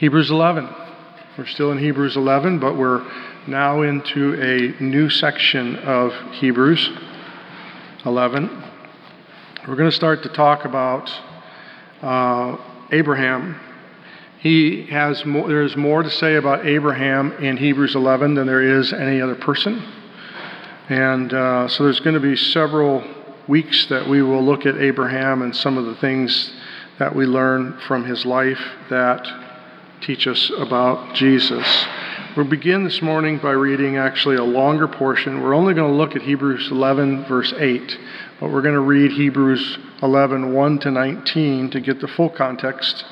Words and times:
Hebrews 0.00 0.30
11. 0.30 0.66
We're 1.36 1.44
still 1.44 1.72
in 1.72 1.76
Hebrews 1.76 2.16
11, 2.16 2.58
but 2.58 2.74
we're 2.74 3.06
now 3.46 3.82
into 3.82 4.32
a 4.40 4.82
new 4.82 5.10
section 5.10 5.76
of 5.76 6.14
Hebrews 6.32 6.88
11. 8.06 8.48
We're 9.68 9.76
going 9.76 9.90
to 9.90 9.94
start 9.94 10.22
to 10.22 10.30
talk 10.30 10.64
about 10.64 11.12
uh, 12.00 12.56
Abraham. 12.90 13.60
He 14.38 14.86
has 14.86 15.26
more, 15.26 15.46
there's 15.46 15.76
more 15.76 16.02
to 16.02 16.10
say 16.10 16.36
about 16.36 16.64
Abraham 16.64 17.32
in 17.32 17.58
Hebrews 17.58 17.94
11 17.94 18.36
than 18.36 18.46
there 18.46 18.80
is 18.80 18.94
any 18.94 19.20
other 19.20 19.34
person. 19.34 19.86
And 20.88 21.34
uh, 21.34 21.68
so 21.68 21.84
there's 21.84 22.00
going 22.00 22.14
to 22.14 22.20
be 22.20 22.36
several 22.36 23.04
weeks 23.48 23.84
that 23.88 24.08
we 24.08 24.22
will 24.22 24.42
look 24.42 24.64
at 24.64 24.78
Abraham 24.78 25.42
and 25.42 25.54
some 25.54 25.76
of 25.76 25.84
the 25.84 25.96
things 25.96 26.54
that 26.98 27.14
we 27.14 27.26
learn 27.26 27.78
from 27.86 28.06
his 28.06 28.24
life 28.24 28.62
that 28.88 29.49
teach 30.00 30.26
us 30.26 30.50
about 30.56 31.14
Jesus. 31.14 31.66
We'll 32.34 32.46
begin 32.46 32.84
this 32.84 33.02
morning 33.02 33.38
by 33.38 33.50
reading 33.50 33.98
actually 33.98 34.36
a 34.36 34.44
longer 34.44 34.88
portion. 34.88 35.42
We're 35.42 35.54
only 35.54 35.74
going 35.74 35.90
to 35.90 35.96
look 35.96 36.16
at 36.16 36.22
Hebrews 36.22 36.70
11, 36.70 37.26
verse 37.26 37.52
8, 37.54 37.98
but 38.40 38.50
we're 38.50 38.62
going 38.62 38.74
to 38.74 38.80
read 38.80 39.12
Hebrews 39.12 39.78
11, 40.02 40.54
1 40.54 40.78
to 40.80 40.90
19 40.90 41.70
to 41.70 41.80
get 41.80 42.00
the 42.00 42.08
full 42.08 42.30
context 42.30 43.04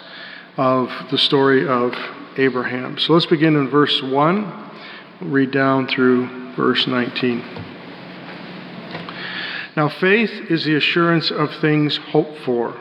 of 0.57 0.91
the 1.11 1.19
story 1.19 1.69
of 1.69 1.93
Abraham. 2.39 2.99
So 2.99 3.13
let's 3.13 3.27
begin 3.27 3.55
in 3.57 3.69
verse 3.69 4.01
1, 4.03 4.71
read 5.21 5.51
down 5.51 5.89
through 5.89 6.55
verse 6.55 6.87
19. 6.87 7.41
Now, 9.77 9.91
faith 9.91 10.31
is 10.51 10.65
the 10.65 10.77
assurance 10.77 11.31
of 11.31 11.55
things 11.57 11.99
hoped 11.99 12.39
for. 12.47 12.81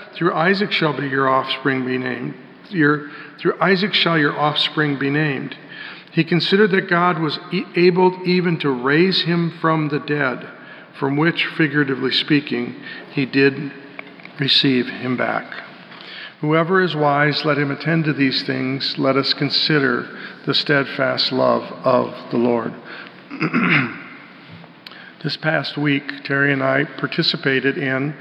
Through 0.15 0.33
Isaac 0.33 0.71
shall 0.71 0.93
be 0.93 1.07
your 1.07 1.29
offspring 1.29 1.85
be 1.85 1.97
named. 1.97 2.35
Your, 2.69 3.09
through 3.39 3.59
Isaac 3.59 3.93
shall 3.93 4.17
your 4.17 4.37
offspring 4.37 4.97
be 4.99 5.09
named. 5.09 5.55
He 6.11 6.23
considered 6.23 6.71
that 6.71 6.89
God 6.89 7.19
was 7.19 7.39
able 7.75 8.17
even 8.25 8.59
to 8.59 8.69
raise 8.69 9.21
him 9.21 9.51
from 9.61 9.89
the 9.89 9.99
dead 9.99 10.47
from 11.01 11.17
which, 11.17 11.47
figuratively 11.57 12.11
speaking, 12.11 12.75
he 13.11 13.25
did 13.25 13.73
receive 14.39 14.87
him 14.87 15.17
back. 15.17 15.51
Whoever 16.41 16.79
is 16.79 16.95
wise, 16.95 17.43
let 17.43 17.57
him 17.57 17.71
attend 17.71 18.05
to 18.05 18.13
these 18.13 18.43
things. 18.43 18.99
Let 18.99 19.17
us 19.17 19.33
consider 19.33 20.07
the 20.45 20.53
steadfast 20.53 21.31
love 21.31 21.63
of 21.83 22.13
the 22.29 22.37
Lord. 22.37 22.75
this 25.23 25.37
past 25.37 25.75
week, 25.75 26.23
Terry 26.23 26.53
and 26.53 26.61
I 26.61 26.83
participated 26.83 27.79
in 27.79 28.15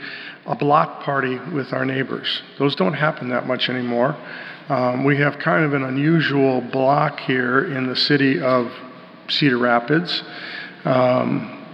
a 0.47 0.55
block 0.55 1.03
party 1.03 1.39
with 1.53 1.73
our 1.73 1.85
neighbors. 1.85 2.43
Those 2.59 2.75
don't 2.75 2.95
happen 2.95 3.29
that 3.31 3.47
much 3.47 3.69
anymore. 3.69 4.17
Um, 4.69 5.05
we 5.05 5.17
have 5.19 5.39
kind 5.39 5.65
of 5.65 5.75
an 5.75 5.85
unusual 5.85 6.61
block 6.61 7.21
here 7.21 7.73
in 7.77 7.87
the 7.87 7.97
city 7.97 8.41
of 8.41 8.73
Cedar 9.29 9.59
Rapids. 9.59 10.23
Um, 10.85 11.67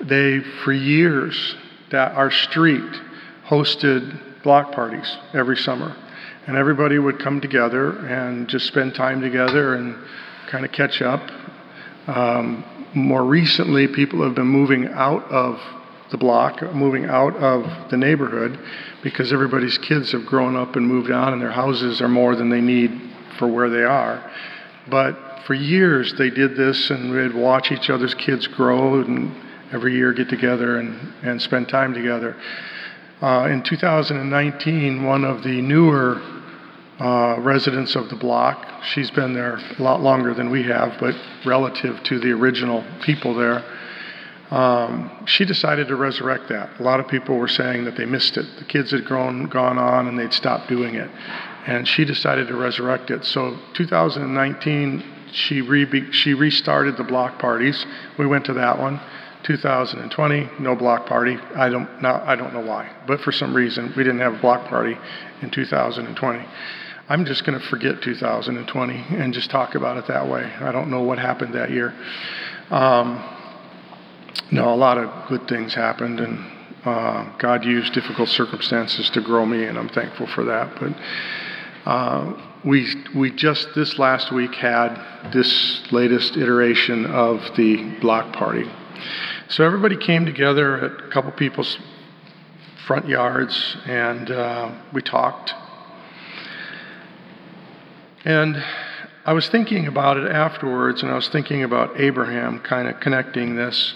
they, 0.00 0.40
for 0.40 0.72
years, 0.72 1.56
that 1.90 2.12
our 2.12 2.30
street 2.30 2.82
hosted 3.46 4.42
block 4.42 4.72
parties 4.72 5.16
every 5.32 5.56
summer. 5.56 5.96
And 6.46 6.56
everybody 6.56 6.98
would 6.98 7.18
come 7.20 7.40
together 7.40 8.06
and 8.06 8.48
just 8.48 8.66
spend 8.66 8.94
time 8.94 9.20
together 9.20 9.76
and 9.76 9.96
kind 10.48 10.64
of 10.64 10.72
catch 10.72 11.00
up. 11.00 11.22
Um, 12.06 12.64
more 12.94 13.24
recently, 13.24 13.88
people 13.88 14.22
have 14.22 14.34
been 14.34 14.46
moving 14.46 14.88
out 14.88 15.24
of 15.30 15.58
the 16.10 16.18
block, 16.18 16.62
moving 16.74 17.06
out 17.06 17.36
of 17.36 17.90
the 17.90 17.96
neighborhood 17.96 18.58
because 19.02 19.32
everybody's 19.32 19.78
kids 19.78 20.12
have 20.12 20.26
grown 20.26 20.56
up 20.56 20.76
and 20.76 20.86
moved 20.86 21.10
on 21.10 21.32
and 21.32 21.42
their 21.42 21.50
houses 21.50 22.00
are 22.00 22.08
more 22.08 22.36
than 22.36 22.50
they 22.50 22.60
need 22.60 23.00
for 23.38 23.48
where 23.48 23.70
they 23.70 23.82
are. 23.82 24.30
But 24.88 25.18
for 25.46 25.54
years 25.54 26.14
they 26.18 26.30
did 26.30 26.56
this 26.56 26.90
and 26.90 27.10
we'd 27.10 27.34
watch 27.34 27.72
each 27.72 27.90
other's 27.90 28.14
kids 28.14 28.46
grow 28.46 29.00
and 29.00 29.34
every 29.72 29.94
year 29.94 30.12
get 30.12 30.28
together 30.28 30.78
and, 30.78 31.12
and 31.22 31.40
spend 31.40 31.68
time 31.68 31.94
together. 31.94 32.36
Uh, 33.20 33.48
in 33.50 33.62
2019, 33.62 35.02
one 35.04 35.24
of 35.24 35.42
the 35.42 35.60
newer 35.62 36.20
uh, 37.00 37.40
residents 37.40 37.96
of 37.96 38.08
the 38.08 38.16
block, 38.16 38.68
she's 38.84 39.10
been 39.10 39.32
there 39.32 39.56
a 39.78 39.82
lot 39.82 40.00
longer 40.00 40.34
than 40.34 40.50
we 40.50 40.62
have, 40.62 40.94
but 41.00 41.14
relative 41.44 42.02
to 42.04 42.20
the 42.20 42.30
original 42.30 42.84
people 43.02 43.34
there, 43.34 43.64
um, 44.54 45.10
she 45.26 45.44
decided 45.44 45.88
to 45.88 45.96
resurrect 45.96 46.48
that. 46.50 46.78
A 46.78 46.82
lot 46.84 47.00
of 47.00 47.08
people 47.08 47.36
were 47.36 47.48
saying 47.48 47.86
that 47.86 47.96
they 47.96 48.04
missed 48.04 48.36
it. 48.36 48.46
The 48.56 48.64
kids 48.64 48.92
had 48.92 49.04
grown, 49.04 49.46
gone 49.48 49.78
on, 49.78 50.06
and 50.06 50.16
they'd 50.16 50.32
stopped 50.32 50.68
doing 50.68 50.94
it. 50.94 51.10
And 51.66 51.88
she 51.88 52.04
decided 52.04 52.46
to 52.46 52.56
resurrect 52.56 53.10
it. 53.10 53.24
So 53.24 53.58
2019, 53.72 55.02
she, 55.32 55.60
re- 55.60 56.12
she 56.12 56.34
restarted 56.34 56.96
the 56.96 57.02
block 57.02 57.40
parties. 57.40 57.84
We 58.16 58.26
went 58.26 58.44
to 58.44 58.52
that 58.52 58.78
one. 58.78 59.00
2020, 59.42 60.50
no 60.60 60.76
block 60.76 61.06
party. 61.06 61.36
I 61.56 61.68
don't, 61.68 62.00
not, 62.00 62.22
I 62.22 62.36
don't 62.36 62.54
know 62.54 62.64
why, 62.64 62.94
but 63.08 63.20
for 63.22 63.32
some 63.32 63.54
reason 63.54 63.92
we 63.96 64.04
didn't 64.04 64.20
have 64.20 64.34
a 64.34 64.38
block 64.38 64.68
party 64.68 64.96
in 65.42 65.50
2020. 65.50 66.46
I'm 67.08 67.24
just 67.26 67.44
going 67.44 67.58
to 67.58 67.66
forget 67.66 68.00
2020 68.02 68.94
and 69.18 69.34
just 69.34 69.50
talk 69.50 69.74
about 69.74 69.96
it 69.96 70.06
that 70.06 70.28
way. 70.28 70.44
I 70.44 70.70
don't 70.70 70.90
know 70.90 71.02
what 71.02 71.18
happened 71.18 71.54
that 71.54 71.70
year. 71.70 71.92
Um, 72.70 73.22
no, 74.50 74.72
a 74.72 74.76
lot 74.76 74.98
of 74.98 75.28
good 75.28 75.48
things 75.48 75.74
happened, 75.74 76.20
and 76.20 76.38
uh, 76.84 77.36
God 77.38 77.64
used 77.64 77.92
difficult 77.94 78.28
circumstances 78.28 79.08
to 79.10 79.20
grow 79.20 79.46
me, 79.46 79.64
and 79.64 79.78
I'm 79.78 79.88
thankful 79.88 80.26
for 80.26 80.44
that. 80.44 80.78
But 80.78 81.90
uh, 81.90 82.42
we 82.64 82.86
we 83.14 83.30
just 83.30 83.74
this 83.74 83.98
last 83.98 84.32
week 84.32 84.54
had 84.54 85.30
this 85.32 85.82
latest 85.92 86.36
iteration 86.36 87.06
of 87.06 87.40
the 87.56 87.96
block 88.00 88.32
party. 88.32 88.70
So 89.48 89.64
everybody 89.64 89.96
came 89.96 90.24
together 90.24 90.76
at 90.76 91.04
a 91.04 91.08
couple 91.10 91.30
people's 91.32 91.78
front 92.86 93.08
yards, 93.08 93.76
and 93.86 94.30
uh, 94.30 94.72
we 94.92 95.02
talked. 95.02 95.54
And 98.24 98.62
I 99.26 99.32
was 99.32 99.48
thinking 99.48 99.86
about 99.86 100.16
it 100.16 100.30
afterwards, 100.30 101.02
and 101.02 101.10
I 101.10 101.14
was 101.14 101.28
thinking 101.28 101.62
about 101.62 102.00
Abraham 102.00 102.60
kind 102.60 102.88
of 102.88 103.00
connecting 103.00 103.56
this. 103.56 103.94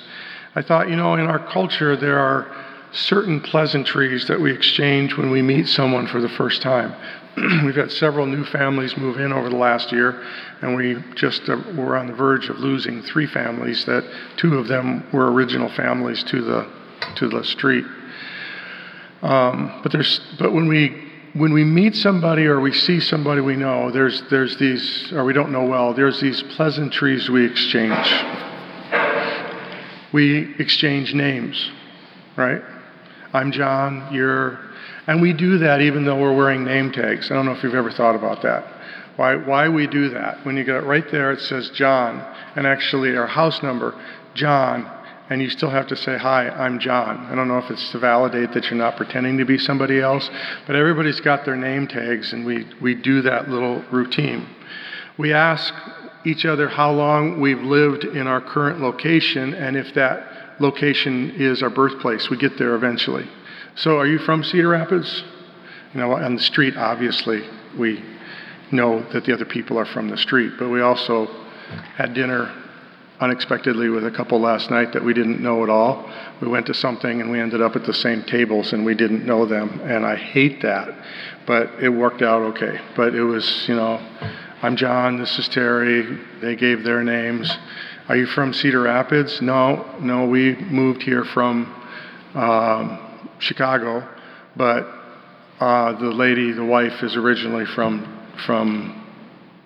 I 0.58 0.62
thought, 0.62 0.88
you 0.88 0.96
know, 0.96 1.14
in 1.14 1.20
our 1.20 1.38
culture, 1.38 1.96
there 1.96 2.18
are 2.18 2.50
certain 2.90 3.40
pleasantries 3.40 4.26
that 4.26 4.40
we 4.40 4.52
exchange 4.52 5.16
when 5.16 5.30
we 5.30 5.40
meet 5.40 5.68
someone 5.68 6.08
for 6.08 6.20
the 6.20 6.28
first 6.30 6.62
time. 6.62 6.96
We've 7.64 7.76
had 7.76 7.92
several 7.92 8.26
new 8.26 8.44
families 8.44 8.96
move 8.96 9.20
in 9.20 9.32
over 9.32 9.50
the 9.50 9.56
last 9.56 9.92
year, 9.92 10.20
and 10.60 10.74
we 10.74 10.96
just 11.14 11.48
uh, 11.48 11.62
were 11.76 11.96
on 11.96 12.08
the 12.08 12.12
verge 12.12 12.48
of 12.48 12.58
losing 12.58 13.02
three 13.02 13.28
families. 13.28 13.84
That 13.84 14.02
two 14.36 14.58
of 14.58 14.66
them 14.66 15.06
were 15.12 15.30
original 15.30 15.68
families 15.68 16.24
to 16.24 16.42
the 16.42 16.68
to 17.18 17.28
the 17.28 17.44
street. 17.44 17.84
Um, 19.22 19.78
but 19.84 19.92
there's 19.92 20.18
but 20.40 20.52
when 20.52 20.66
we 20.66 21.04
when 21.34 21.52
we 21.52 21.62
meet 21.62 21.94
somebody 21.94 22.46
or 22.46 22.58
we 22.58 22.72
see 22.72 22.98
somebody 22.98 23.42
we 23.42 23.54
know, 23.54 23.92
there's 23.92 24.22
there's 24.22 24.56
these 24.56 25.12
or 25.12 25.22
we 25.22 25.32
don't 25.32 25.52
know 25.52 25.66
well. 25.66 25.94
There's 25.94 26.20
these 26.20 26.42
pleasantries 26.42 27.30
we 27.30 27.46
exchange. 27.46 28.12
We 30.12 30.54
exchange 30.58 31.14
names, 31.14 31.70
right? 32.36 32.62
I'm 33.32 33.52
John. 33.52 34.12
You're 34.12 34.58
and 35.08 35.22
we 35.22 35.32
do 35.32 35.58
that 35.58 35.80
even 35.80 36.04
though 36.04 36.20
we're 36.20 36.36
wearing 36.36 36.64
name 36.64 36.92
tags. 36.92 37.30
I 37.30 37.34
don't 37.34 37.46
know 37.46 37.52
if 37.52 37.62
you've 37.62 37.74
ever 37.74 37.90
thought 37.90 38.14
about 38.14 38.42
that. 38.42 38.62
Why, 39.16 39.36
why 39.36 39.68
we 39.68 39.86
do 39.86 40.10
that. 40.10 40.44
When 40.44 40.56
you 40.56 40.64
get 40.64 40.76
it 40.76 40.84
right 40.84 41.10
there, 41.10 41.32
it 41.32 41.40
says 41.40 41.70
John, 41.70 42.20
and 42.54 42.66
actually 42.66 43.16
our 43.16 43.26
house 43.26 43.62
number, 43.62 43.98
John, 44.34 44.88
and 45.30 45.42
you 45.42 45.48
still 45.48 45.70
have 45.70 45.86
to 45.88 45.96
say, 45.96 46.18
Hi, 46.18 46.50
I'm 46.50 46.78
John. 46.78 47.26
I 47.26 47.34
don't 47.34 47.48
know 47.48 47.58
if 47.58 47.70
it's 47.70 47.90
to 47.92 47.98
validate 47.98 48.52
that 48.52 48.66
you're 48.66 48.78
not 48.78 48.96
pretending 48.96 49.38
to 49.38 49.44
be 49.46 49.58
somebody 49.58 49.98
else, 49.98 50.28
but 50.66 50.76
everybody's 50.76 51.20
got 51.20 51.44
their 51.46 51.56
name 51.56 51.88
tags, 51.88 52.32
and 52.34 52.44
we, 52.44 52.66
we 52.80 52.94
do 52.94 53.22
that 53.22 53.48
little 53.48 53.82
routine. 53.90 54.46
We 55.16 55.32
ask 55.32 55.74
each 56.24 56.44
other 56.44 56.68
how 56.68 56.90
long 56.90 57.40
we've 57.40 57.60
lived 57.60 58.04
in 58.04 58.26
our 58.26 58.40
current 58.40 58.80
location, 58.80 59.54
and 59.54 59.76
if 59.76 59.94
that 59.94 60.56
location 60.60 61.30
is 61.36 61.62
our 61.62 61.70
birthplace. 61.70 62.30
We 62.30 62.36
get 62.36 62.58
there 62.58 62.74
eventually. 62.74 63.28
So, 63.76 63.98
are 63.98 64.06
you 64.06 64.18
from 64.18 64.42
Cedar 64.42 64.68
Rapids? 64.68 65.24
You 65.94 66.00
know, 66.00 66.12
on 66.12 66.34
the 66.34 66.42
street, 66.42 66.76
obviously, 66.76 67.42
we 67.78 68.04
know 68.72 69.02
that 69.12 69.24
the 69.24 69.32
other 69.32 69.44
people 69.44 69.78
are 69.78 69.86
from 69.86 70.08
the 70.08 70.18
street, 70.18 70.52
but 70.58 70.68
we 70.68 70.80
also 70.80 71.26
had 71.96 72.14
dinner 72.14 72.52
unexpectedly 73.20 73.88
with 73.88 74.06
a 74.06 74.10
couple 74.10 74.40
last 74.40 74.70
night 74.70 74.92
that 74.92 75.04
we 75.04 75.12
didn't 75.12 75.40
know 75.40 75.62
at 75.62 75.70
all. 75.70 76.08
We 76.40 76.48
went 76.48 76.66
to 76.66 76.74
something 76.74 77.20
and 77.20 77.30
we 77.30 77.40
ended 77.40 77.60
up 77.60 77.74
at 77.74 77.84
the 77.84 77.94
same 77.94 78.22
tables 78.22 78.72
and 78.72 78.84
we 78.84 78.94
didn't 78.94 79.26
know 79.26 79.46
them, 79.46 79.80
and 79.84 80.04
I 80.04 80.16
hate 80.16 80.62
that, 80.62 80.88
but 81.46 81.70
it 81.82 81.88
worked 81.88 82.22
out 82.22 82.42
okay. 82.54 82.80
But 82.96 83.14
it 83.14 83.24
was, 83.24 83.68
you 83.68 83.74
know, 83.74 84.00
I'm 84.62 84.76
John, 84.76 85.18
this 85.18 85.38
is 85.38 85.48
Terry, 85.48 86.18
they 86.40 86.56
gave 86.56 86.84
their 86.84 87.02
names. 87.02 87.50
Are 88.08 88.16
you 88.16 88.26
from 88.26 88.52
Cedar 88.52 88.82
Rapids? 88.82 89.40
No, 89.40 89.96
no, 90.00 90.26
we 90.26 90.54
moved 90.56 91.02
here 91.02 91.24
from. 91.24 91.74
Um, 92.34 93.04
Chicago, 93.38 94.06
but 94.56 94.86
uh, 95.60 95.92
the 95.92 96.10
lady, 96.10 96.52
the 96.52 96.64
wife, 96.64 97.02
is 97.02 97.16
originally 97.16 97.66
from 97.66 98.16
from. 98.46 99.04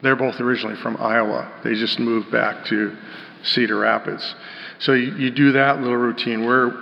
They're 0.02 0.16
both 0.16 0.40
originally 0.40 0.76
from 0.76 0.96
Iowa. 0.96 1.60
They 1.62 1.74
just 1.74 2.00
moved 2.00 2.30
back 2.30 2.64
to 2.66 2.96
Cedar 3.44 3.78
Rapids. 3.78 4.34
So 4.80 4.94
you, 4.94 5.14
you 5.16 5.30
do 5.30 5.52
that 5.52 5.80
little 5.80 5.96
routine. 5.96 6.44
Where, 6.44 6.72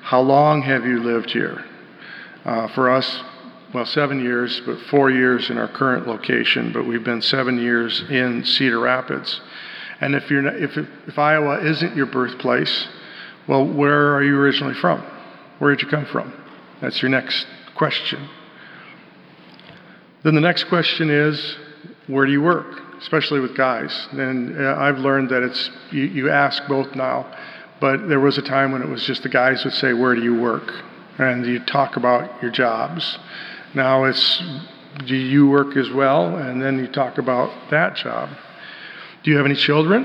how 0.00 0.20
long 0.20 0.62
have 0.62 0.86
you 0.86 1.02
lived 1.02 1.30
here? 1.30 1.62
Uh, 2.44 2.68
for 2.68 2.90
us, 2.90 3.22
well, 3.74 3.84
seven 3.84 4.22
years, 4.22 4.62
but 4.64 4.78
four 4.82 5.10
years 5.10 5.50
in 5.50 5.58
our 5.58 5.66
current 5.66 6.06
location. 6.06 6.72
But 6.72 6.86
we've 6.86 7.02
been 7.02 7.20
seven 7.20 7.58
years 7.58 8.04
in 8.08 8.44
Cedar 8.44 8.78
Rapids. 8.78 9.40
And 10.00 10.14
if 10.14 10.30
you're 10.30 10.42
not, 10.42 10.54
if 10.56 10.76
if 11.08 11.18
Iowa 11.18 11.60
isn't 11.60 11.96
your 11.96 12.06
birthplace, 12.06 12.88
well, 13.48 13.66
where 13.66 14.14
are 14.14 14.22
you 14.22 14.38
originally 14.38 14.74
from? 14.74 15.04
Where 15.58 15.74
did 15.74 15.82
you 15.82 15.88
come 15.88 16.06
from? 16.06 16.32
That's 16.80 17.02
your 17.02 17.10
next 17.10 17.46
question. 17.74 18.28
Then 20.22 20.34
the 20.34 20.40
next 20.40 20.64
question 20.64 21.10
is, 21.10 21.56
where 22.06 22.26
do 22.26 22.32
you 22.32 22.42
work? 22.42 22.80
Especially 22.98 23.40
with 23.40 23.56
guys. 23.56 24.08
And 24.12 24.58
uh, 24.58 24.76
I've 24.78 24.98
learned 24.98 25.30
that 25.30 25.42
it's, 25.42 25.70
you, 25.90 26.04
you 26.04 26.30
ask 26.30 26.66
both 26.66 26.94
now, 26.94 27.26
but 27.80 28.08
there 28.08 28.20
was 28.20 28.38
a 28.38 28.42
time 28.42 28.72
when 28.72 28.82
it 28.82 28.88
was 28.88 29.04
just 29.04 29.22
the 29.22 29.28
guys 29.28 29.64
would 29.64 29.74
say, 29.74 29.92
Where 29.92 30.14
do 30.14 30.22
you 30.22 30.40
work? 30.40 30.72
And 31.18 31.44
you 31.44 31.60
talk 31.60 31.96
about 31.96 32.42
your 32.42 32.50
jobs. 32.50 33.18
Now 33.74 34.04
it's, 34.04 34.42
Do 35.06 35.16
you 35.16 35.48
work 35.48 35.76
as 35.76 35.90
well? 35.90 36.36
And 36.36 36.62
then 36.62 36.78
you 36.78 36.86
talk 36.86 37.18
about 37.18 37.70
that 37.70 37.96
job. 37.96 38.30
Do 39.22 39.30
you 39.30 39.36
have 39.36 39.46
any 39.46 39.56
children? 39.56 40.04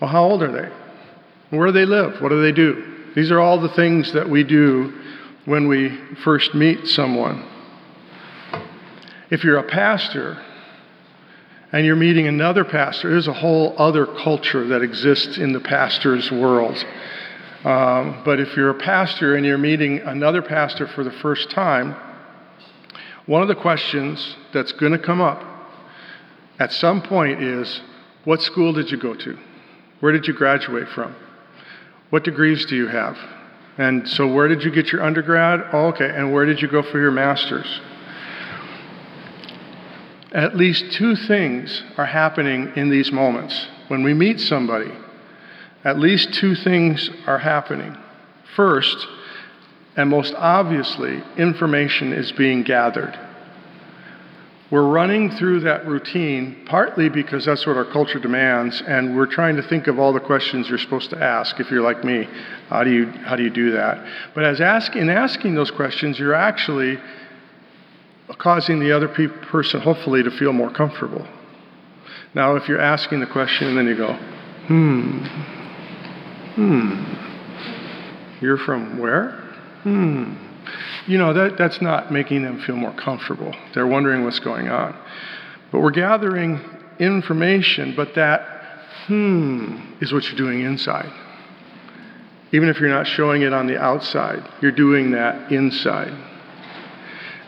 Well, 0.00 0.10
how 0.10 0.24
old 0.24 0.42
are 0.42 0.52
they? 0.52 1.56
Where 1.56 1.68
do 1.68 1.72
they 1.72 1.86
live? 1.86 2.20
What 2.20 2.28
do 2.28 2.42
they 2.42 2.52
do? 2.52 3.12
These 3.14 3.30
are 3.30 3.40
all 3.40 3.60
the 3.60 3.70
things 3.70 4.12
that 4.12 4.28
we 4.28 4.44
do 4.44 4.92
when 5.46 5.68
we 5.68 5.96
first 6.22 6.54
meet 6.54 6.86
someone. 6.86 7.44
If 9.30 9.42
you're 9.42 9.58
a 9.58 9.68
pastor 9.68 10.40
and 11.72 11.86
you're 11.86 11.96
meeting 11.96 12.26
another 12.26 12.64
pastor, 12.64 13.10
there's 13.10 13.28
a 13.28 13.32
whole 13.32 13.74
other 13.78 14.06
culture 14.06 14.66
that 14.68 14.82
exists 14.82 15.38
in 15.38 15.52
the 15.52 15.60
pastor's 15.60 16.30
world. 16.30 16.76
Um, 17.64 18.22
but 18.24 18.40
if 18.40 18.56
you're 18.56 18.70
a 18.70 18.74
pastor 18.74 19.36
and 19.36 19.44
you're 19.44 19.58
meeting 19.58 20.00
another 20.00 20.42
pastor 20.42 20.86
for 20.88 21.04
the 21.04 21.12
first 21.12 21.50
time, 21.50 21.94
one 23.30 23.42
of 23.42 23.46
the 23.46 23.54
questions 23.54 24.36
that's 24.52 24.72
going 24.72 24.90
to 24.90 24.98
come 24.98 25.20
up 25.20 25.40
at 26.58 26.72
some 26.72 27.00
point 27.00 27.40
is 27.40 27.80
what 28.24 28.42
school 28.42 28.72
did 28.72 28.90
you 28.90 28.96
go 28.96 29.14
to? 29.14 29.38
Where 30.00 30.10
did 30.10 30.26
you 30.26 30.34
graduate 30.34 30.88
from? 30.88 31.14
What 32.10 32.24
degrees 32.24 32.66
do 32.66 32.74
you 32.74 32.88
have? 32.88 33.16
And 33.78 34.08
so, 34.08 34.26
where 34.26 34.48
did 34.48 34.64
you 34.64 34.72
get 34.72 34.90
your 34.90 35.04
undergrad? 35.04 35.60
Oh, 35.72 35.86
okay. 35.90 36.10
And 36.12 36.32
where 36.32 36.44
did 36.44 36.60
you 36.60 36.66
go 36.66 36.82
for 36.82 36.98
your 36.98 37.12
master's? 37.12 37.80
At 40.32 40.56
least 40.56 40.90
two 40.94 41.14
things 41.14 41.84
are 41.98 42.06
happening 42.06 42.72
in 42.74 42.90
these 42.90 43.12
moments. 43.12 43.68
When 43.86 44.02
we 44.02 44.12
meet 44.12 44.40
somebody, 44.40 44.90
at 45.84 46.00
least 46.00 46.34
two 46.34 46.56
things 46.56 47.08
are 47.28 47.38
happening. 47.38 47.96
First, 48.56 49.06
and 49.96 50.08
most 50.08 50.34
obviously, 50.34 51.22
information 51.36 52.12
is 52.12 52.32
being 52.32 52.62
gathered. 52.62 53.18
We're 54.70 54.86
running 54.86 55.30
through 55.32 55.60
that 55.60 55.84
routine 55.86 56.64
partly 56.66 57.08
because 57.08 57.44
that's 57.44 57.66
what 57.66 57.76
our 57.76 57.84
culture 57.84 58.20
demands, 58.20 58.80
and 58.86 59.16
we're 59.16 59.26
trying 59.26 59.56
to 59.56 59.62
think 59.62 59.88
of 59.88 59.98
all 59.98 60.12
the 60.12 60.20
questions 60.20 60.68
you're 60.68 60.78
supposed 60.78 61.10
to 61.10 61.20
ask. 61.20 61.58
If 61.58 61.70
you're 61.70 61.82
like 61.82 62.04
me, 62.04 62.28
how 62.68 62.84
do 62.84 62.92
you 62.92 63.06
how 63.06 63.34
do 63.34 63.42
you 63.42 63.50
do 63.50 63.72
that? 63.72 64.06
But 64.34 64.44
as 64.44 64.60
ask, 64.60 64.94
in 64.94 65.10
asking 65.10 65.56
those 65.56 65.72
questions, 65.72 66.20
you're 66.20 66.34
actually 66.34 66.98
causing 68.38 68.78
the 68.78 68.92
other 68.92 69.08
pe- 69.08 69.26
person, 69.26 69.80
hopefully, 69.80 70.22
to 70.22 70.30
feel 70.30 70.52
more 70.52 70.70
comfortable. 70.70 71.26
Now, 72.32 72.54
if 72.54 72.68
you're 72.68 72.80
asking 72.80 73.18
the 73.18 73.26
question 73.26 73.66
and 73.66 73.76
then 73.76 73.86
you 73.88 73.96
go, 73.96 74.14
hmm, 74.68 75.26
Hmm. 76.54 77.04
You're 78.40 78.58
from 78.58 78.98
where? 78.98 79.39
Hmm. 79.82 80.34
You 81.06 81.18
know, 81.18 81.32
that, 81.32 81.56
that's 81.56 81.80
not 81.80 82.12
making 82.12 82.42
them 82.42 82.60
feel 82.60 82.76
more 82.76 82.92
comfortable. 82.92 83.54
They're 83.74 83.86
wondering 83.86 84.24
what's 84.24 84.38
going 84.38 84.68
on. 84.68 84.96
But 85.72 85.80
we're 85.80 85.90
gathering 85.90 86.60
information, 86.98 87.94
but 87.96 88.14
that 88.14 88.58
hmm 89.06 89.80
is 90.00 90.12
what 90.12 90.24
you're 90.24 90.36
doing 90.36 90.60
inside. 90.60 91.10
Even 92.52 92.68
if 92.68 92.80
you're 92.80 92.90
not 92.90 93.06
showing 93.06 93.42
it 93.42 93.52
on 93.52 93.66
the 93.66 93.80
outside, 93.80 94.46
you're 94.60 94.72
doing 94.72 95.12
that 95.12 95.52
inside. 95.52 96.12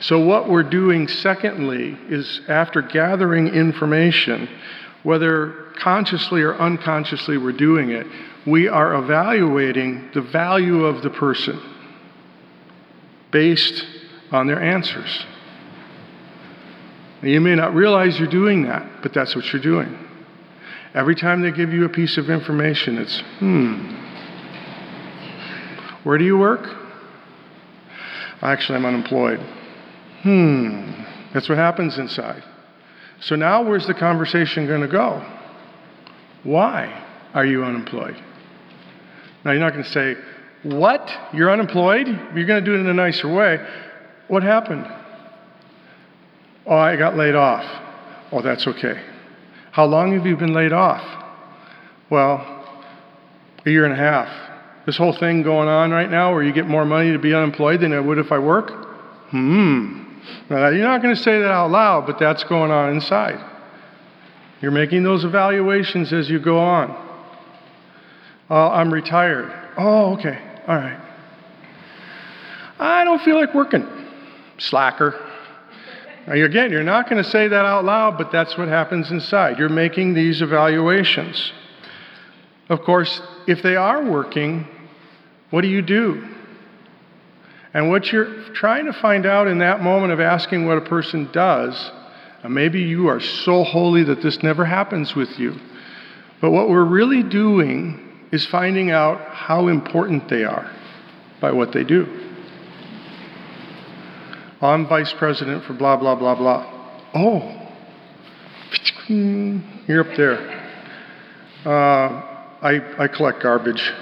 So, 0.00 0.24
what 0.24 0.48
we're 0.48 0.62
doing, 0.62 1.06
secondly, 1.06 1.96
is 2.08 2.40
after 2.48 2.82
gathering 2.82 3.48
information, 3.48 4.48
whether 5.02 5.72
consciously 5.78 6.42
or 6.42 6.54
unconsciously 6.56 7.36
we're 7.36 7.52
doing 7.52 7.90
it, 7.90 8.06
we 8.46 8.68
are 8.68 8.94
evaluating 8.94 10.10
the 10.14 10.22
value 10.22 10.84
of 10.84 11.02
the 11.02 11.10
person 11.10 11.60
based 13.32 13.84
on 14.30 14.46
their 14.46 14.62
answers. 14.62 15.26
Now, 17.22 17.28
you 17.28 17.40
may 17.40 17.54
not 17.54 17.74
realize 17.74 18.18
you're 18.18 18.28
doing 18.28 18.64
that, 18.64 19.02
but 19.02 19.12
that's 19.12 19.34
what 19.34 19.52
you're 19.52 19.62
doing. 19.62 19.98
Every 20.94 21.14
time 21.14 21.40
they 21.40 21.50
give 21.50 21.72
you 21.72 21.84
a 21.84 21.88
piece 21.88 22.18
of 22.18 22.30
information, 22.30 22.98
it's, 22.98 23.20
hmm, 23.38 23.94
where 26.04 26.18
do 26.18 26.24
you 26.24 26.36
work? 26.36 26.68
Actually, 28.42 28.76
I'm 28.76 28.84
unemployed. 28.84 29.40
Hmm, 30.22 30.90
that's 31.32 31.48
what 31.48 31.58
happens 31.58 31.98
inside. 31.98 32.42
So 33.20 33.36
now 33.36 33.62
where's 33.62 33.86
the 33.86 33.94
conversation 33.94 34.66
going 34.66 34.80
to 34.80 34.88
go? 34.88 35.24
Why 36.42 37.04
are 37.34 37.46
you 37.46 37.64
unemployed? 37.64 38.20
Now 39.44 39.52
you're 39.52 39.60
not 39.60 39.72
going 39.72 39.84
to 39.84 39.90
say, 39.90 40.16
What? 40.62 41.10
You're 41.32 41.50
unemployed? 41.50 42.06
You're 42.06 42.46
going 42.46 42.64
to 42.64 42.64
do 42.64 42.74
it 42.74 42.80
in 42.80 42.86
a 42.86 42.94
nicer 42.94 43.32
way. 43.32 43.58
What 44.28 44.42
happened? 44.42 44.86
Oh, 46.66 46.76
I 46.76 46.96
got 46.96 47.16
laid 47.16 47.34
off. 47.34 47.64
Oh, 48.30 48.40
that's 48.40 48.66
okay. 48.66 49.02
How 49.72 49.84
long 49.84 50.12
have 50.12 50.26
you 50.26 50.36
been 50.36 50.54
laid 50.54 50.72
off? 50.72 51.02
Well, 52.10 52.36
a 53.64 53.70
year 53.70 53.84
and 53.84 53.92
a 53.92 53.96
half. 53.96 54.28
This 54.86 54.96
whole 54.96 55.12
thing 55.12 55.42
going 55.42 55.68
on 55.68 55.90
right 55.90 56.10
now 56.10 56.32
where 56.32 56.42
you 56.42 56.52
get 56.52 56.68
more 56.68 56.84
money 56.84 57.12
to 57.12 57.18
be 57.18 57.34
unemployed 57.34 57.80
than 57.80 57.92
I 57.92 58.00
would 58.00 58.18
if 58.18 58.30
I 58.30 58.38
work? 58.38 58.70
Hmm. 59.30 60.02
Now, 60.48 60.68
you're 60.68 60.86
not 60.86 61.02
going 61.02 61.14
to 61.14 61.20
say 61.20 61.40
that 61.40 61.50
out 61.50 61.70
loud, 61.70 62.06
but 62.06 62.18
that's 62.18 62.44
going 62.44 62.70
on 62.70 62.90
inside. 62.90 63.44
You're 64.60 64.70
making 64.70 65.02
those 65.02 65.24
evaluations 65.24 66.12
as 66.12 66.30
you 66.30 66.38
go 66.38 66.58
on. 66.58 66.90
Uh, 68.48 68.70
I'm 68.70 68.92
retired. 68.92 69.52
Oh, 69.76 70.14
okay. 70.14 70.51
All 70.66 70.76
right. 70.76 71.00
I 72.78 73.04
don't 73.04 73.22
feel 73.22 73.36
like 73.36 73.54
working. 73.54 73.86
Slacker. 74.58 75.28
Now, 76.26 76.34
again, 76.34 76.70
you're 76.70 76.84
not 76.84 77.10
going 77.10 77.22
to 77.22 77.28
say 77.28 77.48
that 77.48 77.64
out 77.64 77.84
loud, 77.84 78.16
but 78.16 78.30
that's 78.30 78.56
what 78.56 78.68
happens 78.68 79.10
inside. 79.10 79.58
You're 79.58 79.68
making 79.68 80.14
these 80.14 80.40
evaluations. 80.40 81.52
Of 82.68 82.82
course, 82.82 83.20
if 83.48 83.62
they 83.62 83.74
are 83.74 84.04
working, 84.04 84.66
what 85.50 85.62
do 85.62 85.68
you 85.68 85.82
do? 85.82 86.28
And 87.74 87.88
what 87.88 88.12
you're 88.12 88.44
trying 88.52 88.86
to 88.86 88.92
find 88.92 89.26
out 89.26 89.48
in 89.48 89.58
that 89.58 89.80
moment 89.80 90.12
of 90.12 90.20
asking 90.20 90.66
what 90.66 90.78
a 90.78 90.82
person 90.82 91.28
does, 91.32 91.90
and 92.42 92.54
maybe 92.54 92.82
you 92.82 93.08
are 93.08 93.20
so 93.20 93.64
holy 93.64 94.04
that 94.04 94.22
this 94.22 94.42
never 94.42 94.64
happens 94.64 95.16
with 95.16 95.38
you, 95.38 95.58
but 96.40 96.50
what 96.50 96.68
we're 96.68 96.84
really 96.84 97.22
doing 97.22 98.01
is 98.32 98.46
finding 98.46 98.90
out 98.90 99.20
how 99.28 99.68
important 99.68 100.28
they 100.28 100.42
are 100.42 100.68
by 101.40 101.52
what 101.52 101.72
they 101.72 101.84
do. 101.84 102.06
I'm 104.62 104.88
vice 104.88 105.12
president 105.12 105.64
for 105.64 105.74
blah, 105.74 105.96
blah, 105.96 106.14
blah, 106.14 106.34
blah. 106.34 107.00
Oh, 107.14 107.58
you're 109.86 110.08
up 110.08 110.16
there. 110.16 110.38
Uh, 111.64 111.68
I, 112.62 112.80
I 112.98 113.08
collect 113.08 113.42
garbage. 113.42 113.92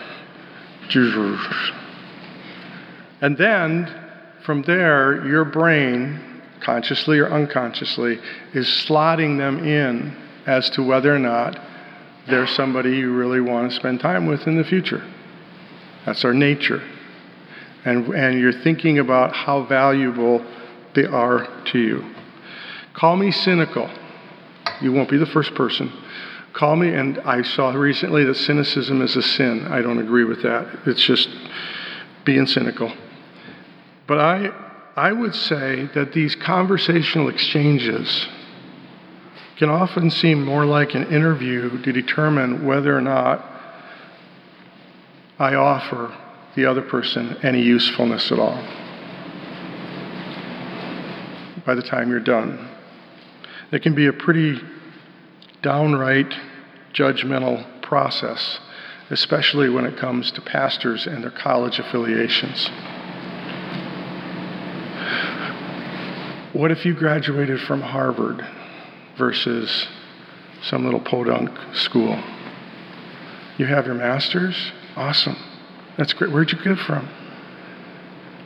And 3.21 3.37
then 3.37 3.93
from 4.45 4.63
there, 4.63 5.27
your 5.27 5.45
brain, 5.45 6.43
consciously 6.61 7.19
or 7.19 7.33
unconsciously, 7.33 8.19
is 8.53 8.67
slotting 8.67 9.39
them 9.39 9.65
in 9.65 10.17
as 10.47 10.71
to 10.71 10.83
whether 10.83 11.15
or 11.15 11.19
not 11.19 11.59
they're 12.31 12.47
somebody 12.47 12.97
you 12.97 13.13
really 13.13 13.41
want 13.41 13.71
to 13.71 13.77
spend 13.77 14.01
time 14.01 14.27
with 14.27 14.47
in 14.47 14.57
the 14.57 14.65
future. 14.65 15.03
That's 16.07 16.25
our 16.25 16.33
nature. 16.33 16.83
And, 17.85 18.15
and 18.15 18.39
you're 18.39 18.53
thinking 18.53 18.99
about 18.99 19.35
how 19.35 19.65
valuable 19.65 20.45
they 20.95 21.05
are 21.05 21.47
to 21.67 21.79
you. 21.79 22.15
Call 22.95 23.17
me 23.17 23.31
cynical. 23.31 23.91
You 24.81 24.93
won't 24.93 25.11
be 25.11 25.19
the 25.19 25.27
first 25.27 25.55
person. 25.55 25.93
Call 26.53 26.77
me, 26.77 26.93
and 26.93 27.19
I 27.21 27.43
saw 27.43 27.71
recently 27.71 28.25
that 28.25 28.35
cynicism 28.35 29.03
is 29.03 29.17
a 29.17 29.23
sin. 29.23 29.67
I 29.69 29.83
don't 29.83 29.99
agree 29.99 30.25
with 30.25 30.43
that. 30.43 30.67
It's 30.87 31.03
just 31.03 31.29
being 32.25 32.47
cynical. 32.47 32.93
But 34.07 34.19
I, 34.19 34.51
I 34.97 35.13
would 35.13 35.35
say 35.35 35.89
that 35.95 36.13
these 36.13 36.35
conversational 36.35 37.29
exchanges 37.29 38.27
can 39.61 39.69
often 39.69 40.11
seem 40.11 40.43
more 40.43 40.65
like 40.65 40.95
an 40.95 41.05
interview 41.13 41.83
to 41.83 41.93
determine 41.93 42.65
whether 42.65 42.97
or 42.97 43.01
not 43.03 43.45
I 45.39 45.55
offer 45.55 46.17
the 46.57 46.65
other 46.65 46.81
person 46.81 47.37
any 47.43 47.61
usefulness 47.61 48.33
at 48.33 48.39
all 48.39 48.57
by 51.67 51.75
the 51.75 51.83
time 51.83 52.09
you're 52.09 52.21
done. 52.21 52.71
It 53.71 53.83
can 53.83 53.95
be 53.95 54.07
a 54.07 54.15
pretty 54.15 54.59
downright 55.61 56.35
judgmental 56.95 57.83
process, 57.83 58.61
especially 59.11 59.69
when 59.69 59.85
it 59.85 59.99
comes 59.99 60.33
to 60.33 60.41
pastors 60.41 61.07
and 61.07 61.23
their 61.23 61.31
college 61.31 61.79
affiliations. 61.79 62.71
What 66.55 66.71
if 66.71 66.87
you 66.87 66.95
graduated 66.95 67.61
from 67.61 67.83
Harvard 67.83 68.43
versus 69.21 69.87
some 70.63 70.85
little 70.85 71.01
podunk 71.01 71.51
school? 71.75 72.21
You 73.59 73.67
have 73.67 73.87
your 73.87 73.95
master's? 73.95 74.57
Awesome. 74.97 75.37
That's 75.97 76.13
great. 76.13 76.33
Where'd 76.33 76.51
you 76.51 76.59
get 76.59 76.73
it 76.73 76.79
from? 76.79 77.09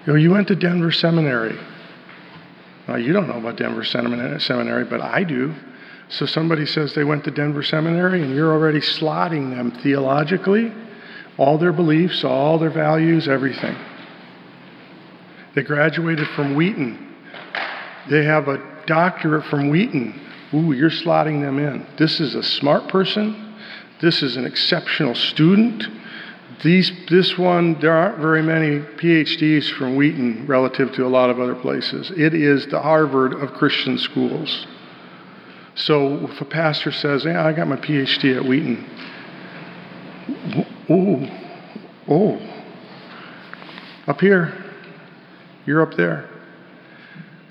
You, 0.05 0.13
know, 0.13 0.19
you 0.19 0.31
went 0.33 0.49
to 0.49 0.57
Denver 0.57 0.93
Seminary. 0.93 1.59
Now, 2.87 2.97
you 2.97 3.13
don't 3.15 3.29
know 3.29 3.39
about 3.39 3.57
Denver 3.57 3.85
Seminary, 3.85 4.85
but 4.85 5.01
I 5.01 5.25
do. 5.25 5.55
So 6.09 6.27
somebody 6.27 6.67
says 6.67 6.95
they 6.95 7.05
went 7.05 7.25
to 7.25 7.31
Denver 7.31 7.63
Seminary, 7.63 8.23
and 8.23 8.35
you're 8.35 8.53
already 8.53 8.81
slotting 8.81 9.57
them 9.57 9.71
theologically, 9.83 10.73
all 11.39 11.57
their 11.57 11.73
beliefs, 11.73 12.25
all 12.25 12.59
their 12.59 12.71
values, 12.71 13.27
everything. 13.27 13.77
They 15.55 15.63
graduated 15.63 16.29
from 16.35 16.55
Wheaton. 16.55 17.15
They 18.11 18.25
have 18.25 18.49
a 18.49 18.83
doctorate 18.87 19.45
from 19.47 19.71
Wheaton. 19.71 20.21
Ooh, 20.55 20.73
you're 20.73 20.91
slotting 20.91 21.41
them 21.41 21.59
in. 21.59 21.85
This 21.99 22.21
is 22.21 22.37
a 22.37 22.43
smart 22.43 22.89
person. 22.89 23.57
This 24.01 24.23
is 24.23 24.37
an 24.37 24.45
exceptional 24.45 25.15
student. 25.15 25.85
These, 26.63 26.93
this 27.09 27.37
one, 27.37 27.81
there 27.81 27.93
aren't 27.93 28.19
very 28.19 28.43
many 28.43 28.79
PhDs 28.79 29.71
from 29.77 29.97
Wheaton 29.97 30.47
relative 30.47 30.93
to 30.93 31.07
a 31.07 31.09
lot 31.09 31.29
of 31.29 31.41
other 31.41 31.57
places. 31.57 32.13
It 32.17 32.35
is 32.35 32.67
the 32.67 32.81
Harvard 32.81 33.33
of 33.33 33.53
Christian 33.55 33.99
schools. 33.99 34.67
So 35.75 36.29
if 36.29 36.41
a 36.41 36.45
pastor 36.45 36.93
says, 36.93 37.25
Yeah, 37.25 37.45
I 37.45 37.53
got 37.53 37.67
my 37.67 37.77
PhD 37.77 38.37
at 38.37 38.45
Wheaton, 38.45 38.89
ooh, 40.89 41.29
oh, 42.09 42.55
up 44.07 44.21
here, 44.21 44.55
you're 45.67 45.83
up 45.83 45.95
there. 45.95 46.29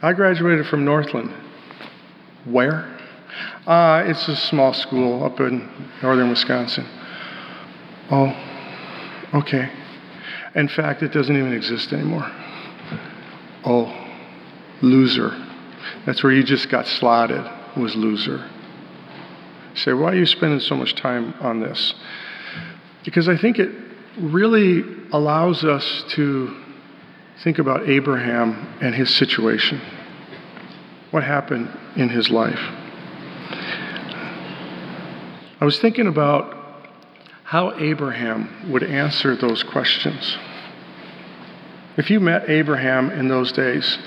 I 0.02 0.14
graduated 0.14 0.68
from 0.68 0.86
Northland. 0.86 1.34
Where? 2.46 2.93
Uh, 3.66 4.04
it's 4.06 4.28
a 4.28 4.36
small 4.36 4.74
school 4.74 5.24
up 5.24 5.40
in 5.40 5.70
northern 6.02 6.30
Wisconsin. 6.30 6.86
Oh, 8.12 8.36
okay. 9.34 9.72
In 10.56 10.68
fact, 10.68 11.02
it 11.02 11.12
doesn't 11.12 11.36
even 11.36 11.54
exist 11.54 11.94
anymore. 11.94 12.30
Oh, 13.66 13.92
loser. 14.82 15.32
That's 16.06 16.24
where 16.24 16.32
you 16.32 16.44
just 16.44 16.70
got 16.70 16.88
slotted, 16.88 17.44
was 17.78 17.96
loser. 17.96 18.50
Say, 19.76 19.94
why 19.94 20.12
are 20.12 20.16
you 20.16 20.26
spending 20.26 20.60
so 20.60 20.76
much 20.76 20.96
time 20.96 21.34
on 21.40 21.60
this? 21.60 21.96
Because 23.04 23.28
I 23.28 23.38
think 23.38 23.58
it 23.58 23.72
really 24.18 24.84
allows 25.12 25.64
us 25.64 26.04
to 26.10 26.56
think 27.44 27.58
about 27.58 27.90
Abraham 27.90 28.78
and 28.82 28.94
his 28.94 29.14
situation. 29.16 29.82
What 31.12 31.24
happened 31.24 31.76
in 31.96 32.10
his 32.10 32.30
life? 32.30 32.60
I 35.64 35.66
was 35.66 35.80
thinking 35.80 36.08
about 36.08 36.58
how 37.46 37.74
Abraham 37.80 38.70
would 38.70 38.84
answer 38.84 39.34
those 39.38 39.64
questions. 39.64 40.38
If 41.96 42.10
you 42.10 42.20
met 42.20 42.50
Abraham 42.50 43.10
in 43.10 43.30
those 43.30 43.54
days 43.54 43.98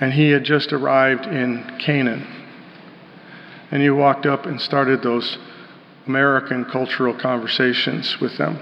and 0.00 0.10
he 0.14 0.30
had 0.30 0.44
just 0.44 0.72
arrived 0.72 1.26
in 1.26 1.76
Canaan, 1.78 2.26
and 3.70 3.82
you 3.82 3.94
walked 3.94 4.24
up 4.24 4.46
and 4.46 4.58
started 4.58 5.02
those 5.02 5.36
American 6.06 6.64
cultural 6.64 7.12
conversations 7.12 8.18
with 8.18 8.38
them, 8.38 8.58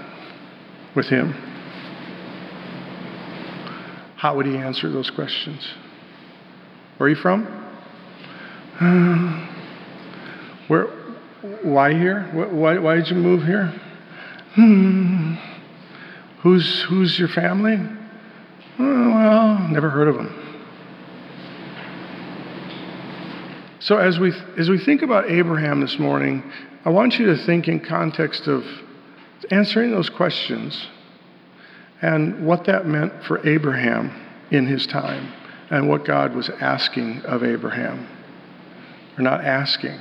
with 0.95 1.07
him, 1.07 1.31
how 4.17 4.35
would 4.35 4.47
he 4.47 4.57
answer 4.57 4.91
those 4.91 5.09
questions? 5.09 5.65
Where 6.97 7.07
are 7.07 7.09
you 7.09 7.15
from? 7.15 7.47
Uh, 8.81 9.47
where? 10.67 10.96
Why 11.63 11.93
here? 11.93 12.23
Why, 12.33 12.77
why 12.77 12.95
did 12.95 13.09
you 13.09 13.15
move 13.15 13.43
here? 13.43 13.67
Hmm. 14.55 15.35
Who's 16.39 16.81
who's 16.83 17.17
your 17.17 17.27
family? 17.27 17.77
Oh, 18.79 19.09
well, 19.09 19.67
never 19.69 19.89
heard 19.89 20.07
of 20.07 20.15
them. 20.15 20.47
So 23.79 23.97
as 23.97 24.19
we 24.19 24.33
as 24.57 24.69
we 24.69 24.77
think 24.77 25.01
about 25.01 25.29
Abraham 25.29 25.81
this 25.81 25.97
morning, 25.97 26.43
I 26.85 26.89
want 26.89 27.19
you 27.19 27.27
to 27.27 27.37
think 27.45 27.67
in 27.67 27.79
context 27.79 28.47
of 28.47 28.65
answering 29.51 29.91
those 29.91 30.09
questions 30.09 30.87
and 32.01 32.45
what 32.45 32.65
that 32.65 32.85
meant 32.85 33.23
for 33.23 33.45
Abraham 33.47 34.11
in 34.51 34.65
his 34.65 34.85
time 34.87 35.31
and 35.69 35.89
what 35.89 36.05
God 36.05 36.35
was 36.35 36.49
asking 36.49 37.21
of 37.21 37.43
Abraham. 37.43 38.07
Or 39.17 39.23
not 39.23 39.43
asking. 39.43 39.99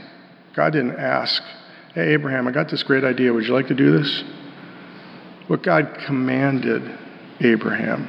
God 0.57 0.73
didn't 0.73 0.97
ask, 0.97 1.43
Hey, 1.95 2.15
Abraham, 2.15 2.49
I 2.49 2.51
got 2.51 2.71
this 2.71 2.83
great 2.83 3.05
idea. 3.05 3.33
Would 3.33 3.45
you 3.47 3.55
like 3.55 3.69
to 3.69 3.75
do 3.75 3.97
this? 3.97 4.25
What 5.47 5.63
God 5.63 5.99
commanded 6.07 6.99
Abraham 7.41 8.09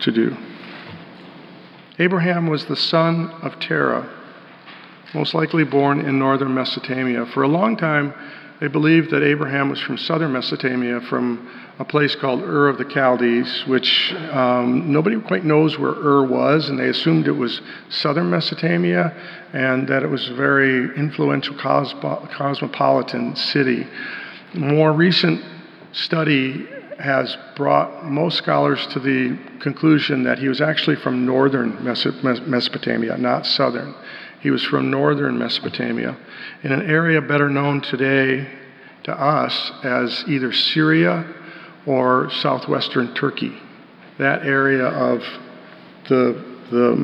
to 0.00 0.12
do. 0.12 0.36
Abraham 1.98 2.46
was 2.46 2.66
the 2.66 2.76
son 2.76 3.30
of 3.42 3.58
Terah, 3.58 4.08
most 5.14 5.34
likely 5.34 5.64
born 5.64 6.00
in 6.00 6.18
northern 6.18 6.54
Mesopotamia. 6.54 7.24
For 7.26 7.42
a 7.42 7.48
long 7.48 7.76
time, 7.76 8.12
they 8.60 8.68
believed 8.68 9.10
that 9.10 9.22
Abraham 9.22 9.70
was 9.70 9.80
from 9.80 9.96
southern 9.96 10.32
Mesopotamia, 10.32 11.00
from 11.02 11.50
a 11.78 11.84
place 11.84 12.14
called 12.14 12.42
Ur 12.42 12.68
of 12.68 12.78
the 12.78 12.88
Chaldees, 12.90 13.64
which 13.66 14.12
um, 14.32 14.90
nobody 14.90 15.20
quite 15.20 15.44
knows 15.44 15.78
where 15.78 15.92
Ur 15.92 16.26
was, 16.26 16.70
and 16.70 16.78
they 16.78 16.88
assumed 16.88 17.28
it 17.28 17.32
was 17.32 17.60
southern 17.90 18.30
Mesopotamia 18.30 19.14
and 19.52 19.86
that 19.88 20.02
it 20.02 20.08
was 20.08 20.28
a 20.28 20.34
very 20.34 20.96
influential 20.96 21.54
cosmo- 21.56 22.26
cosmopolitan 22.32 23.36
city. 23.36 23.86
More 24.54 24.92
recent 24.92 25.44
study 25.92 26.66
has 26.98 27.36
brought 27.56 28.06
most 28.06 28.38
scholars 28.38 28.86
to 28.86 28.98
the 28.98 29.38
conclusion 29.60 30.22
that 30.22 30.38
he 30.38 30.48
was 30.48 30.62
actually 30.62 30.96
from 30.96 31.26
northern 31.26 31.84
Mesopotamia, 31.84 33.18
not 33.18 33.44
southern. 33.46 33.94
He 34.40 34.50
was 34.50 34.62
from 34.62 34.90
northern 34.90 35.38
Mesopotamia, 35.38 36.16
in 36.62 36.72
an 36.72 36.88
area 36.88 37.20
better 37.20 37.50
known 37.50 37.82
today 37.82 38.48
to 39.02 39.12
us 39.12 39.72
as 39.84 40.24
either 40.26 40.54
Syria 40.54 41.26
or 41.86 42.30
southwestern 42.30 43.14
Turkey. 43.14 43.56
That 44.18 44.44
area 44.44 44.86
of 44.86 45.22
the, 46.08 46.42
the 46.70 46.96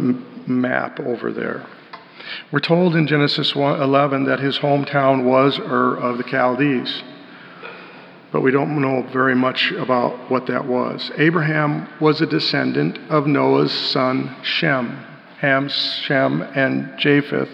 map 0.47 1.01
over 1.01 1.33
there. 1.33 1.67
We're 2.51 2.61
told 2.61 2.95
in 2.95 3.07
Genesis 3.07 3.55
11 3.55 4.25
that 4.25 4.41
his 4.41 4.59
hometown 4.59 5.25
was 5.25 5.59
Ur 5.59 5.97
of 5.97 6.19
the 6.19 6.25
Chaldees, 6.25 7.03
but 8.31 8.41
we 8.41 8.51
don't 8.51 8.81
know 8.81 9.03
very 9.12 9.35
much 9.35 9.73
about 9.73 10.31
what 10.31 10.47
that 10.47 10.67
was. 10.67 11.11
Abraham 11.19 11.89
was 12.01 12.21
a 12.21 12.27
descendant 12.27 12.99
of 13.11 13.27
Noah's 13.27 13.73
son 13.73 14.35
Shem. 14.42 15.05
Ham, 15.40 15.68
Shem, 15.68 16.42
and 16.42 16.97
Japheth. 16.99 17.51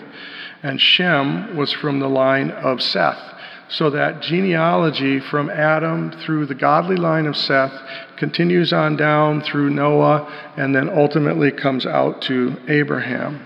And 0.62 0.81
Shem 0.81 1.57
was 1.57 1.73
from 1.73 2.01
the 2.01 2.09
line 2.09 2.51
of 2.51 2.83
Seth. 2.83 3.19
So 3.68 3.90
that 3.90 4.22
genealogy 4.22 5.20
from 5.20 5.50
Adam 5.50 6.11
through 6.11 6.46
the 6.46 6.54
godly 6.54 6.96
line 6.96 7.26
of 7.26 7.37
Seth 7.37 7.72
continues 8.16 8.72
on 8.72 8.96
down 8.96 9.42
through 9.42 9.70
Noah 9.70 10.52
and 10.57 10.74
then 10.74 10.88
ultimately 10.88 11.50
comes 11.50 11.85
out 11.85 12.22
to 12.22 12.57
Abraham. 12.66 13.42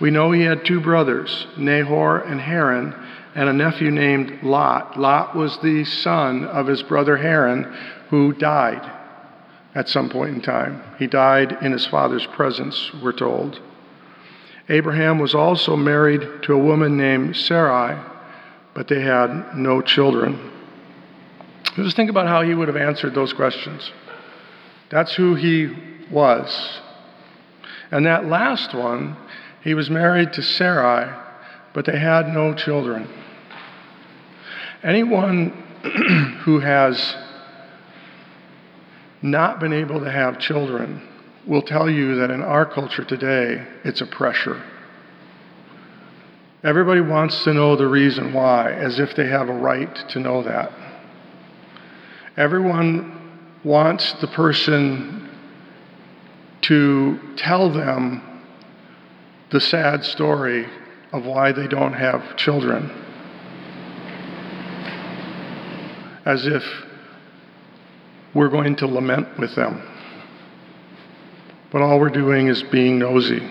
We 0.00 0.10
know 0.10 0.32
he 0.32 0.42
had 0.42 0.64
two 0.64 0.80
brothers, 0.80 1.46
Nahor 1.58 2.20
and 2.20 2.40
Haran, 2.40 2.94
and 3.34 3.48
a 3.48 3.52
nephew 3.52 3.90
named 3.90 4.42
Lot. 4.42 4.98
Lot 4.98 5.36
was 5.36 5.58
the 5.58 5.84
son 5.84 6.44
of 6.44 6.66
his 6.66 6.82
brother 6.82 7.16
Haran, 7.18 7.64
who 8.08 8.32
died 8.32 8.90
at 9.74 9.88
some 9.88 10.08
point 10.08 10.34
in 10.34 10.40
time. 10.40 10.82
He 10.98 11.06
died 11.06 11.58
in 11.62 11.72
his 11.72 11.86
father's 11.86 12.26
presence, 12.26 12.90
we're 13.02 13.12
told. 13.12 13.60
Abraham 14.68 15.18
was 15.18 15.34
also 15.34 15.76
married 15.76 16.42
to 16.42 16.54
a 16.54 16.58
woman 16.58 16.96
named 16.96 17.36
Sarai, 17.36 17.98
but 18.74 18.88
they 18.88 19.00
had 19.00 19.56
no 19.56 19.80
children. 19.80 20.50
Just 21.76 21.96
think 21.96 22.10
about 22.10 22.26
how 22.26 22.42
he 22.42 22.54
would 22.54 22.68
have 22.68 22.76
answered 22.76 23.14
those 23.14 23.32
questions. 23.32 23.90
That's 24.90 25.14
who 25.14 25.34
he 25.34 25.74
was. 26.10 26.80
And 27.90 28.06
that 28.06 28.26
last 28.26 28.74
one, 28.74 29.16
he 29.62 29.74
was 29.74 29.90
married 29.90 30.32
to 30.34 30.42
Sarai, 30.42 31.10
but 31.72 31.86
they 31.86 31.98
had 31.98 32.28
no 32.28 32.54
children. 32.54 33.08
Anyone 34.82 35.50
who 36.44 36.60
has 36.60 37.16
not 39.22 39.60
been 39.60 39.72
able 39.72 40.00
to 40.00 40.10
have 40.10 40.38
children 40.38 41.08
will 41.46 41.62
tell 41.62 41.88
you 41.88 42.16
that 42.16 42.30
in 42.30 42.42
our 42.42 42.66
culture 42.66 43.04
today, 43.04 43.66
it's 43.84 44.00
a 44.00 44.06
pressure. 44.06 44.62
Everybody 46.64 47.00
wants 47.00 47.42
to 47.42 47.52
know 47.52 47.74
the 47.74 47.88
reason 47.88 48.32
why, 48.32 48.72
as 48.72 49.00
if 49.00 49.16
they 49.16 49.26
have 49.26 49.48
a 49.48 49.52
right 49.52 49.92
to 50.10 50.20
know 50.20 50.44
that. 50.44 50.70
Everyone 52.36 53.40
wants 53.64 54.12
the 54.20 54.28
person 54.28 55.28
to 56.62 57.18
tell 57.36 57.68
them 57.68 58.22
the 59.50 59.60
sad 59.60 60.04
story 60.04 60.68
of 61.12 61.26
why 61.26 61.50
they 61.50 61.66
don't 61.66 61.94
have 61.94 62.36
children. 62.36 62.90
As 66.24 66.46
if 66.46 66.62
we're 68.34 68.48
going 68.48 68.76
to 68.76 68.86
lament 68.86 69.36
with 69.36 69.56
them. 69.56 69.82
But 71.72 71.82
all 71.82 71.98
we're 71.98 72.08
doing 72.08 72.46
is 72.46 72.62
being 72.62 73.00
nosy. 73.00 73.50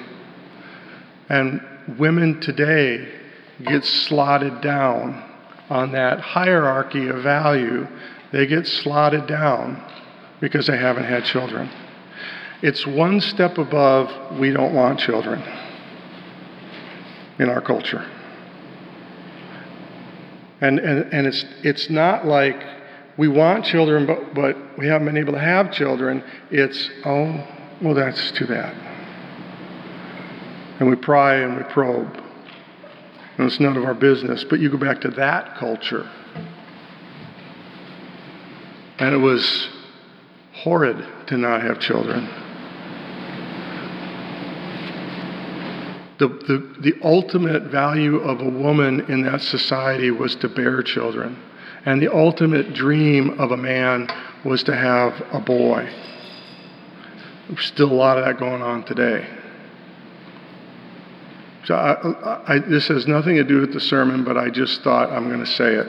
And 1.27 1.61
women 1.97 2.39
today 2.41 3.07
get 3.65 3.85
slotted 3.85 4.61
down 4.61 5.23
on 5.69 5.91
that 5.93 6.19
hierarchy 6.19 7.07
of 7.07 7.23
value. 7.23 7.87
They 8.31 8.45
get 8.45 8.67
slotted 8.67 9.27
down 9.27 9.81
because 10.39 10.67
they 10.67 10.77
haven't 10.77 11.05
had 11.05 11.23
children. 11.25 11.69
It's 12.61 12.85
one 12.85 13.21
step 13.21 13.57
above 13.57 14.37
we 14.37 14.51
don't 14.51 14.73
want 14.73 14.99
children 14.99 15.41
in 17.39 17.49
our 17.49 17.61
culture. 17.61 18.05
And, 20.61 20.79
and, 20.79 21.11
and 21.11 21.27
it's, 21.27 21.43
it's 21.63 21.89
not 21.89 22.25
like 22.27 22.63
we 23.17 23.27
want 23.27 23.65
children, 23.65 24.05
but, 24.05 24.33
but 24.35 24.55
we 24.77 24.87
haven't 24.87 25.07
been 25.07 25.17
able 25.17 25.33
to 25.33 25.39
have 25.39 25.71
children. 25.71 26.23
It's, 26.51 26.89
oh, 27.03 27.47
well, 27.81 27.95
that's 27.95 28.31
too 28.31 28.45
bad. 28.45 28.90
And 30.81 30.89
we 30.89 30.95
pry 30.95 31.35
and 31.35 31.57
we 31.57 31.63
probe. 31.71 32.11
And 33.37 33.45
it's 33.45 33.59
none 33.59 33.77
of 33.77 33.85
our 33.85 33.93
business. 33.93 34.43
But 34.43 34.59
you 34.59 34.67
go 34.67 34.77
back 34.77 34.99
to 35.01 35.09
that 35.09 35.55
culture, 35.57 36.09
and 38.97 39.13
it 39.13 39.19
was 39.19 39.69
horrid 40.53 40.97
to 41.27 41.37
not 41.37 41.61
have 41.61 41.79
children. 41.79 42.25
The, 46.17 46.27
the, 46.27 46.91
the 46.91 46.99
ultimate 47.03 47.65
value 47.65 48.17
of 48.17 48.41
a 48.41 48.49
woman 48.49 49.01
in 49.01 49.21
that 49.21 49.43
society 49.43 50.09
was 50.09 50.35
to 50.37 50.49
bear 50.49 50.81
children. 50.81 51.37
And 51.85 52.01
the 52.01 52.11
ultimate 52.11 52.73
dream 52.73 53.39
of 53.39 53.51
a 53.51 53.57
man 53.57 54.07
was 54.43 54.63
to 54.63 54.75
have 54.75 55.21
a 55.31 55.41
boy. 55.41 55.87
There's 57.49 57.67
still 57.67 57.91
a 57.91 57.93
lot 57.93 58.17
of 58.17 58.25
that 58.25 58.39
going 58.39 58.63
on 58.63 58.83
today. 58.83 59.40
So 61.65 61.75
I, 61.75 62.55
I, 62.55 62.59
this 62.59 62.87
has 62.87 63.05
nothing 63.07 63.35
to 63.35 63.43
do 63.43 63.61
with 63.61 63.73
the 63.73 63.79
sermon, 63.79 64.23
but 64.23 64.37
I 64.37 64.49
just 64.49 64.81
thought 64.81 65.11
I'm 65.11 65.27
going 65.27 65.41
to 65.41 65.45
say 65.45 65.75
it. 65.75 65.87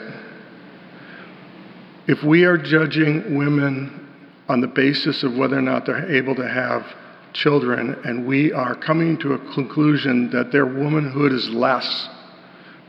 If 2.08 2.22
we 2.22 2.44
are 2.44 2.58
judging 2.58 3.36
women 3.36 4.08
on 4.48 4.60
the 4.60 4.66
basis 4.66 5.22
of 5.22 5.34
whether 5.34 5.56
or 5.56 5.62
not 5.62 5.86
they're 5.86 6.14
able 6.14 6.34
to 6.34 6.46
have 6.46 6.84
children, 7.32 7.98
and 8.04 8.26
we 8.26 8.52
are 8.52 8.74
coming 8.74 9.16
to 9.18 9.32
a 9.32 9.38
conclusion 9.54 10.28
that 10.30 10.52
their 10.52 10.66
womanhood 10.66 11.32
is 11.32 11.48
less 11.48 12.08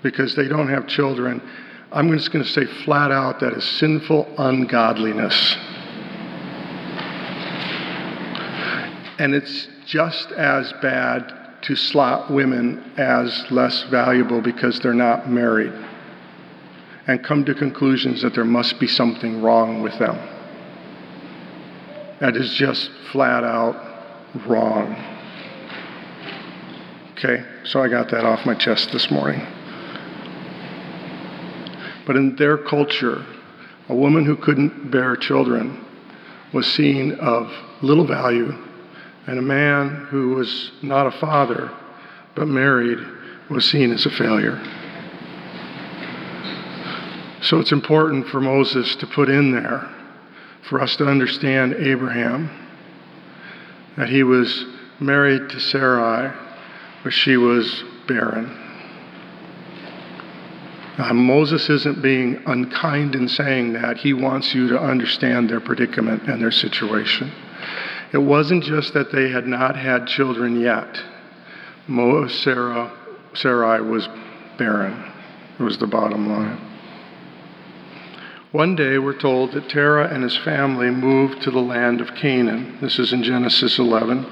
because 0.02 0.36
they 0.36 0.50
don't 0.50 0.67
have 0.67 0.86
children, 0.88 1.41
I'm 1.93 2.12
just 2.12 2.32
going 2.32 2.43
to 2.43 2.52
say 2.52 2.65
flat 2.84 3.12
out 3.12 3.39
that 3.39 3.54
is 3.54 3.63
sinful 3.63 4.34
ungodliness. 4.38 5.56
And 9.19 9.34
it's 9.34 9.67
just 9.86 10.32
as 10.32 10.74
bad 10.82 11.42
to 11.63 11.76
slot 11.76 12.32
women 12.32 12.93
as 12.97 13.45
less 13.49 13.84
valuable 13.84 14.41
because 14.41 14.80
they're 14.80 14.93
not 14.93 15.30
married 15.30 15.73
and 17.08 17.23
come 17.23 17.43
to 17.45 17.54
conclusions 17.54 18.21
that 18.21 18.34
there 18.34 18.45
must 18.45 18.80
be 18.80 18.88
something 18.88 19.41
wrong 19.41 19.82
with 19.82 19.97
them. 19.99 20.15
That 22.19 22.38
is 22.38 22.54
just 22.54 22.89
flat 23.12 23.43
out 23.43 23.76
wrong. 24.47 24.95
Okay, 27.13 27.43
so 27.63 27.82
I 27.82 27.88
got 27.88 28.10
that 28.12 28.26
off 28.26 28.45
my 28.45 28.56
chest 28.56 28.91
this 28.91 29.12
morning. 29.12 29.45
But 32.06 32.15
in 32.15 32.36
their 32.36 32.58
culture, 32.58 33.26
a 33.89 33.95
woman 33.95 34.26
who 34.26 34.36
couldn't 34.36 34.91
bear 34.91 35.15
children 35.15 35.86
was 36.54 36.71
seen 36.71 37.13
of 37.13 37.52
little 37.82 38.06
value, 38.06 38.54
and 39.27 39.39
a 39.39 39.41
man 39.41 40.07
who 40.09 40.29
was 40.36 40.71
not 40.81 41.07
a 41.07 41.12
father 41.12 41.71
but 42.36 42.47
married 42.47 42.99
was 43.49 43.69
seen 43.69 43.91
as 43.91 44.05
a 44.05 44.09
failure. 44.09 44.62
So 47.41 47.59
it's 47.59 47.71
important 47.71 48.27
for 48.27 48.39
Moses 48.39 48.95
to 48.97 49.07
put 49.07 49.29
in 49.29 49.51
there 49.51 49.89
for 50.69 50.81
us 50.81 50.95
to 50.97 51.05
understand 51.05 51.73
Abraham 51.73 52.49
that 53.97 54.09
he 54.09 54.23
was 54.23 54.65
married 54.99 55.49
to 55.49 55.59
Sarai, 55.59 56.33
but 57.03 57.12
she 57.12 57.38
was 57.38 57.83
barren. 58.07 58.59
Uh, 60.97 61.13
Moses 61.13 61.69
isn't 61.69 62.01
being 62.01 62.41
unkind 62.45 63.15
in 63.15 63.27
saying 63.27 63.73
that. 63.73 63.97
He 63.97 64.13
wants 64.13 64.53
you 64.53 64.69
to 64.69 64.79
understand 64.79 65.49
their 65.49 65.59
predicament 65.59 66.23
and 66.29 66.41
their 66.41 66.51
situation. 66.51 67.31
It 68.13 68.21
wasn't 68.21 68.63
just 68.63 68.93
that 68.93 69.12
they 69.12 69.30
had 69.30 69.47
not 69.47 69.76
had 69.76 70.08
children 70.08 70.62
yet. 70.62 71.02
Mo, 71.88 72.28
Sarah, 72.28 72.91
Sarai 73.34 73.82
was 73.82 74.08
barren. 74.58 75.12
It 75.60 75.63
was 75.63 75.80
the 75.80 75.88
bottom 75.88 76.30
line. 76.30 76.62
One 78.52 78.76
day, 78.76 78.99
we're 78.99 79.19
told 79.19 79.54
that 79.54 79.67
Terah 79.67 80.13
and 80.13 80.21
his 80.21 80.38
family 80.38 80.91
moved 80.91 81.41
to 81.41 81.52
the 81.52 81.60
land 81.60 82.02
of 82.02 82.13
Canaan. 82.13 82.78
This 82.82 82.99
is 82.99 83.12
in 83.12 83.23
Genesis 83.23 83.80
11. 83.80 84.28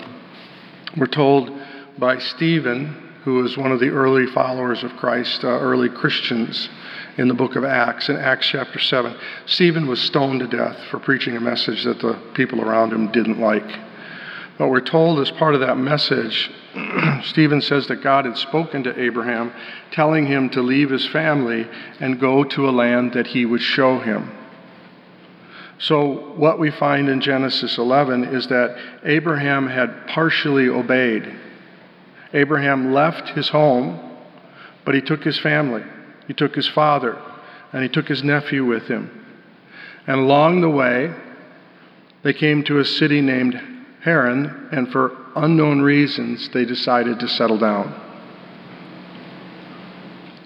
We're 0.96 1.08
told 1.08 1.52
by 1.98 2.20
Stephen 2.20 3.10
who 3.24 3.36
was 3.36 3.58
one 3.58 3.72
of 3.72 3.80
the 3.80 3.89
early 3.89 4.26
followers 4.28 4.84
of 4.84 4.91
Christ, 4.98 5.44
uh, 5.44 5.48
early 5.48 5.89
Christians 5.89 6.70
in 7.17 7.28
the 7.28 7.34
book 7.34 7.56
of 7.56 7.63
Acts, 7.63 8.10
in 8.10 8.15
Acts 8.15 8.47
chapter 8.47 8.80
7. 8.80 9.15
Stephen 9.45 9.88
was 9.88 10.02
stoned 10.02 10.39
to 10.39 10.47
death 10.47 10.78
for 10.89 11.00
preaching 11.00 11.36
a 11.36 11.41
message 11.41 11.84
that 11.84 12.00
the 12.00 12.13
people 12.34 12.62
around 12.62 12.93
him 12.93 13.12
didn't 13.12 13.39
like. 13.39 13.80
But 14.58 14.69
we're 14.69 14.82
told 14.82 15.19
as 15.19 15.32
part 15.32 15.56
of 15.56 15.62
that 15.62 15.78
message, 15.78 16.52
Stephen 17.24 17.62
says 17.62 17.88
that 17.88 18.04
God 18.04 18.26
had 18.26 18.38
spoken 18.38 18.84
to 18.84 19.02
Abraham, 19.02 19.52
telling 19.91 20.28
him 20.28 20.50
to 20.52 20.62
leave 20.62 20.89
his 20.89 21.08
family 21.08 21.67
and 22.00 22.19
go 22.19 22.43
to 22.43 22.69
a 22.69 22.71
land 22.71 23.13
that 23.13 23.28
he 23.28 23.45
would 23.45 23.62
show 23.62 24.00
him. 24.00 24.32
So, 25.80 26.34
what 26.36 26.60
we 26.60 26.69
find 26.69 27.10
in 27.10 27.21
Genesis 27.21 27.80
11 27.80 28.26
is 28.26 28.47
that 28.47 28.78
Abraham 29.04 29.67
had 29.67 30.06
partially 30.08 30.69
obeyed. 30.69 31.36
Abraham 32.34 32.93
left 32.93 33.30
his 33.30 33.50
home, 33.50 34.00
but 34.86 34.93
he 34.93 35.02
took 35.02 35.24
his 35.24 35.39
family. 35.39 35.84
He 36.28 36.34
took 36.34 36.56
his 36.56 36.68
father, 36.68 37.22
and 37.74 37.84
he 37.84 37.90
took 37.90 38.08
his 38.08 38.24
nephew 38.24 38.66
with 38.66 38.88
him. 38.88 39.26
And 40.08 40.20
along 40.20 40.62
the 40.62 40.70
way, 40.70 41.14
they 42.24 42.34
came 42.34 42.64
to 42.64 42.80
a 42.80 42.86
city 42.86 43.22
named 43.22 43.60
Haran, 44.02 44.70
and 44.72 44.92
for 44.92 45.16
unknown 45.36 45.82
reasons, 45.82 46.50
they 46.50 46.66
decided 46.66 47.20
to 47.20 47.28
settle 47.28 47.58
down. 47.58 48.00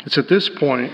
It's 0.06 0.18
at 0.18 0.30
this 0.30 0.50
point, 0.50 0.94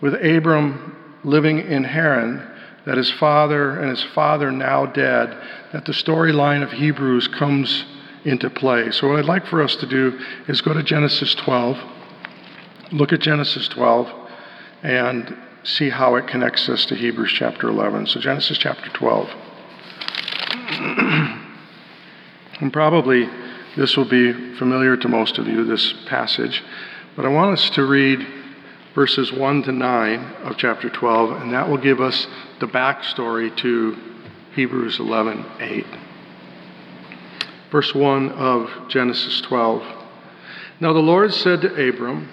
with 0.00 0.14
Abram 0.14 0.96
living 1.24 1.58
in 1.58 1.84
Haran, 1.84 2.46
that 2.84 2.98
his 2.98 3.10
father 3.10 3.78
and 3.80 3.90
his 3.90 4.02
father 4.02 4.52
now 4.52 4.86
dead, 4.86 5.36
that 5.72 5.86
the 5.86 5.92
storyline 5.92 6.62
of 6.62 6.72
Hebrews 6.72 7.28
comes 7.28 7.84
into 8.24 8.50
play. 8.50 8.90
So, 8.90 9.08
what 9.08 9.18
I'd 9.18 9.24
like 9.24 9.46
for 9.46 9.62
us 9.62 9.74
to 9.76 9.86
do 9.86 10.18
is 10.48 10.60
go 10.60 10.72
to 10.72 10.82
Genesis 10.82 11.34
12, 11.34 11.78
look 12.92 13.12
at 13.12 13.20
Genesis 13.20 13.68
12, 13.68 14.08
and 14.82 15.36
see 15.64 15.90
how 15.90 16.14
it 16.16 16.26
connects 16.26 16.68
us 16.68 16.86
to 16.86 16.94
Hebrews 16.94 17.32
chapter 17.32 17.68
11. 17.68 18.06
So, 18.06 18.20
Genesis 18.20 18.58
chapter 18.58 18.88
12. 18.90 19.28
and 22.60 22.72
probably 22.72 23.28
this 23.76 23.96
will 23.96 24.08
be 24.08 24.32
familiar 24.56 24.96
to 24.96 25.08
most 25.08 25.38
of 25.38 25.46
you, 25.46 25.64
this 25.64 25.92
passage, 26.06 26.62
but 27.14 27.24
I 27.24 27.28
want 27.28 27.58
us 27.58 27.70
to 27.70 27.84
read 27.84 28.26
verses 28.94 29.32
1 29.32 29.64
to 29.64 29.72
9 29.72 30.18
of 30.44 30.56
chapter 30.56 30.88
12, 30.88 31.42
and 31.42 31.52
that 31.52 31.68
will 31.68 31.78
give 31.78 32.00
us 32.00 32.26
the 32.60 32.66
backstory 32.66 33.54
to 33.58 33.96
Hebrews 34.54 34.98
11 34.98 35.44
8 35.60 35.86
verse 37.70 37.94
1 37.94 38.30
of 38.30 38.88
Genesis 38.88 39.40
12. 39.42 39.82
Now 40.80 40.92
the 40.92 41.00
Lord 41.00 41.32
said 41.34 41.60
to 41.62 41.88
Abram, 41.88 42.32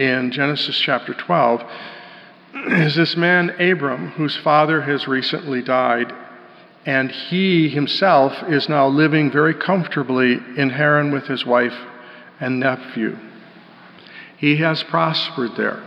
in 0.00 0.32
Genesis 0.32 0.78
chapter 0.78 1.12
12 1.12 1.62
is 2.54 2.94
this 2.94 3.16
man, 3.16 3.50
Abram, 3.60 4.12
whose 4.12 4.34
father 4.34 4.80
has 4.80 5.06
recently 5.06 5.60
died, 5.60 6.10
and 6.86 7.10
he 7.10 7.68
himself 7.68 8.32
is 8.48 8.66
now 8.66 8.88
living 8.88 9.30
very 9.30 9.52
comfortably 9.52 10.38
in 10.56 10.70
Haran 10.70 11.12
with 11.12 11.26
his 11.26 11.44
wife 11.44 11.76
and 12.40 12.58
nephew. 12.58 13.18
He 14.38 14.56
has 14.56 14.82
prospered 14.82 15.56
there. 15.56 15.82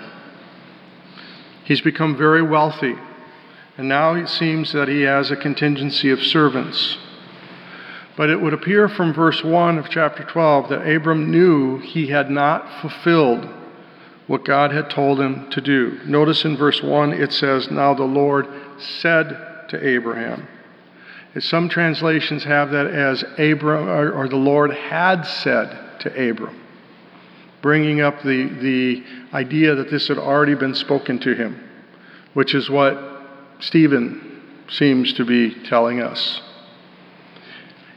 He's 1.64 1.82
become 1.82 2.16
very 2.16 2.44
wealthy, 2.44 2.94
and 3.78 3.90
now 3.90 4.14
it 4.14 4.30
seems 4.30 4.74
that 4.74 4.88
he 4.88 5.02
has 5.02 5.32
a 5.32 5.36
contingency 5.36 6.12
of 6.12 6.22
servants. 6.22 7.00
But 8.16 8.30
it 8.30 8.40
would 8.40 8.54
appear 8.54 8.88
from 8.88 9.12
verse 9.12 9.44
1 9.44 9.80
of 9.80 9.90
chapter 9.90 10.24
12 10.24 10.70
that 10.70 10.88
Abram 10.88 11.32
knew 11.32 11.80
he 11.80 12.08
had 12.08 12.30
not 12.30 12.80
fulfilled 12.80 13.50
what 14.28 14.46
God 14.46 14.72
had 14.72 14.90
told 14.90 15.20
him 15.20 15.50
to 15.52 15.62
do. 15.62 16.00
Notice 16.06 16.46
in 16.46 16.56
verse 16.56 16.82
1 16.82 17.14
it 17.14 17.34
says, 17.34 17.70
Now 17.70 17.94
the 17.94 18.04
Lord 18.04 18.48
said 18.80 19.68
to 19.70 19.88
Abraham. 19.88 20.48
Some 21.40 21.68
translations 21.68 22.44
have 22.44 22.70
that 22.72 22.88
as 22.88 23.24
Abram, 23.40 23.90
or, 23.90 24.12
or 24.12 24.28
the 24.28 24.36
Lord 24.36 24.72
had 24.72 25.24
said 25.24 26.00
to 26.02 26.30
Abram, 26.30 26.62
bringing 27.62 28.02
up 28.02 28.22
the, 28.22 28.50
the 28.62 29.04
idea 29.34 29.74
that 29.76 29.90
this 29.90 30.08
had 30.08 30.20
already 30.20 30.54
been 30.54 30.76
spoken 30.76 31.20
to 31.20 31.34
him, 31.34 31.70
which 32.34 32.54
is 32.54 32.70
what 32.70 32.98
Stephen 33.60 34.42
seems 34.70 35.14
to 35.14 35.26
be 35.26 35.56
telling 35.64 36.02
us. 36.02 36.42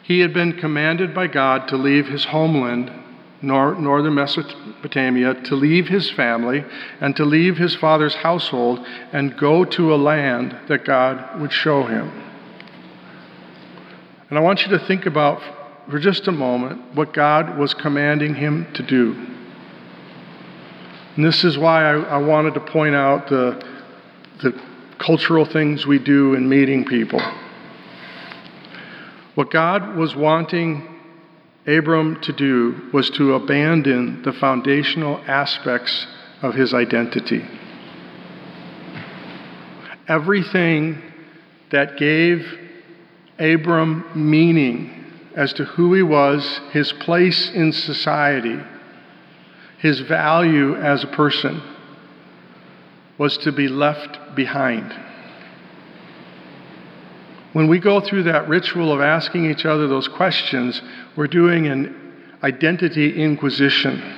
He 0.02 0.20
had 0.20 0.32
been 0.32 0.54
commanded 0.54 1.14
by 1.14 1.26
God 1.26 1.68
to 1.68 1.76
leave 1.76 2.06
his 2.06 2.24
homeland, 2.24 2.90
nor, 3.46 3.76
northern 3.76 4.14
Mesopotamia, 4.14 5.35
to 5.44 5.54
leave 5.54 5.87
his 5.88 6.11
family, 6.11 6.64
and 7.00 7.14
to 7.16 7.24
leave 7.24 7.56
his 7.56 7.74
father's 7.76 8.16
household, 8.16 8.85
and 9.12 9.38
go 9.38 9.64
to 9.64 9.94
a 9.94 9.96
land 9.96 10.56
that 10.68 10.85
God 10.85 11.40
would 11.40 11.52
show 11.52 11.85
him. 11.85 12.11
And 14.28 14.38
I 14.38 14.42
want 14.42 14.62
you 14.62 14.76
to 14.76 14.87
think 14.87 15.06
about 15.06 15.40
for 15.88 16.00
just 16.00 16.26
a 16.26 16.32
moment 16.32 16.96
what 16.96 17.14
God 17.14 17.56
was 17.56 17.72
commanding 17.72 18.35
him 18.35 18.66
to 18.74 18.82
do. 18.82 19.12
And 21.14 21.24
this 21.24 21.44
is 21.44 21.56
why 21.56 21.85
I, 21.85 21.92
I 21.92 22.18
wanted 22.18 22.54
to 22.54 22.61
point 22.61 22.96
out 22.96 23.28
the, 23.28 23.64
the 24.42 24.61
cultural 24.98 25.44
things 25.44 25.87
we 25.87 26.00
do 26.00 26.35
in 26.35 26.48
meeting 26.48 26.85
people. 26.85 27.20
What 29.37 29.50
God 29.50 29.96
was 29.96 30.16
wanting 30.16 30.95
Abram 31.66 32.20
to 32.20 32.33
do 32.33 32.90
was 32.92 33.11
to 33.11 33.35
abandon 33.35 34.22
the 34.22 34.33
foundational 34.33 35.20
aspects 35.26 36.07
of 36.42 36.55
his 36.55 36.72
identity. 36.72 37.44
Everything 40.07 41.02
that 41.70 41.96
gave 41.96 42.46
Abram 43.38 44.05
meaning 44.14 45.05
as 45.35 45.52
to 45.55 45.64
who 45.64 45.92
he 45.92 46.02
was, 46.02 46.61
his 46.70 46.92
place 46.92 47.50
in 47.50 47.72
society, 47.72 48.59
his 49.79 50.00
value 50.00 50.76
as 50.76 51.02
a 51.02 51.09
person, 51.09 51.61
was 53.18 53.37
to 53.38 53.52
be 53.52 53.68
left 53.68 54.37
behind. 54.37 54.94
When 57.56 57.68
we 57.68 57.78
go 57.78 58.00
through 58.02 58.24
that 58.24 58.50
ritual 58.50 58.92
of 58.92 59.00
asking 59.00 59.50
each 59.50 59.64
other 59.64 59.88
those 59.88 60.08
questions, 60.08 60.82
we're 61.16 61.26
doing 61.26 61.66
an 61.66 62.12
identity 62.42 63.18
inquisition. 63.22 64.14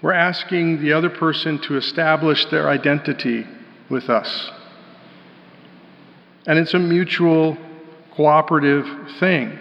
We're 0.00 0.14
asking 0.14 0.80
the 0.80 0.94
other 0.94 1.10
person 1.10 1.58
to 1.64 1.76
establish 1.76 2.46
their 2.46 2.70
identity 2.70 3.46
with 3.90 4.08
us. 4.08 4.50
And 6.46 6.58
it's 6.58 6.72
a 6.72 6.78
mutual 6.78 7.58
cooperative 8.14 8.86
thing. 9.20 9.58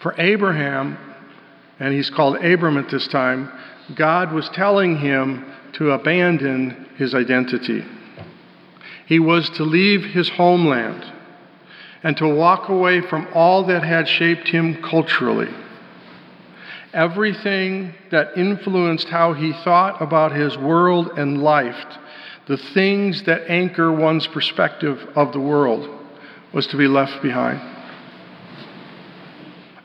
For 0.00 0.14
Abraham, 0.18 0.96
and 1.78 1.92
he's 1.92 2.08
called 2.08 2.36
Abram 2.36 2.78
at 2.78 2.88
this 2.88 3.06
time, 3.08 3.52
God 3.94 4.32
was 4.32 4.48
telling 4.54 4.96
him 4.96 5.44
to 5.74 5.90
abandon 5.90 6.88
his 6.96 7.14
identity. 7.14 7.84
He 9.08 9.18
was 9.18 9.48
to 9.50 9.64
leave 9.64 10.04
his 10.04 10.28
homeland 10.28 11.02
and 12.02 12.14
to 12.18 12.28
walk 12.28 12.68
away 12.68 13.00
from 13.00 13.26
all 13.32 13.64
that 13.64 13.82
had 13.82 14.06
shaped 14.06 14.48
him 14.48 14.82
culturally. 14.82 15.48
Everything 16.92 17.94
that 18.10 18.36
influenced 18.36 19.08
how 19.08 19.32
he 19.32 19.52
thought 19.64 20.02
about 20.02 20.32
his 20.32 20.58
world 20.58 21.18
and 21.18 21.42
life 21.42 21.98
the 22.48 22.56
things 22.56 23.24
that 23.24 23.50
anchor 23.50 23.92
one's 23.92 24.26
perspective 24.26 25.06
of 25.14 25.32
the 25.32 25.40
world 25.40 25.88
was 26.52 26.66
to 26.68 26.78
be 26.78 26.88
left 26.88 27.22
behind. 27.22 27.60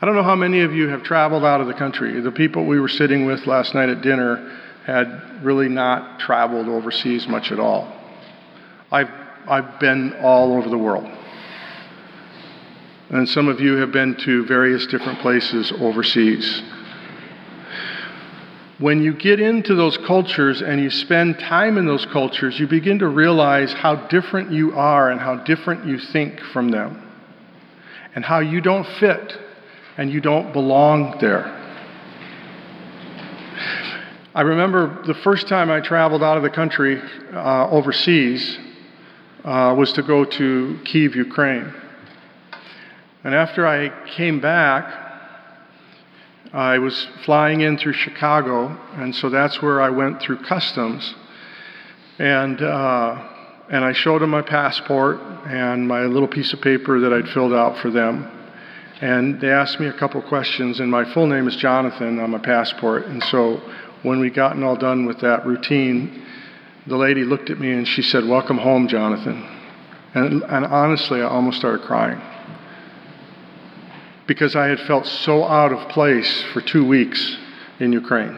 I 0.01 0.05
don't 0.05 0.15
know 0.15 0.23
how 0.23 0.35
many 0.35 0.61
of 0.61 0.73
you 0.73 0.87
have 0.87 1.03
traveled 1.03 1.43
out 1.43 1.59
of 1.61 1.67
the 1.67 1.73
country. 1.73 2.19
The 2.21 2.31
people 2.31 2.65
we 2.65 2.79
were 2.79 2.89
sitting 2.89 3.25
with 3.25 3.47
last 3.47 3.73
night 3.73 3.89
at 3.89 4.01
dinner 4.01 4.59
had 4.85 5.43
really 5.43 5.69
not 5.69 6.19
traveled 6.19 6.67
overseas 6.67 7.27
much 7.27 7.51
at 7.51 7.59
all. 7.59 8.02
I've, 8.93 9.11
I've 9.47 9.79
been 9.81 10.13
all 10.21 10.53
over 10.53 10.69
the 10.69 10.77
world. 10.77 11.09
And 13.09 13.27
some 13.27 13.49
of 13.49 13.59
you 13.59 13.75
have 13.75 13.91
been 13.91 14.15
to 14.23 14.45
various 14.45 14.87
different 14.87 15.19
places 15.19 15.71
overseas 15.73 16.61
when 18.83 19.01
you 19.01 19.13
get 19.13 19.39
into 19.39 19.75
those 19.75 19.97
cultures 19.99 20.61
and 20.61 20.81
you 20.81 20.89
spend 20.89 21.39
time 21.39 21.77
in 21.77 21.85
those 21.85 22.05
cultures, 22.07 22.59
you 22.59 22.67
begin 22.67 22.99
to 22.99 23.07
realize 23.07 23.71
how 23.71 23.95
different 24.07 24.51
you 24.51 24.73
are 24.73 25.09
and 25.09 25.21
how 25.21 25.37
different 25.37 25.85
you 25.85 25.97
think 25.97 26.37
from 26.51 26.69
them, 26.69 27.01
and 28.13 28.25
how 28.25 28.39
you 28.39 28.59
don't 28.59 28.85
fit 28.99 29.37
and 29.97 30.11
you 30.11 30.19
don't 30.19 30.51
belong 30.51 31.17
there. 31.21 31.45
I 34.35 34.41
remember 34.41 35.01
the 35.05 35.13
first 35.13 35.47
time 35.47 35.69
I 35.69 35.79
traveled 35.79 36.21
out 36.21 36.35
of 36.35 36.43
the 36.43 36.49
country 36.49 36.99
uh, 37.31 37.69
overseas 37.69 38.57
uh, 39.43 39.75
was 39.77 39.91
to 39.93 40.03
go 40.03 40.25
to 40.25 40.79
Kiev, 40.85 41.15
Ukraine. 41.15 41.73
And 43.23 43.35
after 43.35 43.67
I 43.67 43.89
came 44.11 44.39
back, 44.39 45.01
I 46.53 46.77
was 46.77 47.07
flying 47.25 47.61
in 47.61 47.77
through 47.77 47.93
Chicago, 47.93 48.77
and 48.95 49.15
so 49.15 49.29
that's 49.29 49.61
where 49.61 49.81
I 49.81 49.89
went 49.89 50.21
through 50.21 50.43
customs. 50.43 51.15
And, 52.19 52.61
uh, 52.61 53.29
and 53.69 53.83
I 53.83 53.93
showed 53.93 54.21
them 54.21 54.29
my 54.29 54.43
passport 54.43 55.19
and 55.47 55.87
my 55.87 56.03
little 56.03 56.27
piece 56.27 56.53
of 56.53 56.61
paper 56.61 56.99
that 56.99 57.11
I'd 57.11 57.27
filled 57.29 57.53
out 57.53 57.79
for 57.79 57.89
them. 57.89 58.29
And 59.01 59.41
they 59.41 59.49
asked 59.49 59.79
me 59.79 59.87
a 59.87 59.93
couple 59.93 60.21
questions, 60.21 60.79
and 60.79 60.91
my 60.91 61.11
full 61.13 61.27
name 61.27 61.47
is 61.47 61.55
Jonathan 61.55 62.19
on 62.19 62.29
my 62.29 62.37
passport. 62.37 63.07
And 63.07 63.23
so 63.23 63.59
when 64.03 64.19
we 64.19 64.29
gotten 64.29 64.63
all 64.63 64.75
done 64.77 65.05
with 65.05 65.19
that 65.21 65.45
routine, 65.45 66.23
the 66.87 66.97
lady 66.97 67.23
looked 67.23 67.49
at 67.49 67.59
me 67.59 67.71
and 67.71 67.87
she 67.87 68.01
said, 68.01 68.25
Welcome 68.25 68.57
home, 68.57 68.87
Jonathan. 68.87 69.49
And, 70.13 70.43
and 70.43 70.65
honestly, 70.65 71.21
I 71.21 71.25
almost 71.25 71.57
started 71.57 71.85
crying 71.85 72.21
because 74.27 74.55
I 74.55 74.67
had 74.67 74.79
felt 74.81 75.05
so 75.05 75.43
out 75.43 75.71
of 75.71 75.89
place 75.89 76.43
for 76.53 76.61
two 76.61 76.85
weeks 76.85 77.37
in 77.79 77.91
Ukraine. 77.91 78.37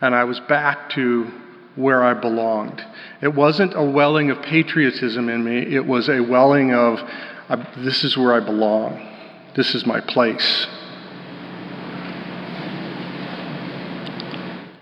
And 0.00 0.14
I 0.14 0.24
was 0.24 0.40
back 0.40 0.90
to 0.90 1.30
where 1.76 2.02
I 2.02 2.14
belonged. 2.14 2.84
It 3.20 3.34
wasn't 3.34 3.74
a 3.74 3.82
welling 3.82 4.30
of 4.30 4.40
patriotism 4.42 5.28
in 5.28 5.44
me, 5.44 5.74
it 5.74 5.84
was 5.84 6.08
a 6.08 6.20
welling 6.20 6.72
of, 6.72 7.00
this 7.78 8.04
is 8.04 8.16
where 8.16 8.32
I 8.32 8.40
belong, 8.40 9.06
this 9.56 9.74
is 9.74 9.86
my 9.86 10.00
place. 10.00 10.66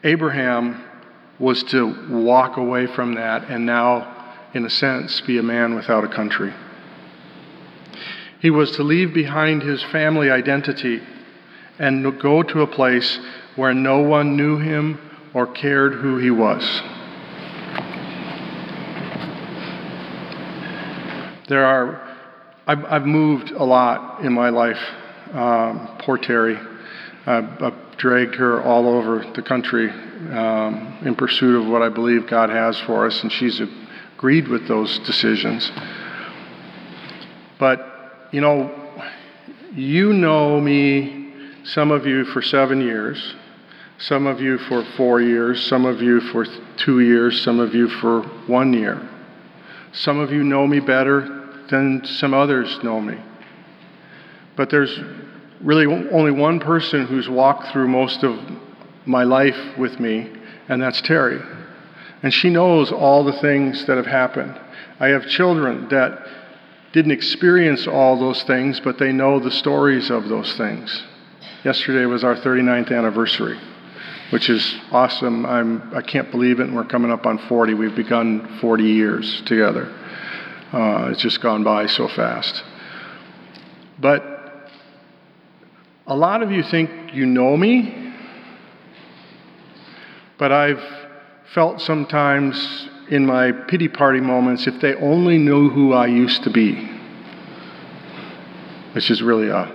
Abraham 0.04 0.82
was 1.42 1.64
to 1.64 2.08
walk 2.08 2.56
away 2.56 2.86
from 2.86 3.16
that 3.16 3.50
and 3.50 3.66
now, 3.66 4.38
in 4.54 4.64
a 4.64 4.70
sense, 4.70 5.20
be 5.22 5.38
a 5.38 5.42
man 5.42 5.74
without 5.74 6.04
a 6.04 6.08
country. 6.08 6.54
He 8.40 8.48
was 8.48 8.70
to 8.76 8.84
leave 8.84 9.12
behind 9.12 9.62
his 9.62 9.82
family 9.82 10.30
identity 10.30 11.02
and 11.80 12.20
go 12.20 12.44
to 12.44 12.60
a 12.60 12.66
place 12.68 13.18
where 13.56 13.74
no 13.74 13.98
one 14.02 14.36
knew 14.36 14.58
him 14.58 15.00
or 15.34 15.48
cared 15.48 15.94
who 15.94 16.18
he 16.18 16.30
was. 16.30 16.62
There 21.48 21.64
are, 21.64 22.16
I've, 22.68 22.84
I've 22.84 23.06
moved 23.06 23.50
a 23.50 23.64
lot 23.64 24.24
in 24.24 24.32
my 24.32 24.50
life. 24.50 24.78
Um, 25.32 25.98
poor 25.98 26.18
Terry. 26.18 26.56
I've, 27.26 27.74
dragged 27.98 28.34
her 28.34 28.60
all 28.60 28.88
over 28.88 29.24
the 29.32 29.42
country 29.42 29.88
um, 29.88 30.98
in 31.04 31.14
pursuit 31.14 31.62
of 31.62 31.68
what 31.68 31.82
I 31.82 31.88
believe 31.88 32.26
God 32.26 32.50
has 32.50 32.76
for 32.80 33.06
us, 33.06 33.22
and 33.22 33.30
she's 33.30 33.60
agreed 34.16 34.48
with 34.48 34.66
those 34.66 34.98
decisions. 35.00 35.70
But 37.60 38.28
you 38.32 38.40
know, 38.40 38.72
you 39.72 40.12
know 40.12 40.60
me, 40.60 41.32
some 41.64 41.92
of 41.92 42.06
you 42.06 42.24
for 42.24 42.42
seven 42.42 42.80
years, 42.80 43.36
some 43.98 44.26
of 44.26 44.40
you 44.40 44.58
for 44.58 44.84
four 44.96 45.20
years, 45.20 45.64
some 45.64 45.84
of 45.84 46.02
you 46.02 46.20
for 46.32 46.44
two 46.76 47.00
years, 47.00 47.40
some 47.42 47.60
of 47.60 47.72
you 47.72 47.88
for 47.88 48.22
one 48.48 48.72
year. 48.72 49.08
Some 49.92 50.18
of 50.18 50.32
you 50.32 50.42
know 50.42 50.66
me 50.66 50.80
better 50.80 51.64
than 51.70 52.04
some 52.04 52.34
others 52.34 52.82
know 52.82 53.00
me. 53.00 53.16
But 54.56 54.70
there's 54.70 54.98
really 55.62 55.86
only 55.86 56.30
one 56.30 56.60
person 56.60 57.06
who's 57.06 57.28
walked 57.28 57.72
through 57.72 57.88
most 57.88 58.22
of 58.22 58.38
my 59.06 59.24
life 59.24 59.78
with 59.78 59.98
me, 60.00 60.30
and 60.68 60.82
that's 60.82 61.00
Terry. 61.02 61.40
And 62.22 62.32
she 62.32 62.50
knows 62.50 62.92
all 62.92 63.24
the 63.24 63.32
things 63.40 63.84
that 63.86 63.96
have 63.96 64.06
happened. 64.06 64.58
I 65.00 65.08
have 65.08 65.26
children 65.28 65.88
that 65.88 66.26
didn't 66.92 67.12
experience 67.12 67.86
all 67.86 68.18
those 68.18 68.42
things, 68.44 68.80
but 68.80 68.98
they 68.98 69.12
know 69.12 69.40
the 69.40 69.50
stories 69.50 70.10
of 70.10 70.28
those 70.28 70.52
things. 70.56 71.02
Yesterday 71.64 72.06
was 72.06 72.22
our 72.22 72.36
39th 72.36 72.96
anniversary, 72.96 73.58
which 74.30 74.50
is 74.50 74.74
awesome. 74.90 75.46
I'm, 75.46 75.94
I 75.94 76.02
can't 76.02 76.30
believe 76.30 76.60
it, 76.60 76.64
and 76.64 76.76
we're 76.76 76.84
coming 76.84 77.10
up 77.10 77.26
on 77.26 77.38
40. 77.48 77.74
We've 77.74 77.94
begun 77.94 78.58
40 78.60 78.84
years 78.84 79.42
together. 79.46 79.92
Uh, 80.72 81.08
it's 81.10 81.22
just 81.22 81.40
gone 81.40 81.64
by 81.64 81.86
so 81.86 82.08
fast. 82.08 82.62
But 83.98 84.31
a 86.06 86.16
lot 86.16 86.42
of 86.42 86.50
you 86.50 86.62
think 86.62 87.14
you 87.14 87.26
know 87.26 87.56
me, 87.56 88.14
but 90.38 90.50
I've 90.50 90.82
felt 91.54 91.80
sometimes 91.80 92.88
in 93.10 93.26
my 93.26 93.52
pity 93.52 93.88
party 93.88 94.20
moments 94.20 94.66
if 94.66 94.80
they 94.80 94.94
only 94.94 95.38
knew 95.38 95.68
who 95.68 95.92
I 95.92 96.06
used 96.06 96.42
to 96.44 96.50
be, 96.50 96.74
which 98.92 99.10
is 99.10 99.22
really 99.22 99.48
a 99.48 99.70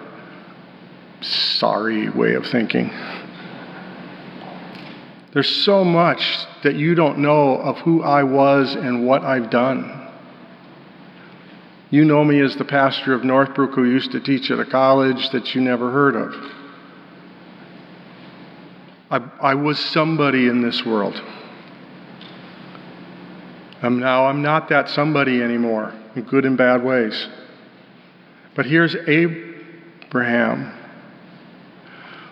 sorry 1.22 2.10
way 2.10 2.34
of 2.34 2.46
thinking. 2.48 2.92
There's 5.34 5.63
so 5.63 5.84
much 5.84 6.46
that 6.63 6.76
you 6.76 6.96
don't 6.96 7.20
know 7.20 7.58
of 7.58 7.78
who 7.80 8.02
I 8.02 8.24
was 8.24 8.76
and 8.76 9.06
what 9.06 9.24
I've 9.24 9.50
done. 9.50 10.07
You 11.89 12.04
know 12.04 12.23
me 12.23 12.41
as 12.41 12.56
the 12.58 12.65
pastor 12.65 13.13
of 13.13 13.23
Northbrook 13.23 13.73
who 13.73 13.86
used 13.86 14.12
to 14.12 14.19
teach 14.19 14.52
at 14.52 14.60
a 14.60 14.65
college 14.65 15.30
that 15.30 15.56
you 15.56 15.62
never 15.62 15.89
heard 15.91 16.15
of. 16.15 16.34
I, 19.10 19.17
I 19.41 19.54
was 19.56 19.80
somebody 19.80 20.47
in 20.47 20.62
this 20.62 20.86
world. 20.86 21.21
I'm 23.82 24.00
now 24.00 24.26
I'm 24.26 24.41
not 24.41 24.69
that 24.69 24.89
somebody 24.89 25.41
anymore 25.41 25.93
in 26.15 26.23
good 26.23 26.45
and 26.45 26.58
bad 26.58 26.84
ways. 26.84 27.28
But 28.56 28.65
here's 28.65 28.95
Abraham 29.08 30.73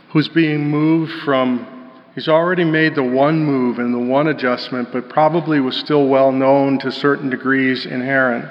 who's 0.09 0.27
being 0.27 0.69
moved 0.69 1.11
from 1.23 1.71
He's 2.15 2.29
already 2.29 2.63
made 2.63 2.95
the 2.95 3.03
one 3.03 3.43
move 3.43 3.77
and 3.77 3.93
the 3.93 3.99
one 3.99 4.29
adjustment, 4.29 4.93
but 4.93 5.09
probably 5.09 5.59
was 5.59 5.75
still 5.75 6.07
well 6.07 6.31
known 6.31 6.79
to 6.79 6.89
certain 6.89 7.29
degrees 7.29 7.85
in 7.85 7.99
Haran. 7.99 8.49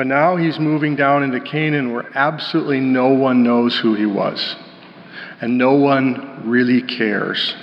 But 0.00 0.06
now 0.06 0.36
he's 0.36 0.58
moving 0.58 0.96
down 0.96 1.24
into 1.24 1.40
Canaan 1.40 1.92
where 1.92 2.08
absolutely 2.16 2.80
no 2.80 3.08
one 3.08 3.42
knows 3.42 3.76
who 3.76 3.92
he 3.92 4.06
was, 4.06 4.56
and 5.42 5.58
no 5.58 5.74
one 5.74 6.48
really 6.48 6.80
cares. 6.80 7.54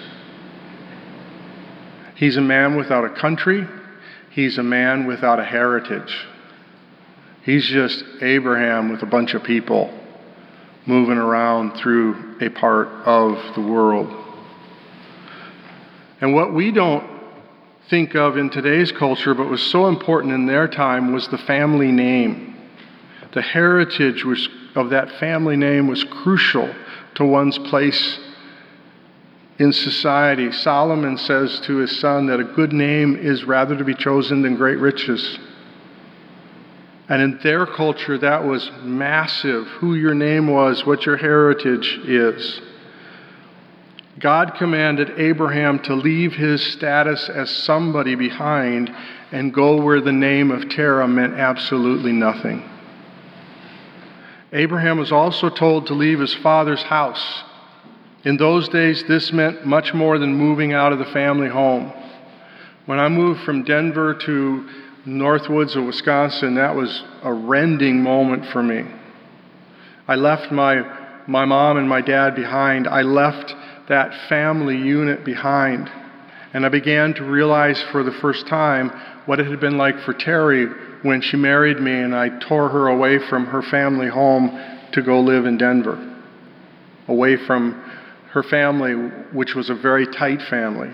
He's 2.14 2.38
a 2.38 2.42
man 2.42 2.76
without 2.76 3.06
a 3.06 3.10
country, 3.10 3.68
he's 4.30 4.60
a 4.60 4.64
man 4.64 5.08
without 5.08 5.40
a 5.40 5.44
heritage. 5.44 6.16
He's 7.42 7.68
just 7.68 8.06
Abraham 8.22 8.92
with 8.92 9.02
a 9.02 9.08
bunch 9.08 9.34
of 9.34 9.44
people 9.44 9.92
moving 10.86 11.18
around 11.18 11.78
through 11.78 12.36
a 12.40 12.50
part 12.50 12.88
of 13.08 13.56
the 13.56 13.62
world. 13.62 14.14
And 16.22 16.36
what 16.36 16.54
we 16.54 16.70
don't 16.70 17.17
think 17.90 18.16
of 18.16 18.38
in 18.38 18.50
today's 18.50 18.92
culture, 18.92 19.34
but 19.34 19.50
was 19.50 19.62
so 19.62 19.88
important 19.88 20.34
in 20.34 20.46
their 20.46 20.68
time, 20.68 21.14
was 21.14 21.28
the 21.30 21.38
family 21.38 21.92
name. 21.92 22.56
The 23.34 23.42
heritage 23.42 24.26
was, 24.26 24.48
of 24.76 24.90
that 24.90 25.12
family 25.20 25.56
name 25.56 25.88
was 25.88 26.04
crucial 26.04 26.74
to 27.16 27.26
one's 27.26 27.58
place 27.58 28.20
in 29.60 29.74
society. 29.74 30.52
Solomon 30.52 31.18
says 31.18 31.60
to 31.62 31.78
his 31.78 32.00
son 32.00 32.28
that 32.28 32.40
a 32.40 32.44
good 32.44 32.74
name 32.74 33.16
is 33.16 33.44
rather 33.44 33.76
to 33.76 33.84
be 33.84 33.96
chosen 33.96 34.42
than 34.42 34.56
great 34.56 34.78
riches. 34.78 35.40
And 37.10 37.22
in 37.22 37.40
their 37.42 37.66
culture, 37.66 38.18
that 38.18 38.44
was 38.44 38.70
massive 38.84 39.66
who 39.68 39.96
your 39.96 40.14
name 40.14 40.48
was, 40.48 40.86
what 40.86 41.06
your 41.06 41.18
heritage 41.18 42.00
is. 42.04 42.62
God 44.20 44.56
commanded 44.58 45.20
Abraham 45.20 45.80
to 45.84 45.94
leave 45.94 46.34
his 46.34 46.62
status 46.62 47.30
as 47.30 47.52
somebody 47.52 48.16
behind 48.16 48.90
and 49.32 49.54
go 49.54 49.82
where 49.82 50.02
the 50.02 50.12
name 50.12 50.50
of 50.50 50.70
Terah 50.70 51.08
meant 51.08 51.36
absolutely 51.36 52.14
nothing. 52.14 52.68
Abraham 54.54 54.98
was 54.98 55.12
also 55.12 55.50
told 55.50 55.88
to 55.88 55.94
leave 55.94 56.20
his 56.20 56.34
father's 56.34 56.82
house. 56.82 57.44
In 58.24 58.38
those 58.38 58.68
days, 58.70 59.04
this 59.08 59.32
meant 59.32 59.66
much 59.66 59.94
more 59.94 60.18
than 60.18 60.34
moving 60.34 60.74
out 60.74 60.94
of 60.94 61.00
the 61.00 61.06
family 61.06 61.50
home. 61.50 61.94
When 62.86 63.00
I 63.00 63.10
moved 63.10 63.42
from 63.42 63.64
Denver 63.64 64.16
to 64.16 64.70
Northwoods 65.06 65.76
of 65.76 65.86
Wisconsin, 65.86 66.56
that 66.56 66.76
was 66.76 67.04
a 67.24 67.32
rending 67.32 68.02
moment 68.02 68.48
for 68.48 68.64
me. 68.64 68.86
I 70.08 70.16
left 70.16 70.52
my, 70.52 70.82
my 71.28 71.46
mom 71.46 71.78
and 71.78 71.88
my 71.88 72.02
dad 72.02 72.34
behind. 72.34 72.88
I 72.88 73.02
left 73.02 73.54
that 73.88 74.14
family 74.30 74.78
unit 74.78 75.24
behind. 75.24 75.90
And 76.54 76.66
I 76.66 76.70
began 76.70 77.14
to 77.16 77.24
realize 77.24 77.82
for 77.92 78.04
the 78.04 78.12
first 78.12 78.48
time 78.48 78.90
what 79.26 79.40
it 79.40 79.48
had 79.48 79.60
been 79.60 79.78
like 79.78 80.00
for 80.02 80.14
Terry 80.14 80.68
when 81.04 81.22
she 81.22 81.38
married 81.38 81.80
me 81.80 81.92
and 81.94 82.16
I 82.16 82.30
tore 82.40 82.70
her 82.70 82.88
away 82.88 83.20
from 83.20 83.46
her 83.48 83.62
family 83.62 84.08
home 84.08 84.60
to 84.94 85.02
go 85.02 85.20
live 85.20 85.46
in 85.46 85.58
Denver, 85.58 85.98
away 87.08 87.38
from 87.38 87.84
her 88.32 88.44
family, 88.44 88.94
which 89.32 89.56
was 89.56 89.70
a 89.70 89.76
very 89.76 90.08
tight 90.08 90.42
family. 90.44 90.90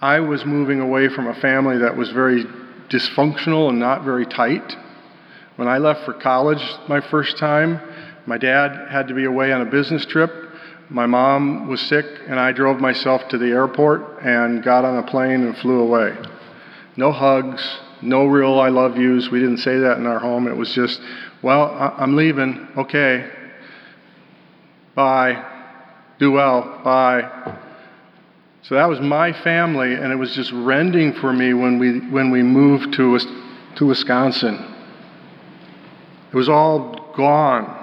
I 0.00 0.20
was 0.20 0.44
moving 0.44 0.80
away 0.80 1.08
from 1.08 1.28
a 1.28 1.34
family 1.34 1.78
that 1.78 1.96
was 1.96 2.10
very 2.10 2.44
dysfunctional 2.88 3.68
and 3.68 3.78
not 3.78 4.04
very 4.04 4.26
tight. 4.26 4.76
When 5.56 5.68
I 5.68 5.78
left 5.78 6.04
for 6.04 6.12
college 6.12 6.62
my 6.88 7.00
first 7.00 7.38
time, 7.38 7.80
my 8.26 8.38
dad 8.38 8.88
had 8.90 9.08
to 9.08 9.14
be 9.14 9.24
away 9.24 9.52
on 9.52 9.60
a 9.60 9.66
business 9.66 10.04
trip. 10.06 10.41
My 10.92 11.06
mom 11.06 11.68
was 11.68 11.80
sick, 11.80 12.04
and 12.28 12.38
I 12.38 12.52
drove 12.52 12.78
myself 12.78 13.26
to 13.30 13.38
the 13.38 13.46
airport 13.46 14.22
and 14.22 14.62
got 14.62 14.84
on 14.84 14.98
a 14.98 15.02
plane 15.02 15.42
and 15.42 15.56
flew 15.56 15.80
away. 15.80 16.14
No 16.98 17.12
hugs, 17.12 17.62
no 18.02 18.26
real 18.26 18.60
I 18.60 18.68
love 18.68 18.98
yous. 18.98 19.30
We 19.30 19.40
didn't 19.40 19.58
say 19.58 19.78
that 19.78 19.96
in 19.96 20.06
our 20.06 20.18
home. 20.18 20.46
It 20.46 20.54
was 20.54 20.70
just, 20.74 21.00
well, 21.40 21.74
I'm 21.96 22.14
leaving. 22.14 22.68
Okay. 22.76 23.26
Bye. 24.94 25.42
Do 26.18 26.30
well. 26.30 26.82
Bye. 26.84 27.58
So 28.60 28.74
that 28.74 28.86
was 28.86 29.00
my 29.00 29.32
family, 29.32 29.94
and 29.94 30.12
it 30.12 30.16
was 30.16 30.34
just 30.34 30.52
rending 30.52 31.14
for 31.14 31.32
me 31.32 31.54
when 31.54 31.78
we, 31.78 32.00
when 32.10 32.30
we 32.30 32.42
moved 32.42 32.92
to, 32.96 33.18
to 33.76 33.86
Wisconsin. 33.86 34.74
It 36.30 36.36
was 36.36 36.50
all 36.50 37.14
gone. 37.16 37.81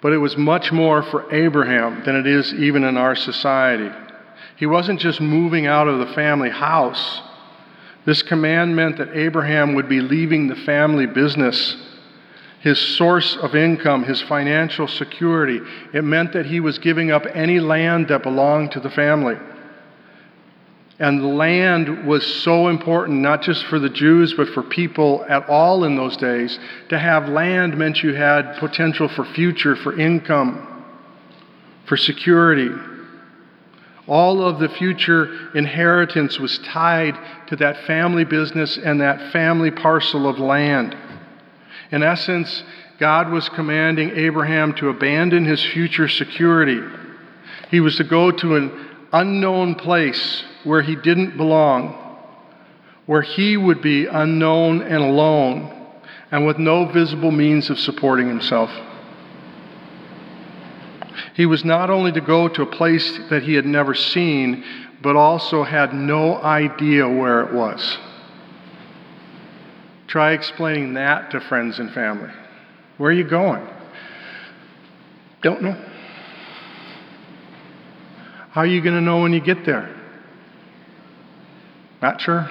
But 0.00 0.12
it 0.12 0.18
was 0.18 0.36
much 0.36 0.70
more 0.70 1.02
for 1.02 1.32
Abraham 1.34 2.04
than 2.04 2.14
it 2.14 2.26
is 2.26 2.54
even 2.54 2.84
in 2.84 2.96
our 2.96 3.16
society. 3.16 3.90
He 4.56 4.66
wasn't 4.66 5.00
just 5.00 5.20
moving 5.20 5.66
out 5.66 5.88
of 5.88 5.98
the 5.98 6.14
family 6.14 6.50
house. 6.50 7.22
This 8.04 8.22
command 8.22 8.74
meant 8.74 8.98
that 8.98 9.16
Abraham 9.16 9.74
would 9.74 9.88
be 9.88 10.00
leaving 10.00 10.46
the 10.46 10.56
family 10.56 11.06
business, 11.06 11.76
his 12.60 12.78
source 12.78 13.36
of 13.36 13.54
income, 13.54 14.04
his 14.04 14.20
financial 14.22 14.88
security. 14.88 15.60
It 15.92 16.04
meant 16.04 16.32
that 16.32 16.46
he 16.46 16.60
was 16.60 16.78
giving 16.78 17.10
up 17.10 17.26
any 17.34 17.60
land 17.60 18.08
that 18.08 18.22
belonged 18.22 18.72
to 18.72 18.80
the 18.80 18.90
family. 18.90 19.36
And 21.00 21.36
land 21.36 22.06
was 22.06 22.26
so 22.42 22.68
important, 22.68 23.20
not 23.20 23.42
just 23.42 23.64
for 23.66 23.78
the 23.78 23.88
Jews, 23.88 24.34
but 24.34 24.48
for 24.48 24.64
people 24.64 25.24
at 25.28 25.48
all 25.48 25.84
in 25.84 25.94
those 25.94 26.16
days. 26.16 26.58
To 26.88 26.98
have 26.98 27.28
land 27.28 27.78
meant 27.78 28.02
you 28.02 28.14
had 28.14 28.56
potential 28.58 29.08
for 29.08 29.24
future, 29.24 29.76
for 29.76 29.98
income, 29.98 30.84
for 31.86 31.96
security. 31.96 32.70
All 34.08 34.42
of 34.42 34.58
the 34.58 34.70
future 34.70 35.50
inheritance 35.54 36.40
was 36.40 36.58
tied 36.58 37.16
to 37.48 37.56
that 37.56 37.86
family 37.86 38.24
business 38.24 38.76
and 38.76 39.00
that 39.00 39.32
family 39.32 39.70
parcel 39.70 40.28
of 40.28 40.38
land. 40.40 40.96
In 41.92 42.02
essence, 42.02 42.64
God 42.98 43.30
was 43.30 43.48
commanding 43.50 44.10
Abraham 44.16 44.74
to 44.74 44.88
abandon 44.88 45.44
his 45.44 45.62
future 45.62 46.08
security. 46.08 46.80
He 47.70 47.80
was 47.80 47.96
to 47.96 48.04
go 48.04 48.30
to 48.30 48.56
an 48.56 48.87
unknown 49.12 49.74
place 49.74 50.44
where 50.64 50.82
he 50.82 50.96
didn't 50.96 51.36
belong, 51.36 51.94
where 53.06 53.22
he 53.22 53.56
would 53.56 53.80
be 53.80 54.06
unknown 54.06 54.82
and 54.82 55.02
alone, 55.02 55.74
and 56.30 56.46
with 56.46 56.58
no 56.58 56.84
visible 56.86 57.30
means 57.30 57.70
of 57.70 57.78
supporting 57.78 58.28
himself. 58.28 58.70
He 61.34 61.46
was 61.46 61.64
not 61.64 61.88
only 61.88 62.12
to 62.12 62.20
go 62.20 62.48
to 62.48 62.62
a 62.62 62.66
place 62.66 63.18
that 63.30 63.44
he 63.44 63.54
had 63.54 63.64
never 63.64 63.94
seen, 63.94 64.64
but 65.00 65.16
also 65.16 65.62
had 65.62 65.94
no 65.94 66.36
idea 66.42 67.08
where 67.08 67.42
it 67.42 67.54
was. 67.54 67.98
Try 70.08 70.32
explaining 70.32 70.94
that 70.94 71.30
to 71.30 71.40
friends 71.40 71.78
and 71.78 71.92
family. 71.92 72.30
Where 72.96 73.10
are 73.10 73.14
you 73.14 73.28
going? 73.28 73.66
Don't 75.42 75.62
know. 75.62 75.87
How 78.50 78.62
are 78.62 78.66
you 78.66 78.80
going 78.80 78.94
to 78.94 79.00
know 79.00 79.20
when 79.20 79.32
you 79.32 79.40
get 79.40 79.66
there? 79.66 79.94
Not 82.00 82.20
sure. 82.20 82.48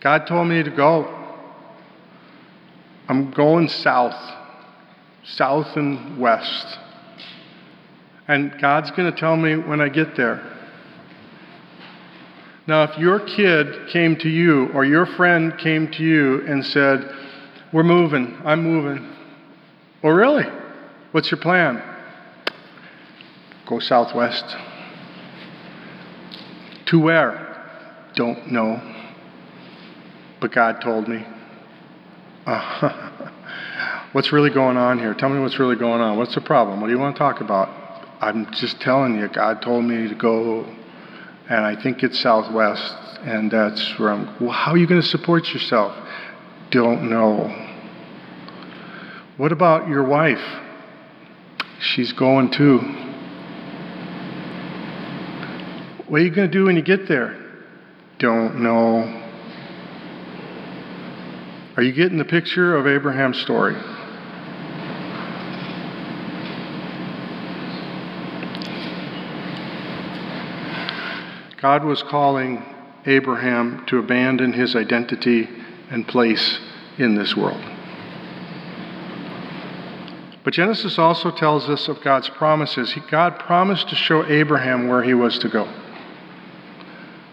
God 0.00 0.26
told 0.26 0.48
me 0.48 0.62
to 0.62 0.70
go. 0.70 1.18
I'm 3.08 3.30
going 3.30 3.68
south, 3.68 4.16
south 5.22 5.76
and 5.76 6.18
west. 6.18 6.78
And 8.26 8.58
God's 8.60 8.90
going 8.92 9.12
to 9.12 9.18
tell 9.18 9.36
me 9.36 9.56
when 9.56 9.80
I 9.80 9.88
get 9.88 10.16
there. 10.16 10.48
Now, 12.66 12.84
if 12.84 12.96
your 12.98 13.20
kid 13.20 13.90
came 13.90 14.16
to 14.16 14.28
you 14.28 14.68
or 14.72 14.84
your 14.84 15.04
friend 15.04 15.56
came 15.58 15.90
to 15.92 16.02
you 16.02 16.46
and 16.46 16.64
said, 16.64 17.08
We're 17.72 17.82
moving, 17.82 18.36
I'm 18.44 18.62
moving. 18.62 19.14
Oh, 20.02 20.10
really? 20.10 20.46
What's 21.12 21.30
your 21.30 21.40
plan? 21.40 21.91
Go 23.72 23.78
southwest. 23.78 24.44
To 26.88 26.98
where? 26.98 28.10
Don't 28.14 28.52
know. 28.52 28.78
But 30.42 30.52
God 30.52 30.82
told 30.82 31.08
me. 31.08 31.24
What's 34.12 34.30
really 34.30 34.50
going 34.50 34.76
on 34.76 34.98
here? 34.98 35.14
Tell 35.14 35.30
me 35.30 35.40
what's 35.40 35.58
really 35.58 35.76
going 35.76 36.02
on. 36.02 36.18
What's 36.18 36.34
the 36.34 36.42
problem? 36.42 36.82
What 36.82 36.88
do 36.88 36.92
you 36.92 36.98
want 36.98 37.16
to 37.16 37.18
talk 37.18 37.40
about? 37.40 37.70
I'm 38.20 38.52
just 38.52 38.78
telling 38.82 39.18
you, 39.18 39.26
God 39.28 39.62
told 39.62 39.86
me 39.86 40.06
to 40.06 40.14
go 40.16 40.66
and 41.48 41.64
I 41.64 41.74
think 41.82 42.02
it's 42.02 42.20
Southwest, 42.20 42.94
and 43.22 43.50
that's 43.50 43.98
where 43.98 44.10
I'm. 44.10 44.36
Well, 44.38 44.50
how 44.50 44.72
are 44.72 44.76
you 44.76 44.86
going 44.86 45.00
to 45.00 45.08
support 45.08 45.48
yourself? 45.48 45.96
Don't 46.70 47.08
know. 47.08 47.48
What 49.38 49.50
about 49.50 49.88
your 49.88 50.04
wife? 50.04 50.44
She's 51.80 52.12
going 52.12 52.50
too. 52.50 53.11
What 56.12 56.20
are 56.20 56.24
you 56.24 56.30
going 56.30 56.50
to 56.50 56.52
do 56.52 56.66
when 56.66 56.76
you 56.76 56.82
get 56.82 57.08
there? 57.08 57.34
Don't 58.18 58.60
know. 58.62 59.00
Are 61.74 61.82
you 61.82 61.92
getting 61.92 62.18
the 62.18 62.24
picture 62.26 62.76
of 62.76 62.86
Abraham's 62.86 63.40
story? 63.40 63.72
God 71.62 71.82
was 71.82 72.02
calling 72.02 72.62
Abraham 73.06 73.86
to 73.86 73.96
abandon 73.96 74.52
his 74.52 74.76
identity 74.76 75.48
and 75.90 76.06
place 76.06 76.58
in 76.98 77.14
this 77.14 77.34
world. 77.34 77.64
But 80.44 80.52
Genesis 80.52 80.98
also 80.98 81.30
tells 81.30 81.70
us 81.70 81.88
of 81.88 82.02
God's 82.02 82.28
promises. 82.28 82.94
God 83.10 83.38
promised 83.38 83.88
to 83.88 83.96
show 83.96 84.26
Abraham 84.26 84.88
where 84.88 85.02
he 85.02 85.14
was 85.14 85.38
to 85.38 85.48
go. 85.48 85.81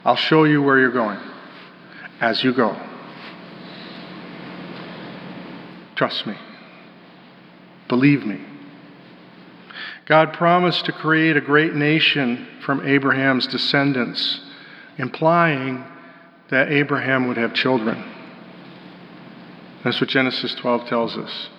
I'll 0.05 0.15
show 0.15 0.45
you 0.45 0.61
where 0.61 0.79
you're 0.79 0.91
going 0.91 1.19
as 2.21 2.43
you 2.43 2.53
go. 2.53 2.77
Trust 5.95 6.25
me. 6.25 6.35
Believe 7.87 8.25
me. 8.25 8.39
God 10.05 10.33
promised 10.33 10.85
to 10.85 10.91
create 10.91 11.37
a 11.37 11.41
great 11.41 11.75
nation 11.75 12.47
from 12.65 12.85
Abraham's 12.87 13.45
descendants, 13.47 14.41
implying 14.97 15.83
that 16.49 16.71
Abraham 16.71 17.27
would 17.27 17.37
have 17.37 17.53
children. 17.53 18.03
That's 19.83 19.99
what 20.01 20.09
Genesis 20.09 20.55
12 20.55 20.87
tells 20.87 21.17
us. 21.17 21.49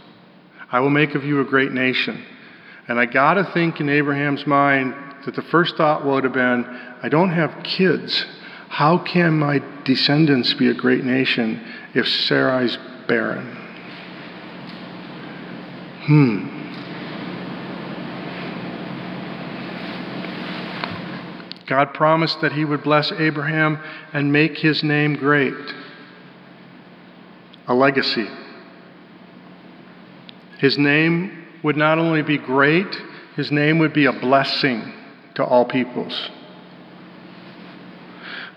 I 0.72 0.80
will 0.80 0.91
make 0.91 1.14
of 1.14 1.24
you 1.24 1.41
a 1.41 1.45
great 1.45 1.72
nation. 1.72 2.24
And 2.88 2.99
I 2.99 3.07
got 3.07 3.34
to 3.34 3.45
think 3.45 3.80
in 3.80 3.88
Abraham's 3.88 4.47
mind 4.47 4.95
that 5.25 5.35
the 5.35 5.43
first 5.43 5.77
thought 5.77 6.05
would 6.05 6.25
have 6.25 6.33
been 6.33 6.64
I 7.03 7.09
don't 7.09 7.31
have 7.31 7.62
kids. 7.62 8.27
How 8.68 8.99
can 8.99 9.39
my 9.39 9.62
descendants 9.85 10.55
be 10.55 10.68
a 10.68 10.75
great 10.75 11.05
nation 11.05 11.61
if 11.95 12.07
Sarai's 12.07 12.79
barren? 13.09 13.57
Hmm. 16.07 16.61
God 21.66 21.95
promised 21.95 22.41
that 22.41 22.53
he 22.53 22.64
would 22.64 22.83
bless 22.83 23.12
Abraham 23.12 23.79
and 24.12 24.33
make 24.33 24.59
his 24.59 24.83
name 24.83 25.14
great. 25.14 25.55
A 27.68 27.75
legacy. 27.75 28.27
His 30.59 30.77
name 30.79 31.47
would 31.62 31.77
not 31.77 31.99
only 31.99 32.23
be 32.23 32.39
great, 32.39 32.93
his 33.37 33.51
name 33.53 33.79
would 33.79 33.93
be 33.93 34.07
a 34.07 34.12
blessing 34.12 34.99
to 35.41 35.47
all 35.47 35.64
peoples. 35.64 36.30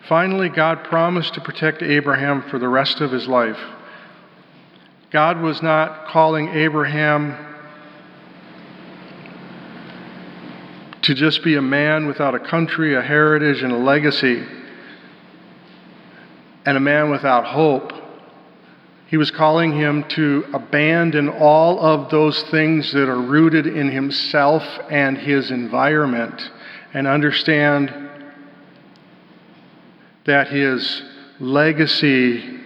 Finally, 0.09 0.49
God 0.49 0.83
promised 0.83 1.33
to 1.35 1.41
protect 1.41 1.81
Abraham 1.81 2.43
for 2.49 2.59
the 2.59 2.67
rest 2.67 2.99
of 2.99 3.11
his 3.11 3.25
life. 3.25 3.59
God 5.09 5.41
was 5.41 5.61
not 5.61 6.07
calling 6.07 6.49
Abraham 6.49 7.37
to 11.03 11.13
just 11.13 11.41
be 11.41 11.55
a 11.55 11.61
man 11.61 12.05
without 12.05 12.35
a 12.35 12.39
country, 12.39 12.95
a 12.95 13.01
heritage, 13.01 13.61
and 13.61 13.71
a 13.71 13.77
legacy, 13.77 14.43
and 16.65 16.75
a 16.75 16.81
man 16.81 17.11
without 17.11 17.45
hope. 17.45 17.93
He 19.07 19.15
was 19.15 19.31
calling 19.31 19.71
him 19.71 20.03
to 20.09 20.45
abandon 20.53 21.29
all 21.29 21.79
of 21.79 22.09
those 22.09 22.41
things 22.43 22.91
that 22.91 23.07
are 23.07 23.21
rooted 23.21 23.67
in 23.67 23.89
himself 23.89 24.63
and 24.89 25.17
his 25.17 25.49
environment 25.49 26.41
and 26.93 27.07
understand 27.07 27.91
that 30.25 30.47
his 30.47 31.01
legacy 31.39 32.59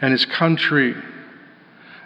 and 0.00 0.12
his 0.12 0.24
country 0.26 0.94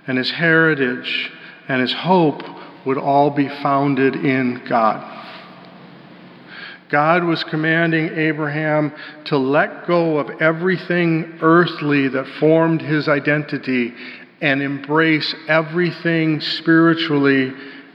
and 0.06 0.18
his 0.18 0.30
heritage 0.30 1.30
and 1.68 1.80
his 1.80 1.92
hope 1.92 2.42
would 2.84 2.98
all 2.98 3.30
be 3.30 3.48
founded 3.48 4.16
in 4.16 4.62
God. 4.68 5.10
God 6.90 7.24
was 7.24 7.42
commanding 7.44 8.10
Abraham 8.16 8.92
to 9.24 9.38
let 9.38 9.86
go 9.86 10.18
of 10.18 10.42
everything 10.42 11.38
earthly 11.40 12.08
that 12.08 12.26
formed 12.38 12.82
his 12.82 13.08
identity 13.08 13.94
and 14.40 14.62
embrace 14.62 15.34
everything 15.48 16.40
spiritually, 16.40 17.52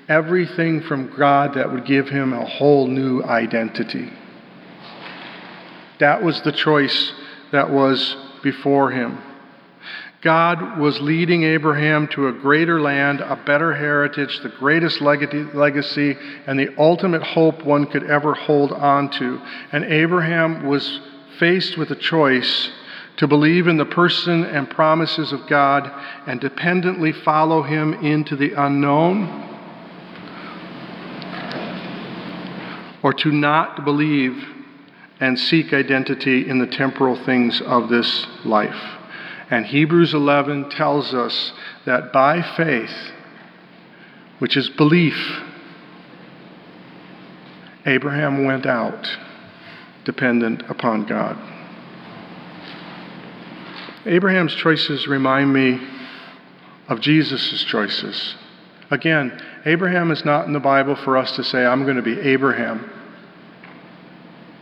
everything 0.09 0.81
from 0.81 1.15
God 1.15 1.53
that 1.53 1.71
would 1.71 1.85
give 1.85 2.09
him 2.09 2.33
a 2.33 2.45
whole 2.45 2.87
new 2.87 3.23
identity. 3.23 4.11
That 5.99 6.23
was 6.23 6.41
the 6.41 6.51
choice 6.51 7.13
that 7.51 7.69
was 7.69 8.17
before 8.41 8.91
him. 8.91 9.19
God 10.21 10.79
was 10.79 10.99
leading 10.99 11.43
Abraham 11.43 12.07
to 12.09 12.27
a 12.27 12.33
greater 12.33 12.81
land, 12.81 13.21
a 13.21 13.37
better 13.37 13.73
heritage, 13.73 14.39
the 14.39 14.49
greatest 14.49 14.99
legacy, 14.99 16.17
and 16.45 16.59
the 16.59 16.75
ultimate 16.77 17.23
hope 17.23 17.63
one 17.63 17.85
could 17.85 18.03
ever 18.03 18.33
hold 18.33 18.73
on 18.73 19.09
to. 19.11 19.41
And 19.71 19.85
Abraham 19.85 20.65
was 20.65 20.99
faced 21.37 21.77
with 21.77 21.91
a 21.91 21.95
choice 21.95 22.69
to 23.15 23.27
believe 23.27 23.67
in 23.67 23.77
the 23.77 23.85
person 23.85 24.43
and 24.45 24.69
promises 24.69 25.31
of 25.31 25.47
God 25.47 25.89
and 26.27 26.41
dependently 26.41 27.13
follow 27.13 27.61
him 27.61 27.93
into 27.93 28.35
the 28.35 28.53
unknown, 28.53 29.58
or 33.03 33.13
to 33.13 33.31
not 33.31 33.85
believe 33.85 34.43
and 35.19 35.37
seek 35.37 35.73
identity 35.73 36.47
in 36.47 36.59
the 36.59 36.67
temporal 36.67 37.15
things 37.25 37.61
of 37.61 37.89
this 37.89 38.25
life. 38.45 38.97
And 39.49 39.65
Hebrews 39.65 40.13
11 40.13 40.69
tells 40.69 41.13
us 41.13 41.51
that 41.85 42.13
by 42.13 42.41
faith, 42.41 43.11
which 44.39 44.55
is 44.55 44.69
belief, 44.69 45.41
Abraham 47.85 48.45
went 48.45 48.65
out 48.65 49.09
dependent 50.05 50.61
upon 50.69 51.05
God. 51.05 51.37
Abraham's 54.05 54.55
choices 54.55 55.07
remind 55.07 55.53
me 55.53 55.81
of 56.87 57.01
Jesus' 57.01 57.63
choices. 57.63 58.35
Again, 58.89 59.41
Abraham 59.65 60.11
is 60.11 60.23
not 60.23 60.45
in 60.47 60.53
the 60.53 60.59
Bible 60.59 60.95
for 60.95 61.17
us 61.17 61.31
to 61.33 61.43
say, 61.43 61.65
I'm 61.65 61.83
going 61.83 61.97
to 61.97 62.01
be 62.01 62.19
Abraham. 62.19 62.89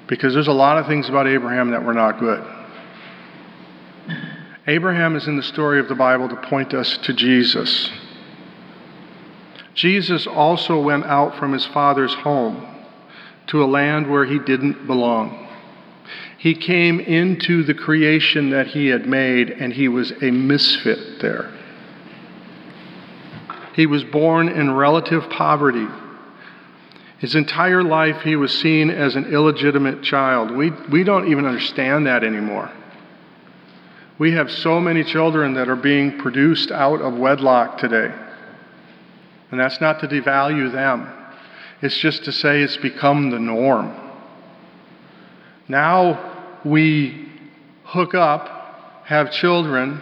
Because 0.07 0.33
there's 0.33 0.47
a 0.47 0.53
lot 0.53 0.77
of 0.77 0.87
things 0.87 1.09
about 1.09 1.27
Abraham 1.27 1.71
that 1.71 1.83
were 1.83 1.93
not 1.93 2.19
good. 2.19 2.43
Abraham 4.65 5.15
is 5.15 5.27
in 5.27 5.37
the 5.37 5.43
story 5.43 5.79
of 5.79 5.87
the 5.87 5.95
Bible 5.95 6.27
to 6.29 6.35
point 6.35 6.73
us 6.73 6.97
to 6.99 7.13
Jesus. 7.13 7.89
Jesus 9.73 10.25
also 10.25 10.81
went 10.81 11.05
out 11.05 11.37
from 11.37 11.53
his 11.53 11.65
father's 11.67 12.13
home 12.15 12.65
to 13.47 13.63
a 13.63 13.65
land 13.65 14.09
where 14.09 14.25
he 14.25 14.39
didn't 14.39 14.87
belong. 14.87 15.47
He 16.37 16.55
came 16.55 16.99
into 16.99 17.63
the 17.63 17.73
creation 17.73 18.49
that 18.49 18.67
he 18.67 18.87
had 18.87 19.07
made, 19.07 19.51
and 19.51 19.73
he 19.73 19.87
was 19.87 20.11
a 20.21 20.31
misfit 20.31 21.21
there. 21.21 21.53
He 23.77 23.85
was 23.85 24.03
born 24.03 24.49
in 24.49 24.73
relative 24.73 25.29
poverty. 25.29 25.85
His 27.19 27.35
entire 27.35 27.83
life, 27.83 28.23
he 28.23 28.35
was 28.35 28.51
seen 28.59 28.89
as 28.89 29.15
an 29.15 29.31
illegitimate 29.31 30.01
child. 30.01 30.49
We, 30.49 30.71
we 30.91 31.03
don't 31.03 31.27
even 31.31 31.45
understand 31.45 32.07
that 32.07 32.23
anymore. 32.23 32.71
We 34.17 34.31
have 34.31 34.49
so 34.49 34.79
many 34.79 35.03
children 35.03 35.53
that 35.53 35.69
are 35.69 35.75
being 35.75 36.17
produced 36.17 36.71
out 36.71 37.01
of 37.01 37.19
wedlock 37.19 37.77
today. 37.77 38.11
And 39.51 39.59
that's 39.59 39.79
not 39.79 39.99
to 39.99 40.07
devalue 40.07 40.71
them, 40.71 41.13
it's 41.79 41.99
just 41.99 42.25
to 42.25 42.31
say 42.31 42.63
it's 42.63 42.77
become 42.77 43.29
the 43.29 43.37
norm. 43.37 43.95
Now 45.67 46.57
we 46.65 47.29
hook 47.83 48.15
up, 48.15 49.03
have 49.05 49.31
children, 49.31 50.01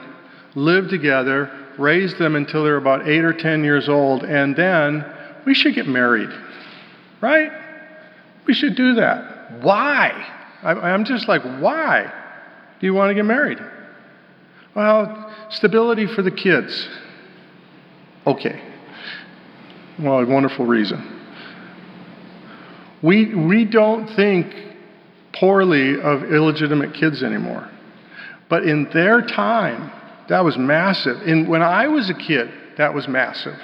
live 0.56 0.88
together, 0.88 1.65
raise 1.78 2.18
them 2.18 2.36
until 2.36 2.64
they're 2.64 2.78
about 2.78 3.08
eight 3.08 3.24
or 3.24 3.34
ten 3.34 3.64
years 3.64 3.90
old, 3.90 4.24
and 4.24 4.56
then 4.56 5.06
we 5.46 5.54
should 5.54 5.76
get 5.76 5.88
married, 5.88 6.30
right? 7.22 7.52
We 8.46 8.54
should 8.54 8.76
do 8.76 8.96
that. 8.96 9.62
Why? 9.62 10.12
I'm 10.64 11.06
just 11.06 11.28
like, 11.28 11.44
why 11.62 12.12
do 12.80 12.86
you 12.86 12.94
want 12.94 13.10
to 13.10 13.14
get 13.14 13.26
married? 13.26 13.60
Well, 14.76 15.34
stability 15.50 16.08
for 16.08 16.22
the 16.22 16.32
kids. 16.32 16.88
Okay. 18.26 18.62
Well, 20.00 20.20
a 20.20 20.26
wonderful 20.26 20.66
reason. 20.66 21.12
We, 23.02 23.36
we 23.36 23.66
don't 23.66 24.08
think 24.16 24.54
poorly 25.34 26.00
of 26.02 26.24
illegitimate 26.24 26.94
kids 26.96 27.22
anymore. 27.22 27.70
But 28.50 28.64
in 28.64 28.90
their 28.94 29.22
time, 29.22 29.92
that 30.30 30.44
was 30.44 30.58
massive. 30.58 31.22
And 31.22 31.48
when 31.48 31.62
I 31.62 31.88
was 31.88 32.10
a 32.10 32.14
kid, 32.14 32.52
that 32.78 32.94
was 32.94 33.08
massive. 33.08 33.58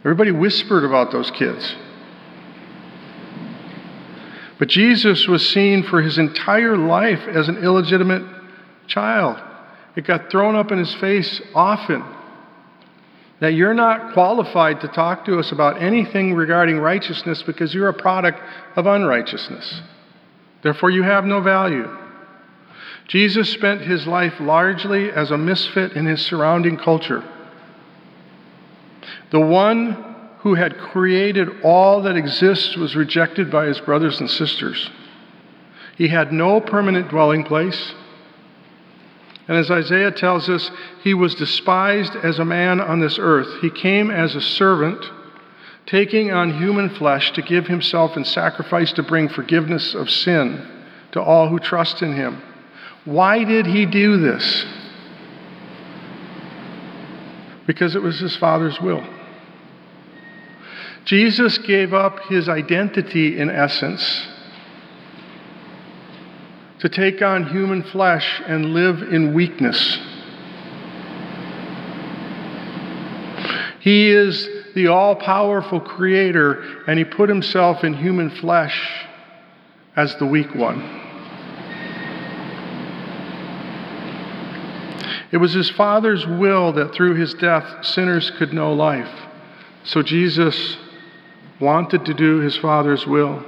Everybody 0.00 0.30
whispered 0.30 0.84
about 0.84 1.12
those 1.12 1.30
kids. 1.30 1.76
But 4.58 4.68
Jesus 4.68 5.26
was 5.26 5.48
seen 5.48 5.82
for 5.82 6.02
his 6.02 6.18
entire 6.18 6.76
life 6.76 7.26
as 7.28 7.48
an 7.48 7.58
illegitimate 7.58 8.22
child. 8.86 9.40
It 9.96 10.06
got 10.06 10.30
thrown 10.30 10.54
up 10.54 10.70
in 10.70 10.78
his 10.78 10.94
face 10.96 11.40
often 11.54 12.04
that 13.40 13.54
you're 13.54 13.74
not 13.74 14.12
qualified 14.12 14.82
to 14.82 14.88
talk 14.88 15.24
to 15.24 15.38
us 15.38 15.50
about 15.50 15.82
anything 15.82 16.34
regarding 16.34 16.78
righteousness 16.78 17.42
because 17.42 17.74
you're 17.74 17.88
a 17.88 17.94
product 17.94 18.38
of 18.76 18.86
unrighteousness. 18.86 19.80
Therefore, 20.62 20.90
you 20.90 21.02
have 21.02 21.24
no 21.24 21.40
value. 21.40 21.88
Jesus 23.08 23.50
spent 23.50 23.80
his 23.80 24.06
life 24.06 24.34
largely 24.40 25.10
as 25.10 25.30
a 25.30 25.38
misfit 25.38 25.92
in 25.92 26.06
his 26.06 26.24
surrounding 26.24 26.76
culture. 26.76 27.24
The 29.30 29.40
one 29.40 30.06
who 30.40 30.54
had 30.54 30.78
created 30.78 31.48
all 31.62 32.02
that 32.02 32.16
exists 32.16 32.76
was 32.76 32.96
rejected 32.96 33.50
by 33.50 33.66
his 33.66 33.80
brothers 33.80 34.20
and 34.20 34.30
sisters. 34.30 34.90
He 35.96 36.08
had 36.08 36.32
no 36.32 36.60
permanent 36.60 37.10
dwelling 37.10 37.44
place. 37.44 37.92
And 39.46 39.58
as 39.58 39.70
Isaiah 39.70 40.12
tells 40.12 40.48
us, 40.48 40.70
he 41.02 41.12
was 41.12 41.34
despised 41.34 42.16
as 42.16 42.38
a 42.38 42.44
man 42.44 42.80
on 42.80 43.00
this 43.00 43.18
earth. 43.18 43.60
He 43.60 43.70
came 43.70 44.10
as 44.10 44.34
a 44.34 44.40
servant, 44.40 45.04
taking 45.86 46.30
on 46.30 46.56
human 46.58 46.88
flesh 46.88 47.32
to 47.32 47.42
give 47.42 47.66
himself 47.66 48.16
in 48.16 48.24
sacrifice 48.24 48.92
to 48.92 49.02
bring 49.02 49.28
forgiveness 49.28 49.94
of 49.94 50.08
sin 50.08 50.66
to 51.12 51.20
all 51.20 51.48
who 51.48 51.58
trust 51.58 52.00
in 52.00 52.14
him. 52.14 52.40
Why 53.04 53.44
did 53.44 53.66
he 53.66 53.86
do 53.86 54.18
this? 54.18 54.64
Because 57.66 57.94
it 57.94 58.02
was 58.02 58.18
his 58.18 58.36
Father's 58.36 58.80
will. 58.80 59.02
Jesus 61.04 61.58
gave 61.58 61.94
up 61.94 62.20
his 62.28 62.48
identity 62.48 63.38
in 63.38 63.50
essence 63.50 64.28
to 66.80 66.88
take 66.88 67.22
on 67.22 67.46
human 67.46 67.82
flesh 67.82 68.40
and 68.46 68.74
live 68.74 69.02
in 69.02 69.34
weakness. 69.34 69.98
He 73.80 74.10
is 74.10 74.48
the 74.74 74.88
all 74.88 75.16
powerful 75.16 75.80
creator, 75.80 76.84
and 76.86 76.98
he 76.98 77.04
put 77.04 77.28
himself 77.28 77.82
in 77.82 77.94
human 77.94 78.30
flesh 78.30 79.06
as 79.96 80.14
the 80.16 80.26
weak 80.26 80.54
one. 80.54 80.99
It 85.32 85.36
was 85.36 85.52
his 85.52 85.70
Father's 85.70 86.26
will 86.26 86.72
that 86.72 86.92
through 86.92 87.14
his 87.14 87.34
death 87.34 87.84
sinners 87.86 88.30
could 88.36 88.52
know 88.52 88.72
life. 88.72 89.28
So 89.84 90.02
Jesus 90.02 90.76
wanted 91.60 92.04
to 92.06 92.14
do 92.14 92.38
his 92.38 92.56
Father's 92.56 93.06
will. 93.06 93.44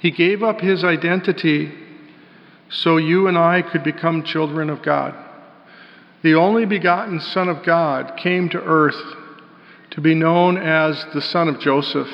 He 0.00 0.10
gave 0.10 0.42
up 0.42 0.60
his 0.60 0.82
identity 0.82 1.72
so 2.68 2.96
you 2.96 3.28
and 3.28 3.38
I 3.38 3.62
could 3.62 3.84
become 3.84 4.24
children 4.24 4.70
of 4.70 4.82
God. 4.82 5.14
The 6.22 6.34
only 6.34 6.64
begotten 6.64 7.20
Son 7.20 7.48
of 7.48 7.62
God 7.62 8.16
came 8.16 8.48
to 8.50 8.62
earth 8.62 9.00
to 9.90 10.00
be 10.00 10.14
known 10.14 10.58
as 10.58 11.04
the 11.14 11.22
Son 11.22 11.48
of 11.48 11.60
Joseph 11.60 12.10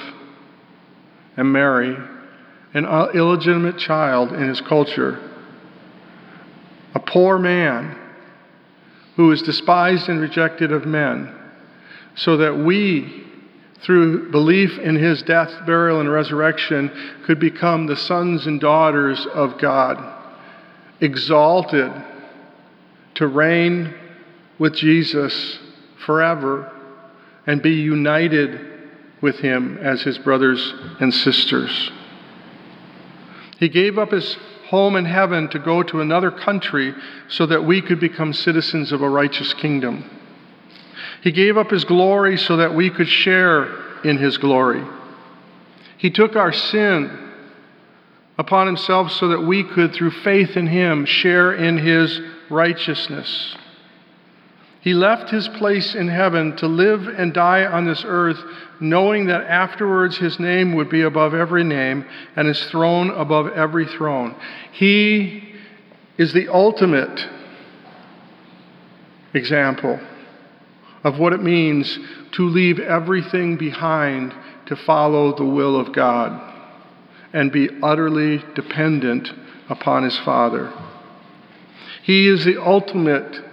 and 1.36 1.52
Mary, 1.52 1.96
an 2.74 2.84
illegitimate 2.84 3.78
child 3.78 4.32
in 4.32 4.48
his 4.48 4.60
culture, 4.60 5.18
a 6.94 7.00
poor 7.00 7.38
man 7.38 7.96
who 9.20 9.26
was 9.26 9.42
despised 9.42 10.08
and 10.08 10.18
rejected 10.18 10.72
of 10.72 10.86
men, 10.86 11.30
so 12.14 12.38
that 12.38 12.56
we 12.56 13.26
through 13.82 14.30
belief 14.30 14.78
in 14.78 14.96
his 14.96 15.20
death, 15.20 15.52
burial, 15.66 16.00
and 16.00 16.10
resurrection, 16.10 16.90
could 17.26 17.38
become 17.38 17.86
the 17.86 17.98
sons 17.98 18.46
and 18.46 18.58
daughters 18.62 19.26
of 19.34 19.58
God, 19.58 20.02
exalted 21.02 21.92
to 23.14 23.26
reign 23.26 23.92
with 24.58 24.74
Jesus 24.74 25.58
forever 26.06 26.72
and 27.46 27.60
be 27.60 27.74
united 27.74 28.58
with 29.20 29.36
him 29.36 29.76
as 29.82 30.00
his 30.00 30.16
brothers 30.16 30.72
and 30.98 31.12
sisters. 31.12 31.90
He 33.58 33.68
gave 33.68 33.98
up 33.98 34.12
his 34.12 34.38
home 34.70 34.94
in 34.94 35.04
heaven 35.04 35.48
to 35.48 35.58
go 35.58 35.82
to 35.82 36.00
another 36.00 36.30
country 36.30 36.94
so 37.28 37.44
that 37.44 37.64
we 37.64 37.82
could 37.82 37.98
become 37.98 38.32
citizens 38.32 38.92
of 38.92 39.02
a 39.02 39.08
righteous 39.08 39.52
kingdom. 39.54 40.08
He 41.22 41.32
gave 41.32 41.56
up 41.56 41.70
his 41.70 41.84
glory 41.84 42.38
so 42.38 42.56
that 42.56 42.72
we 42.72 42.88
could 42.88 43.08
share 43.08 44.02
in 44.04 44.16
his 44.16 44.38
glory. 44.38 44.84
He 45.98 46.10
took 46.10 46.36
our 46.36 46.52
sin 46.52 47.32
upon 48.38 48.68
himself 48.68 49.10
so 49.10 49.28
that 49.28 49.40
we 49.40 49.64
could, 49.64 49.92
through 49.92 50.12
faith 50.12 50.56
in 50.56 50.68
him, 50.68 51.04
share 51.04 51.52
in 51.52 51.76
his 51.76 52.20
righteousness. 52.48 53.56
He 54.80 54.94
left 54.94 55.30
his 55.30 55.46
place 55.46 55.94
in 55.94 56.08
heaven 56.08 56.56
to 56.56 56.66
live 56.66 57.06
and 57.06 57.34
die 57.34 57.66
on 57.66 57.84
this 57.84 58.02
earth, 58.06 58.42
knowing 58.80 59.26
that 59.26 59.42
afterwards 59.42 60.16
his 60.16 60.40
name 60.40 60.74
would 60.74 60.88
be 60.88 61.02
above 61.02 61.34
every 61.34 61.64
name 61.64 62.06
and 62.34 62.48
his 62.48 62.64
throne 62.64 63.10
above 63.10 63.48
every 63.48 63.86
throne. 63.86 64.34
He 64.72 65.54
is 66.16 66.32
the 66.32 66.48
ultimate 66.48 67.28
example 69.34 70.00
of 71.04 71.18
what 71.18 71.34
it 71.34 71.42
means 71.42 71.98
to 72.32 72.48
leave 72.48 72.78
everything 72.78 73.56
behind 73.56 74.34
to 74.66 74.76
follow 74.76 75.36
the 75.36 75.44
will 75.44 75.78
of 75.78 75.92
God 75.92 76.40
and 77.32 77.52
be 77.52 77.68
utterly 77.82 78.42
dependent 78.54 79.30
upon 79.68 80.04
his 80.04 80.18
Father. 80.18 80.72
He 82.02 82.28
is 82.28 82.44
the 82.44 82.62
ultimate 82.62 83.49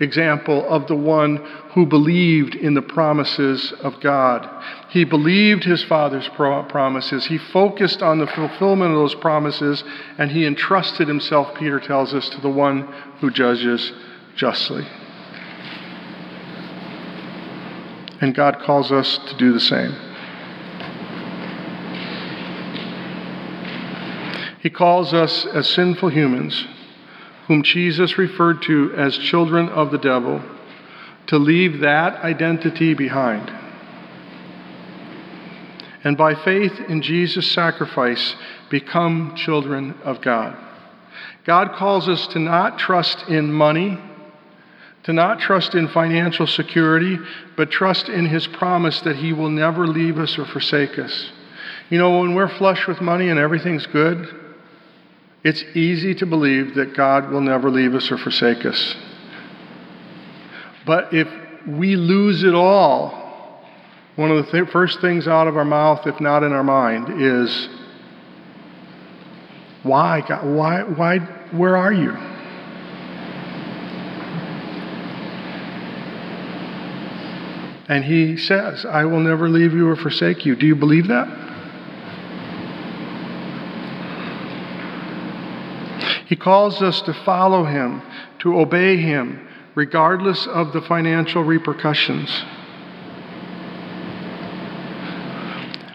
example 0.00 0.68
of 0.68 0.86
the 0.88 0.96
one 0.96 1.36
who 1.74 1.86
believed 1.86 2.54
in 2.54 2.74
the 2.74 2.82
promises 2.82 3.72
of 3.80 4.00
God. 4.00 4.48
He 4.90 5.04
believed 5.04 5.64
his 5.64 5.82
Father's 5.84 6.28
promises. 6.28 7.26
He 7.26 7.38
focused 7.38 8.02
on 8.02 8.18
the 8.18 8.26
fulfillment 8.26 8.92
of 8.92 8.98
those 8.98 9.14
promises, 9.14 9.82
and 10.18 10.30
he 10.30 10.46
entrusted 10.46 11.08
himself, 11.08 11.54
Peter 11.56 11.80
tells 11.80 12.14
us, 12.14 12.28
to 12.30 12.40
the 12.40 12.50
one 12.50 12.82
who 13.20 13.30
judges 13.30 13.92
justly. 14.36 14.86
And 18.20 18.34
God 18.34 18.60
calls 18.60 18.90
us 18.90 19.18
to 19.18 19.36
do 19.36 19.52
the 19.52 19.60
same. 19.60 19.94
He 24.62 24.70
calls 24.70 25.14
us 25.14 25.46
as 25.46 25.68
sinful 25.68 26.08
humans, 26.08 26.66
whom 27.46 27.62
Jesus 27.62 28.18
referred 28.18 28.62
to 28.62 28.92
as 28.96 29.16
children 29.16 29.68
of 29.68 29.90
the 29.90 29.98
devil, 29.98 30.42
to 31.28 31.38
leave 31.38 31.80
that 31.80 32.22
identity 32.22 32.94
behind. 32.94 33.50
And 36.04 36.16
by 36.16 36.34
faith 36.34 36.72
in 36.88 37.02
Jesus' 37.02 37.50
sacrifice, 37.50 38.36
become 38.70 39.34
children 39.36 39.94
of 40.04 40.20
God. 40.20 40.56
God 41.44 41.72
calls 41.74 42.08
us 42.08 42.26
to 42.28 42.38
not 42.38 42.78
trust 42.78 43.28
in 43.28 43.52
money 43.52 43.98
to 45.06 45.12
not 45.12 45.38
trust 45.38 45.76
in 45.76 45.86
financial 45.86 46.48
security, 46.48 47.16
but 47.56 47.70
trust 47.70 48.08
in 48.08 48.26
His 48.26 48.48
promise 48.48 49.00
that 49.02 49.14
He 49.14 49.32
will 49.32 49.50
never 49.50 49.86
leave 49.86 50.18
us 50.18 50.36
or 50.36 50.44
forsake 50.46 50.98
us. 50.98 51.30
You 51.90 51.98
know, 51.98 52.18
when 52.18 52.34
we're 52.34 52.48
flush 52.58 52.88
with 52.88 53.00
money 53.00 53.28
and 53.28 53.38
everything's 53.38 53.86
good, 53.86 54.28
it's 55.46 55.62
easy 55.76 56.12
to 56.12 56.26
believe 56.26 56.74
that 56.74 56.96
God 56.96 57.30
will 57.30 57.40
never 57.40 57.70
leave 57.70 57.94
us 57.94 58.10
or 58.10 58.18
forsake 58.18 58.66
us. 58.66 58.96
But 60.84 61.14
if 61.14 61.28
we 61.68 61.94
lose 61.94 62.42
it 62.42 62.52
all, 62.52 63.62
one 64.16 64.32
of 64.32 64.44
the 64.44 64.50
th- 64.50 64.70
first 64.70 65.00
things 65.00 65.28
out 65.28 65.46
of 65.46 65.56
our 65.56 65.64
mouth, 65.64 66.04
if 66.04 66.20
not 66.20 66.42
in 66.42 66.52
our 66.52 66.64
mind, 66.64 67.22
is 67.22 67.68
Why, 69.84 70.20
God? 70.26 70.44
Why, 70.44 70.82
why, 70.82 71.18
where 71.52 71.76
are 71.76 71.92
you? 71.92 72.10
And 77.88 78.04
he 78.04 78.36
says, 78.36 78.84
I 78.84 79.04
will 79.04 79.20
never 79.20 79.48
leave 79.48 79.74
you 79.74 79.88
or 79.88 79.94
forsake 79.94 80.44
you. 80.44 80.56
Do 80.56 80.66
you 80.66 80.74
believe 80.74 81.06
that? 81.06 81.45
He 86.26 86.36
calls 86.36 86.82
us 86.82 87.00
to 87.02 87.14
follow 87.14 87.64
him, 87.64 88.02
to 88.40 88.58
obey 88.58 88.96
him, 88.96 89.48
regardless 89.76 90.46
of 90.46 90.72
the 90.72 90.80
financial 90.82 91.44
repercussions. 91.44 92.28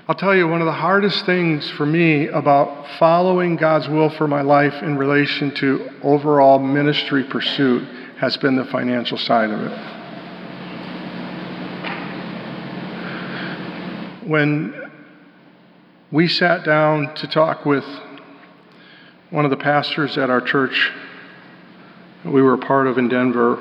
I'll 0.07 0.15
tell 0.15 0.35
you, 0.35 0.47
one 0.47 0.61
of 0.61 0.65
the 0.65 0.73
hardest 0.73 1.25
things 1.25 1.69
for 1.71 1.85
me 1.85 2.27
about 2.27 2.85
following 2.97 3.55
God's 3.55 3.87
will 3.87 4.09
for 4.09 4.27
my 4.27 4.41
life 4.41 4.81
in 4.83 4.97
relation 4.97 5.53
to 5.55 5.89
overall 6.03 6.59
ministry 6.59 7.23
pursuit 7.23 7.83
has 8.17 8.37
been 8.37 8.55
the 8.55 8.65
financial 8.65 9.17
side 9.17 9.49
of 9.51 9.61
it. 9.61 9.71
When 14.27 14.91
we 16.11 16.27
sat 16.27 16.63
down 16.63 17.15
to 17.15 17.27
talk 17.27 17.65
with 17.65 17.85
one 19.31 19.45
of 19.45 19.51
the 19.51 19.57
pastors 19.57 20.17
at 20.17 20.29
our 20.29 20.41
church 20.41 20.91
we 22.25 22.41
were 22.41 22.53
a 22.53 22.57
part 22.59 22.85
of 22.85 22.99
in 22.99 23.07
Denver, 23.07 23.57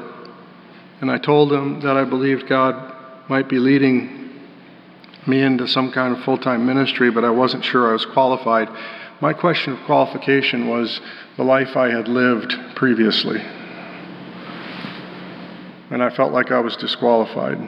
and 1.01 1.11
I 1.11 1.17
told 1.17 1.51
him 1.51 1.81
that 1.81 1.97
I 1.97 2.05
believed 2.05 2.47
God 2.47 2.95
might 3.29 3.49
be 3.49 3.59
leading 3.59 4.43
me 5.27 5.41
into 5.41 5.67
some 5.67 5.93
kind 5.93 6.15
of 6.15 6.23
full 6.25 6.37
time 6.37 6.67
ministry, 6.67 7.11
but 7.11 7.25
I 7.25 7.31
wasn't 7.31 7.65
sure 7.65 7.89
I 7.89 7.93
was 7.93 8.05
qualified. 8.05 8.69
My 9.23 9.33
question 9.33 9.73
of 9.73 9.79
qualification 9.87 10.69
was 10.69 11.01
the 11.37 11.45
life 11.45 11.77
I 11.77 11.89
had 11.89 12.09
lived 12.09 12.55
previously. 12.75 13.41
And 15.91 16.03
I 16.03 16.11
felt 16.11 16.33
like 16.33 16.51
I 16.51 16.61
was 16.61 16.77
disqualified. 16.77 17.59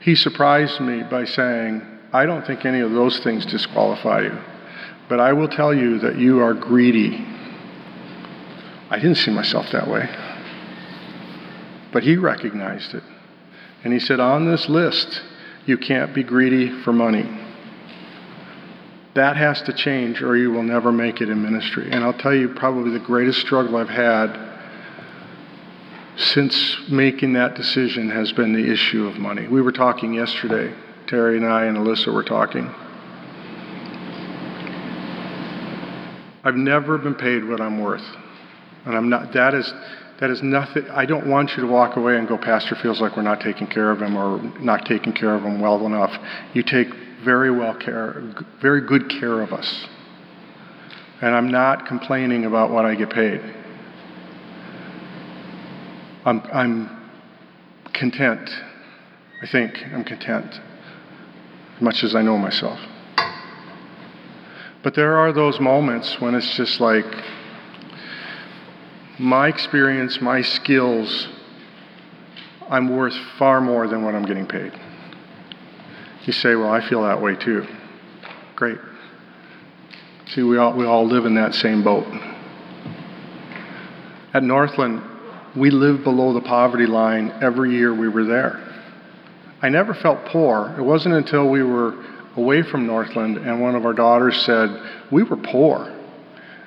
He 0.00 0.14
surprised 0.14 0.80
me 0.80 1.02
by 1.04 1.24
saying, 1.24 1.82
I 2.12 2.26
don't 2.26 2.46
think 2.46 2.64
any 2.64 2.80
of 2.80 2.90
those 2.92 3.20
things 3.20 3.46
disqualify 3.46 4.22
you. 4.22 4.38
But 5.10 5.18
I 5.18 5.32
will 5.32 5.48
tell 5.48 5.74
you 5.74 5.98
that 5.98 6.18
you 6.18 6.40
are 6.40 6.54
greedy. 6.54 7.26
I 8.88 8.96
didn't 8.96 9.16
see 9.16 9.32
myself 9.32 9.66
that 9.72 9.88
way. 9.88 10.08
But 11.92 12.04
he 12.04 12.14
recognized 12.14 12.94
it. 12.94 13.02
And 13.82 13.92
he 13.92 13.98
said, 13.98 14.20
On 14.20 14.48
this 14.48 14.68
list, 14.68 15.20
you 15.66 15.76
can't 15.76 16.14
be 16.14 16.22
greedy 16.22 16.70
for 16.84 16.92
money. 16.92 17.28
That 19.14 19.36
has 19.36 19.60
to 19.62 19.72
change, 19.72 20.22
or 20.22 20.36
you 20.36 20.52
will 20.52 20.62
never 20.62 20.92
make 20.92 21.20
it 21.20 21.28
in 21.28 21.42
ministry. 21.42 21.90
And 21.90 22.04
I'll 22.04 22.16
tell 22.16 22.34
you, 22.34 22.54
probably 22.54 22.92
the 22.92 23.04
greatest 23.04 23.40
struggle 23.40 23.76
I've 23.76 23.88
had 23.88 24.48
since 26.16 26.88
making 26.88 27.32
that 27.32 27.56
decision 27.56 28.10
has 28.10 28.30
been 28.30 28.52
the 28.52 28.70
issue 28.70 29.08
of 29.08 29.18
money. 29.18 29.48
We 29.48 29.60
were 29.60 29.72
talking 29.72 30.14
yesterday, 30.14 30.72
Terry 31.08 31.36
and 31.36 31.46
I 31.46 31.64
and 31.64 31.76
Alyssa 31.76 32.14
were 32.14 32.22
talking. 32.22 32.72
I've 36.42 36.54
never 36.54 36.98
been 36.98 37.14
paid 37.14 37.46
what 37.46 37.60
I'm 37.60 37.80
worth. 37.80 38.04
And 38.86 38.96
I'm 38.96 39.08
not, 39.08 39.32
that 39.34 39.54
is, 39.54 39.72
that 40.20 40.30
is 40.30 40.42
nothing, 40.42 40.88
I 40.90 41.04
don't 41.04 41.26
want 41.26 41.50
you 41.50 41.62
to 41.62 41.66
walk 41.66 41.96
away 41.96 42.16
and 42.16 42.26
go, 42.26 42.38
Pastor 42.38 42.74
feels 42.76 43.00
like 43.00 43.16
we're 43.16 43.22
not 43.22 43.40
taking 43.40 43.66
care 43.66 43.90
of 43.90 44.00
him 44.00 44.16
or 44.16 44.40
not 44.60 44.86
taking 44.86 45.12
care 45.12 45.34
of 45.34 45.42
him 45.42 45.60
well 45.60 45.84
enough. 45.84 46.12
You 46.54 46.62
take 46.62 46.88
very 47.24 47.50
well 47.50 47.74
care, 47.74 48.22
very 48.60 48.86
good 48.86 49.10
care 49.10 49.40
of 49.42 49.52
us. 49.52 49.86
And 51.20 51.34
I'm 51.34 51.50
not 51.50 51.86
complaining 51.86 52.46
about 52.46 52.70
what 52.70 52.86
I 52.86 52.94
get 52.94 53.10
paid. 53.10 53.40
I'm, 56.24 56.40
I'm 56.52 57.10
content. 57.92 58.48
I 59.42 59.46
think 59.46 59.78
I'm 59.92 60.04
content, 60.04 60.60
as 61.76 61.82
much 61.82 62.02
as 62.02 62.14
I 62.14 62.22
know 62.22 62.38
myself. 62.38 62.78
But 64.82 64.94
there 64.94 65.16
are 65.18 65.32
those 65.32 65.60
moments 65.60 66.20
when 66.20 66.34
it's 66.34 66.56
just 66.56 66.80
like 66.80 67.04
my 69.18 69.48
experience, 69.48 70.20
my 70.20 70.40
skills, 70.40 71.28
I'm 72.68 72.88
worth 72.88 73.14
far 73.38 73.60
more 73.60 73.86
than 73.88 74.04
what 74.04 74.14
I'm 74.14 74.24
getting 74.24 74.46
paid. 74.46 74.72
You 76.24 76.32
say, 76.32 76.54
Well, 76.54 76.70
I 76.70 76.86
feel 76.88 77.02
that 77.02 77.20
way 77.20 77.36
too. 77.36 77.66
Great. 78.56 78.78
See, 80.28 80.42
we 80.42 80.56
all, 80.56 80.74
we 80.74 80.86
all 80.86 81.06
live 81.06 81.26
in 81.26 81.34
that 81.34 81.54
same 81.54 81.82
boat. 81.82 82.06
At 84.32 84.44
Northland, 84.44 85.02
we 85.56 85.70
lived 85.70 86.04
below 86.04 86.32
the 86.32 86.40
poverty 86.40 86.86
line 86.86 87.32
every 87.42 87.72
year 87.72 87.92
we 87.92 88.08
were 88.08 88.24
there. 88.24 88.66
I 89.60 89.68
never 89.68 89.92
felt 89.92 90.24
poor. 90.26 90.74
It 90.78 90.82
wasn't 90.82 91.16
until 91.16 91.50
we 91.50 91.62
were 91.62 91.92
away 92.36 92.62
from 92.62 92.86
Northland, 92.86 93.38
and 93.38 93.60
one 93.60 93.74
of 93.74 93.84
our 93.84 93.92
daughters 93.92 94.40
said, 94.42 94.70
We 95.10 95.22
were 95.22 95.36
poor. 95.36 95.96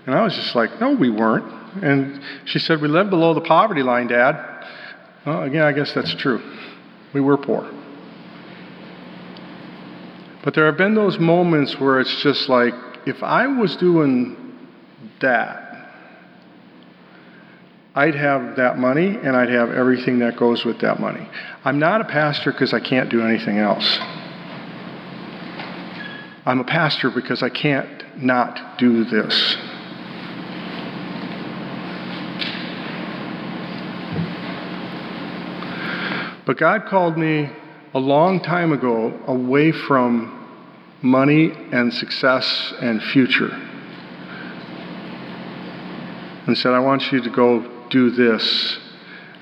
And 0.05 0.13
I 0.13 0.23
was 0.23 0.35
just 0.35 0.55
like, 0.55 0.79
No, 0.79 0.91
we 0.91 1.09
weren't. 1.09 1.83
And 1.83 2.21
she 2.45 2.59
said, 2.59 2.81
We 2.81 2.87
lived 2.87 3.09
below 3.09 3.33
the 3.33 3.41
poverty 3.41 3.83
line, 3.83 4.07
Dad. 4.07 4.65
Well, 5.25 5.43
again, 5.43 5.63
I 5.63 5.71
guess 5.71 5.93
that's 5.93 6.13
true. 6.15 6.41
We 7.13 7.21
were 7.21 7.37
poor. 7.37 7.69
But 10.43 10.53
there 10.55 10.65
have 10.65 10.77
been 10.77 10.93
those 10.93 11.17
moments 11.19 11.79
where 11.79 12.01
it's 12.01 12.21
just 12.21 12.49
like, 12.49 12.73
if 13.05 13.23
I 13.23 13.47
was 13.47 13.77
doing 13.77 14.35
that, 15.21 15.63
I'd 17.95 18.15
have 18.15 18.57
that 18.57 18.77
money 18.77 19.07
and 19.07 19.35
I'd 19.35 19.49
have 19.49 19.71
everything 19.71 20.19
that 20.19 20.35
goes 20.35 20.65
with 20.65 20.79
that 20.81 20.99
money. 20.99 21.29
I'm 21.63 21.79
not 21.79 22.01
a 22.01 22.05
pastor 22.05 22.51
because 22.51 22.73
I 22.73 22.79
can't 22.79 23.09
do 23.09 23.21
anything 23.21 23.59
else. 23.59 23.99
I'm 26.45 26.59
a 26.59 26.65
pastor 26.65 27.09
because 27.09 27.41
I 27.41 27.49
can't 27.49 28.21
not 28.21 28.77
do 28.77 29.05
this. 29.05 29.57
But 36.45 36.57
God 36.57 36.85
called 36.87 37.17
me 37.17 37.49
a 37.93 37.99
long 37.99 38.41
time 38.41 38.73
ago 38.73 39.17
away 39.27 39.71
from 39.71 40.39
money 41.01 41.51
and 41.71 41.93
success 41.93 42.73
and 42.81 43.01
future 43.01 43.51
and 46.45 46.57
said, 46.57 46.73
I 46.73 46.79
want 46.79 47.11
you 47.11 47.21
to 47.21 47.29
go 47.29 47.87
do 47.89 48.11
this. 48.11 48.77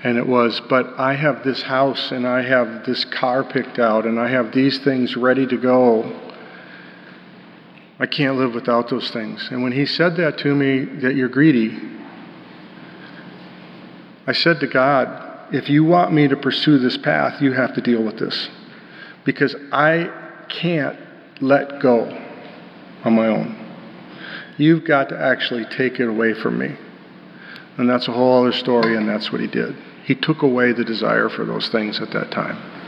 And 0.03 0.17
it 0.17 0.27
was, 0.27 0.59
but 0.69 0.99
I 0.99 1.13
have 1.13 1.43
this 1.43 1.61
house 1.61 2.11
and 2.11 2.27
I 2.27 2.41
have 2.41 2.85
this 2.85 3.05
car 3.05 3.43
picked 3.43 3.79
out 3.79 4.05
and 4.05 4.19
I 4.19 4.29
have 4.29 4.51
these 4.51 4.79
things 4.79 5.15
ready 5.15 5.45
to 5.47 5.57
go. 5.57 6.30
I 8.01 8.07
can't 8.07 8.35
live 8.35 8.55
without 8.55 8.89
those 8.89 9.11
things. 9.11 9.47
And 9.51 9.61
when 9.61 9.73
he 9.73 9.85
said 9.85 10.15
that 10.15 10.39
to 10.39 10.55
me, 10.55 10.85
that 11.01 11.13
you're 11.13 11.29
greedy, 11.29 11.79
I 14.25 14.33
said 14.33 14.59
to 14.61 14.67
God, 14.67 15.53
if 15.53 15.69
you 15.69 15.83
want 15.83 16.11
me 16.11 16.27
to 16.27 16.35
pursue 16.35 16.79
this 16.79 16.97
path, 16.97 17.39
you 17.43 17.51
have 17.53 17.75
to 17.75 17.81
deal 17.81 18.01
with 18.01 18.17
this. 18.17 18.49
Because 19.23 19.55
I 19.71 20.11
can't 20.49 20.97
let 21.41 21.79
go 21.79 22.05
on 23.03 23.13
my 23.13 23.27
own. 23.27 23.55
You've 24.57 24.83
got 24.83 25.09
to 25.09 25.19
actually 25.19 25.65
take 25.65 25.99
it 25.99 26.07
away 26.07 26.33
from 26.33 26.57
me. 26.57 26.75
And 27.77 27.87
that's 27.87 28.07
a 28.07 28.11
whole 28.11 28.41
other 28.41 28.51
story, 28.51 28.97
and 28.97 29.07
that's 29.07 29.31
what 29.31 29.41
he 29.41 29.47
did. 29.47 29.75
He 30.05 30.15
took 30.15 30.41
away 30.41 30.71
the 30.71 30.83
desire 30.83 31.29
for 31.29 31.45
those 31.45 31.69
things 31.69 32.01
at 32.01 32.09
that 32.13 32.31
time. 32.31 32.80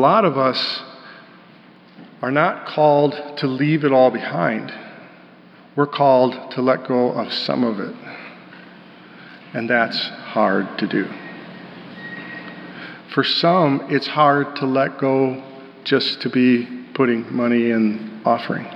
Lot 0.00 0.24
of 0.24 0.36
us 0.36 0.82
are 2.22 2.30
not 2.30 2.66
called 2.66 3.12
to 3.38 3.46
leave 3.46 3.84
it 3.84 3.92
all 3.92 4.10
behind. 4.10 4.72
We're 5.76 5.86
called 5.86 6.52
to 6.52 6.62
let 6.62 6.86
go 6.88 7.12
of 7.12 7.32
some 7.32 7.64
of 7.64 7.78
it. 7.80 7.94
And 9.54 9.68
that's 9.68 9.98
hard 9.98 10.78
to 10.78 10.86
do. 10.86 11.08
For 13.14 13.24
some, 13.24 13.86
it's 13.88 14.06
hard 14.06 14.56
to 14.56 14.66
let 14.66 14.98
go 14.98 15.42
just 15.84 16.20
to 16.22 16.28
be 16.28 16.66
putting 16.94 17.34
money 17.34 17.70
in 17.70 18.20
offering. 18.24 18.66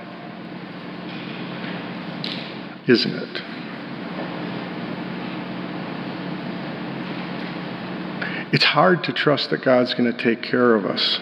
Isn't 2.87 3.13
it? 3.13 3.54
It's 8.55 8.63
hard 8.63 9.03
to 9.03 9.11
trust 9.11 9.49
that 9.49 9.63
God's 9.63 9.93
going 9.95 10.09
to 10.09 10.17
take 10.17 10.41
care 10.41 10.75
of 10.75 10.85
us 10.85 11.19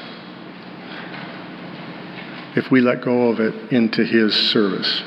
if 2.56 2.70
we 2.70 2.80
let 2.80 3.02
go 3.02 3.30
of 3.30 3.40
it 3.40 3.72
into 3.72 4.06
His 4.06 4.36
service. 4.52 5.02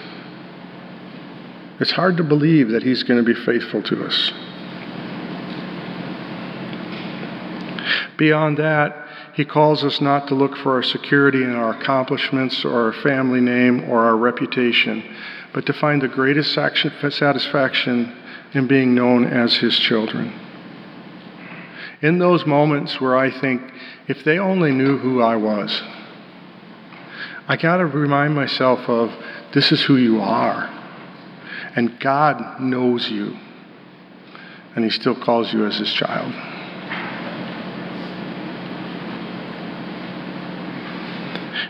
It's 1.78 1.92
hard 1.92 2.16
to 2.16 2.24
believe 2.24 2.70
that 2.70 2.82
He's 2.82 3.04
going 3.04 3.24
to 3.24 3.34
be 3.34 3.40
faithful 3.44 3.80
to 3.80 4.04
us. 4.04 4.32
Beyond 8.16 8.56
that, 8.56 9.06
he 9.34 9.44
calls 9.44 9.84
us 9.84 10.00
not 10.00 10.26
to 10.26 10.34
look 10.34 10.56
for 10.56 10.74
our 10.74 10.82
security 10.82 11.44
in 11.44 11.54
our 11.54 11.78
accomplishments 11.78 12.64
or 12.64 12.86
our 12.86 12.92
family 13.04 13.40
name 13.40 13.88
or 13.88 14.04
our 14.04 14.16
reputation, 14.16 15.04
but 15.52 15.64
to 15.66 15.72
find 15.72 16.02
the 16.02 16.08
greatest 16.08 16.52
satisfaction 16.52 18.16
in 18.52 18.66
being 18.66 18.96
known 18.96 19.26
as 19.26 19.54
his 19.58 19.78
children. 19.78 20.45
In 22.02 22.18
those 22.18 22.44
moments 22.46 23.00
where 23.00 23.16
I 23.16 23.30
think, 23.30 23.62
if 24.06 24.22
they 24.24 24.38
only 24.38 24.70
knew 24.72 24.98
who 24.98 25.22
I 25.22 25.36
was, 25.36 25.82
I 27.48 27.56
got 27.56 27.78
to 27.78 27.86
remind 27.86 28.34
myself 28.34 28.80
of 28.88 29.12
this 29.54 29.72
is 29.72 29.82
who 29.82 29.96
you 29.96 30.20
are. 30.20 30.72
And 31.74 31.98
God 32.00 32.60
knows 32.60 33.08
you. 33.10 33.36
And 34.74 34.84
He 34.84 34.90
still 34.90 35.14
calls 35.14 35.52
you 35.52 35.64
as 35.64 35.78
His 35.78 35.92
child. 35.92 36.32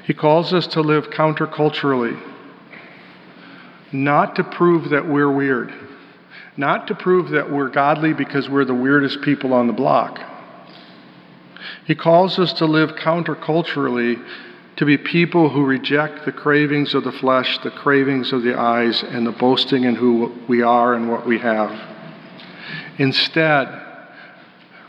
He 0.07 0.15
calls 0.15 0.53
us 0.53 0.69
to 0.69 0.81
live 0.81 1.11
counterculturally, 1.11 2.21
not 3.93 4.37
to 4.37 4.45
prove 4.45 4.91
that 4.91 5.09
we're 5.09 5.31
weird, 5.31 5.73
not 6.57 6.87
to 6.89 6.95
prove 6.95 7.31
that 7.31 7.51
we're 7.51 7.69
godly 7.69 8.13
because 8.13 8.49
we're 8.49 8.65
the 8.65 8.75
weirdest 8.75 9.21
people 9.23 9.53
on 9.53 9.67
the 9.67 9.73
block. 9.73 10.19
He 11.87 11.95
calls 11.95 12.39
us 12.39 12.53
to 12.55 12.67
live 12.67 12.97
counterculturally 12.97 14.25
to 14.77 14.85
be 14.85 14.99
people 14.99 15.49
who 15.49 15.65
reject 15.65 16.25
the 16.25 16.33
cravings 16.33 16.95
of 16.95 17.05
the 17.05 17.13
flesh, 17.13 17.59
the 17.59 17.71
cravings 17.71 18.33
of 18.33 18.43
the 18.43 18.59
eyes, 18.59 19.03
and 19.03 19.27
the 19.27 19.33
boasting 19.33 19.85
in 19.85 19.95
who 19.95 20.35
we 20.49 20.63
are 20.63 20.95
and 20.95 21.11
what 21.11 21.27
we 21.27 21.39
have. 21.39 21.71
Instead 22.99 23.69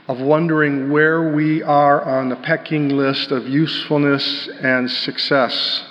of 0.08 0.20
wondering 0.20 0.90
where 0.90 1.34
we 1.34 1.62
are 1.64 2.04
on 2.04 2.30
the 2.30 2.36
pecking 2.38 2.90
list 2.90 3.32
of 3.32 3.48
usefulness 3.48 4.48
and 4.62 4.90
success, 4.90 5.84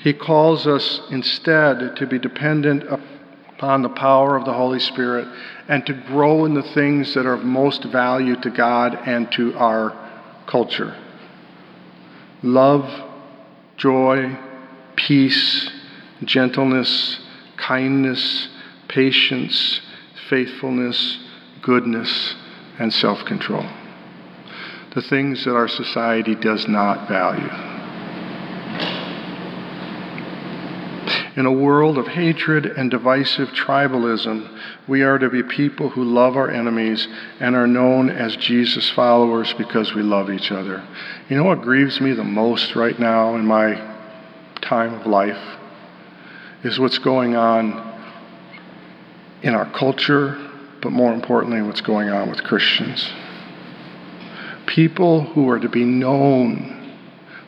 he 0.00 0.12
calls 0.12 0.66
us 0.66 1.00
instead 1.10 1.96
to 1.96 2.06
be 2.06 2.18
dependent 2.18 2.84
upon 3.62 3.82
the 3.82 3.88
power 3.88 4.36
of 4.36 4.44
the 4.44 4.52
Holy 4.52 4.80
Spirit 4.80 5.24
and 5.68 5.86
to 5.86 5.92
grow 5.92 6.44
in 6.46 6.54
the 6.54 6.64
things 6.74 7.14
that 7.14 7.26
are 7.26 7.34
of 7.34 7.44
most 7.44 7.84
value 7.84 8.34
to 8.40 8.50
God 8.50 8.92
and 9.06 9.30
to 9.30 9.54
our 9.54 9.92
culture. 10.48 10.96
Love, 12.42 12.90
joy, 13.76 14.36
peace, 14.96 15.70
gentleness, 16.24 17.20
kindness, 17.56 18.48
patience, 18.88 19.80
faithfulness, 20.28 21.20
goodness, 21.62 22.34
and 22.80 22.92
self 22.92 23.24
control. 23.26 23.64
The 24.96 25.02
things 25.02 25.44
that 25.44 25.54
our 25.54 25.68
society 25.68 26.34
does 26.34 26.66
not 26.66 27.06
value. 27.08 27.71
In 31.34 31.46
a 31.46 31.52
world 31.52 31.96
of 31.96 32.08
hatred 32.08 32.66
and 32.66 32.90
divisive 32.90 33.48
tribalism, 33.50 34.58
we 34.86 35.02
are 35.02 35.18
to 35.18 35.30
be 35.30 35.42
people 35.42 35.88
who 35.88 36.04
love 36.04 36.36
our 36.36 36.50
enemies 36.50 37.08
and 37.40 37.56
are 37.56 37.66
known 37.66 38.10
as 38.10 38.36
Jesus 38.36 38.90
followers 38.90 39.54
because 39.54 39.94
we 39.94 40.02
love 40.02 40.30
each 40.30 40.52
other. 40.52 40.86
You 41.30 41.36
know 41.36 41.44
what 41.44 41.62
grieves 41.62 42.02
me 42.02 42.12
the 42.12 42.22
most 42.22 42.76
right 42.76 42.98
now 42.98 43.34
in 43.36 43.46
my 43.46 43.76
time 44.60 44.92
of 44.92 45.06
life? 45.06 45.42
Is 46.64 46.78
what's 46.78 46.98
going 46.98 47.34
on 47.34 47.90
in 49.42 49.54
our 49.54 49.70
culture, 49.72 50.36
but 50.82 50.92
more 50.92 51.14
importantly, 51.14 51.62
what's 51.62 51.80
going 51.80 52.10
on 52.10 52.28
with 52.28 52.44
Christians. 52.44 53.10
People 54.66 55.24
who 55.24 55.48
are 55.48 55.58
to 55.58 55.68
be 55.68 55.84
known 55.84 56.94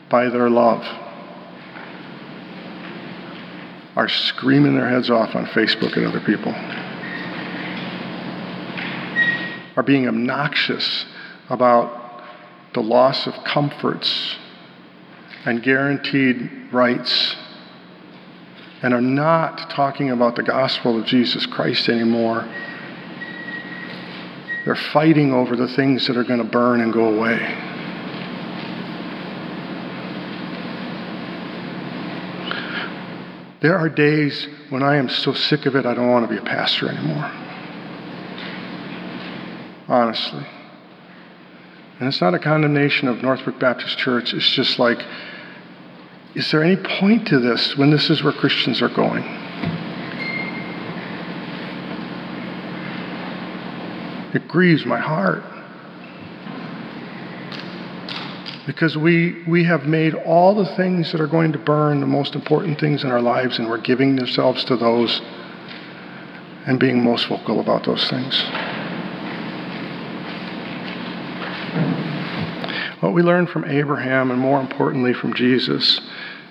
by 0.09 0.29
their 0.29 0.49
love 0.49 1.04
are 3.95 4.09
screaming 4.09 4.75
their 4.75 4.89
heads 4.89 5.09
off 5.09 5.35
on 5.35 5.45
Facebook 5.47 5.97
at 5.97 6.03
other 6.03 6.19
people, 6.21 6.51
are 9.77 9.83
being 9.83 10.07
obnoxious 10.07 11.05
about 11.49 12.23
the 12.73 12.81
loss 12.81 13.25
of 13.25 13.33
comforts 13.45 14.35
and 15.45 15.63
guaranteed 15.63 16.49
rights, 16.73 17.35
and 18.81 18.93
are 18.93 19.01
not 19.01 19.69
talking 19.69 20.11
about 20.11 20.35
the 20.35 20.43
gospel 20.43 20.99
of 20.99 21.05
Jesus 21.05 21.45
Christ 21.45 21.87
anymore. 21.87 22.43
They're 24.65 24.75
fighting 24.75 25.31
over 25.33 25.55
the 25.55 25.67
things 25.69 26.07
that 26.07 26.17
are 26.17 26.23
going 26.23 26.39
to 26.39 26.49
burn 26.49 26.81
and 26.81 26.91
go 26.91 27.15
away. 27.15 27.74
There 33.61 33.77
are 33.77 33.89
days 33.89 34.47
when 34.69 34.83
I 34.83 34.97
am 34.97 35.09
so 35.09 35.33
sick 35.33 35.65
of 35.65 35.75
it, 35.75 35.85
I 35.85 35.93
don't 35.93 36.09
want 36.09 36.27
to 36.27 36.33
be 36.33 36.39
a 36.39 36.45
pastor 36.45 36.89
anymore. 36.89 37.31
Honestly. 39.87 40.45
And 41.99 42.09
it's 42.09 42.19
not 42.19 42.33
a 42.33 42.39
condemnation 42.39 43.07
of 43.07 43.21
Northbrook 43.21 43.59
Baptist 43.59 43.97
Church. 43.97 44.33
It's 44.33 44.49
just 44.49 44.77
like, 44.79 45.01
is 46.33 46.51
there 46.51 46.61
any 46.61 46.75
point 46.75 47.27
to 47.29 47.39
this 47.39 47.77
when 47.77 47.91
this 47.91 48.09
is 48.09 48.21
where 48.21 48.33
Christians 48.33 48.81
are 48.81 48.89
going? 48.89 49.23
It 54.33 54.49
grieves 54.49 54.85
my 54.85 54.99
heart. 54.99 55.43
Because 58.65 58.97
we, 58.97 59.43
we 59.43 59.63
have 59.65 59.85
made 59.85 60.15
all 60.15 60.55
the 60.55 60.75
things 60.75 61.11
that 61.11 61.21
are 61.21 61.27
going 61.27 61.51
to 61.51 61.59
burn 61.59 61.99
the 61.99 62.07
most 62.07 62.33
important 62.33 62.79
things 62.79 63.03
in 63.03 63.11
our 63.11 63.21
lives, 63.21 63.59
and 63.59 63.69
we're 63.69 63.77
giving 63.77 64.19
ourselves 64.19 64.63
to 64.65 64.75
those 64.75 65.21
and 66.65 66.79
being 66.79 67.03
most 67.03 67.27
vocal 67.27 67.59
about 67.59 67.85
those 67.85 68.09
things. 68.09 68.43
What 73.01 73.13
we 73.13 73.21
learn 73.21 73.45
from 73.45 73.65
Abraham, 73.65 74.31
and 74.31 74.39
more 74.39 74.59
importantly 74.59 75.13
from 75.13 75.35
Jesus, 75.35 76.01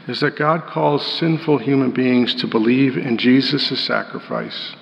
is 0.06 0.20
that 0.20 0.36
God 0.36 0.66
calls 0.66 1.04
sinful 1.18 1.58
human 1.58 1.90
beings 1.90 2.34
to 2.36 2.46
believe 2.46 2.96
in 2.96 3.18
Jesus' 3.18 3.80
sacrifice 3.80 4.76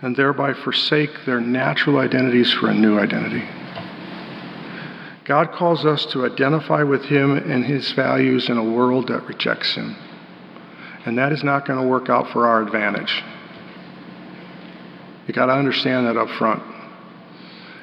and 0.00 0.16
thereby 0.16 0.54
forsake 0.54 1.24
their 1.26 1.40
natural 1.40 1.98
identities 1.98 2.52
for 2.52 2.70
a 2.70 2.74
new 2.74 2.98
identity. 2.98 3.44
God 5.26 5.50
calls 5.52 5.84
us 5.84 6.06
to 6.06 6.24
identify 6.24 6.84
with 6.84 7.04
Him 7.06 7.36
and 7.36 7.64
His 7.64 7.90
values 7.92 8.48
in 8.48 8.58
a 8.58 8.64
world 8.64 9.08
that 9.08 9.26
rejects 9.26 9.74
Him. 9.74 9.96
And 11.04 11.18
that 11.18 11.32
is 11.32 11.42
not 11.42 11.66
going 11.66 11.80
to 11.80 11.86
work 11.86 12.08
out 12.08 12.30
for 12.30 12.46
our 12.46 12.62
advantage. 12.62 13.24
You 15.26 15.34
got 15.34 15.46
to 15.46 15.52
understand 15.52 16.06
that 16.06 16.16
up 16.16 16.28
front. 16.30 16.62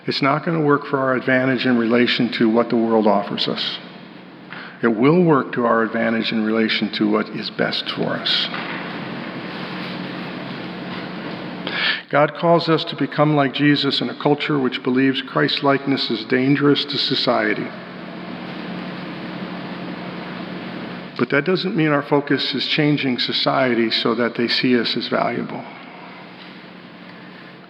It's 0.07 0.21
not 0.21 0.45
going 0.45 0.57
to 0.57 0.65
work 0.65 0.85
for 0.85 0.99
our 0.99 1.15
advantage 1.15 1.65
in 1.65 1.77
relation 1.77 2.31
to 2.33 2.49
what 2.49 2.69
the 2.69 2.77
world 2.77 3.07
offers 3.07 3.47
us. 3.47 3.77
It 4.81 4.87
will 4.87 5.23
work 5.23 5.53
to 5.53 5.65
our 5.65 5.83
advantage 5.83 6.31
in 6.31 6.43
relation 6.43 6.91
to 6.93 7.09
what 7.09 7.29
is 7.29 7.49
best 7.51 7.89
for 7.91 8.13
us. 8.13 8.72
God 12.13 12.35
calls 12.35 12.69
us 12.69 12.83
to 12.83 12.95
become 12.95 13.35
like 13.35 13.55
Jesus 13.55 13.99
in 13.99 14.07
a 14.07 14.21
culture 14.21 14.59
which 14.59 14.83
believes 14.83 15.23
Christ 15.23 15.63
likeness 15.63 16.11
is 16.11 16.23
dangerous 16.25 16.85
to 16.85 16.95
society. 16.95 17.67
But 21.17 21.31
that 21.31 21.43
doesn't 21.43 21.75
mean 21.75 21.87
our 21.87 22.03
focus 22.03 22.53
is 22.53 22.67
changing 22.67 23.17
society 23.17 23.89
so 23.89 24.13
that 24.13 24.35
they 24.35 24.47
see 24.47 24.79
us 24.79 24.95
as 24.95 25.07
valuable. 25.07 25.65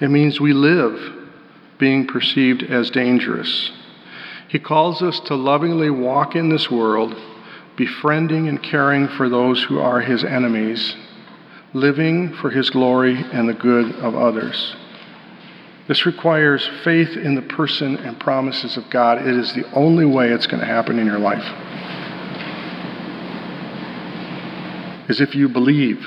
It 0.01 0.09
means 0.09 0.41
we 0.41 0.51
live 0.51 0.99
being 1.77 2.05
perceived 2.05 2.63
as 2.63 2.89
dangerous. 2.89 3.71
He 4.49 4.59
calls 4.59 5.01
us 5.01 5.21
to 5.21 5.35
lovingly 5.35 5.89
walk 5.89 6.35
in 6.35 6.49
this 6.49 6.69
world, 6.69 7.15
befriending 7.77 8.49
and 8.49 8.61
caring 8.61 9.07
for 9.07 9.29
those 9.29 9.63
who 9.63 9.79
are 9.79 10.01
his 10.01 10.25
enemies 10.25 10.97
living 11.73 12.33
for 12.35 12.49
His 12.49 12.69
glory 12.69 13.15
and 13.15 13.49
the 13.49 13.53
good 13.53 13.95
of 13.95 14.15
others. 14.15 14.75
This 15.87 16.05
requires 16.05 16.69
faith 16.83 17.17
in 17.17 17.35
the 17.35 17.41
person 17.41 17.97
and 17.97 18.19
promises 18.19 18.77
of 18.77 18.89
God. 18.89 19.17
It 19.17 19.35
is 19.35 19.53
the 19.53 19.69
only 19.73 20.05
way 20.05 20.29
it's 20.29 20.47
going 20.47 20.61
to 20.61 20.65
happen 20.65 20.97
in 20.97 21.05
your 21.05 21.19
life. 21.19 21.43
Is 25.09 25.19
if 25.19 25.35
you 25.35 25.49
believe, 25.49 26.05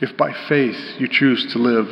if 0.00 0.16
by 0.16 0.32
faith 0.32 0.76
you 0.98 1.06
choose 1.06 1.52
to 1.52 1.58
live. 1.58 1.88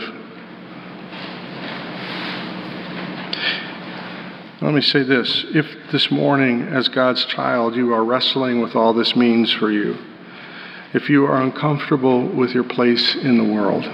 Let 4.60 4.74
me 4.74 4.80
say 4.80 5.02
this 5.02 5.44
if 5.54 5.66
this 5.92 6.10
morning, 6.10 6.62
as 6.62 6.88
God's 6.88 7.24
child, 7.26 7.76
you 7.76 7.92
are 7.94 8.04
wrestling 8.04 8.60
with 8.60 8.74
all 8.74 8.92
this 8.92 9.14
means 9.14 9.52
for 9.52 9.70
you, 9.70 9.96
if 10.94 11.08
you 11.08 11.24
are 11.24 11.40
uncomfortable 11.40 12.28
with 12.28 12.50
your 12.50 12.64
place 12.64 13.14
in 13.16 13.38
the 13.38 13.52
world. 13.52 13.84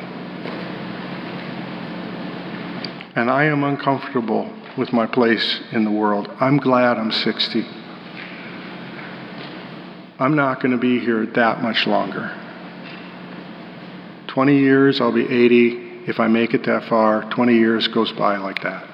And 3.14 3.30
I 3.30 3.44
am 3.44 3.62
uncomfortable 3.64 4.52
with 4.76 4.92
my 4.92 5.06
place 5.06 5.60
in 5.72 5.84
the 5.84 5.90
world. 5.90 6.28
I'm 6.40 6.58
glad 6.58 6.98
I'm 6.98 7.12
60. 7.12 7.64
I'm 10.20 10.34
not 10.34 10.60
going 10.60 10.72
to 10.72 10.78
be 10.78 10.98
here 10.98 11.26
that 11.26 11.62
much 11.62 11.86
longer. 11.86 12.34
20 14.28 14.58
years, 14.58 15.00
I'll 15.00 15.12
be 15.12 15.24
80. 15.24 16.06
If 16.08 16.18
I 16.18 16.26
make 16.26 16.54
it 16.54 16.64
that 16.66 16.88
far, 16.88 17.28
20 17.30 17.54
years 17.54 17.86
goes 17.88 18.10
by 18.12 18.36
like 18.38 18.62
that. 18.62 18.84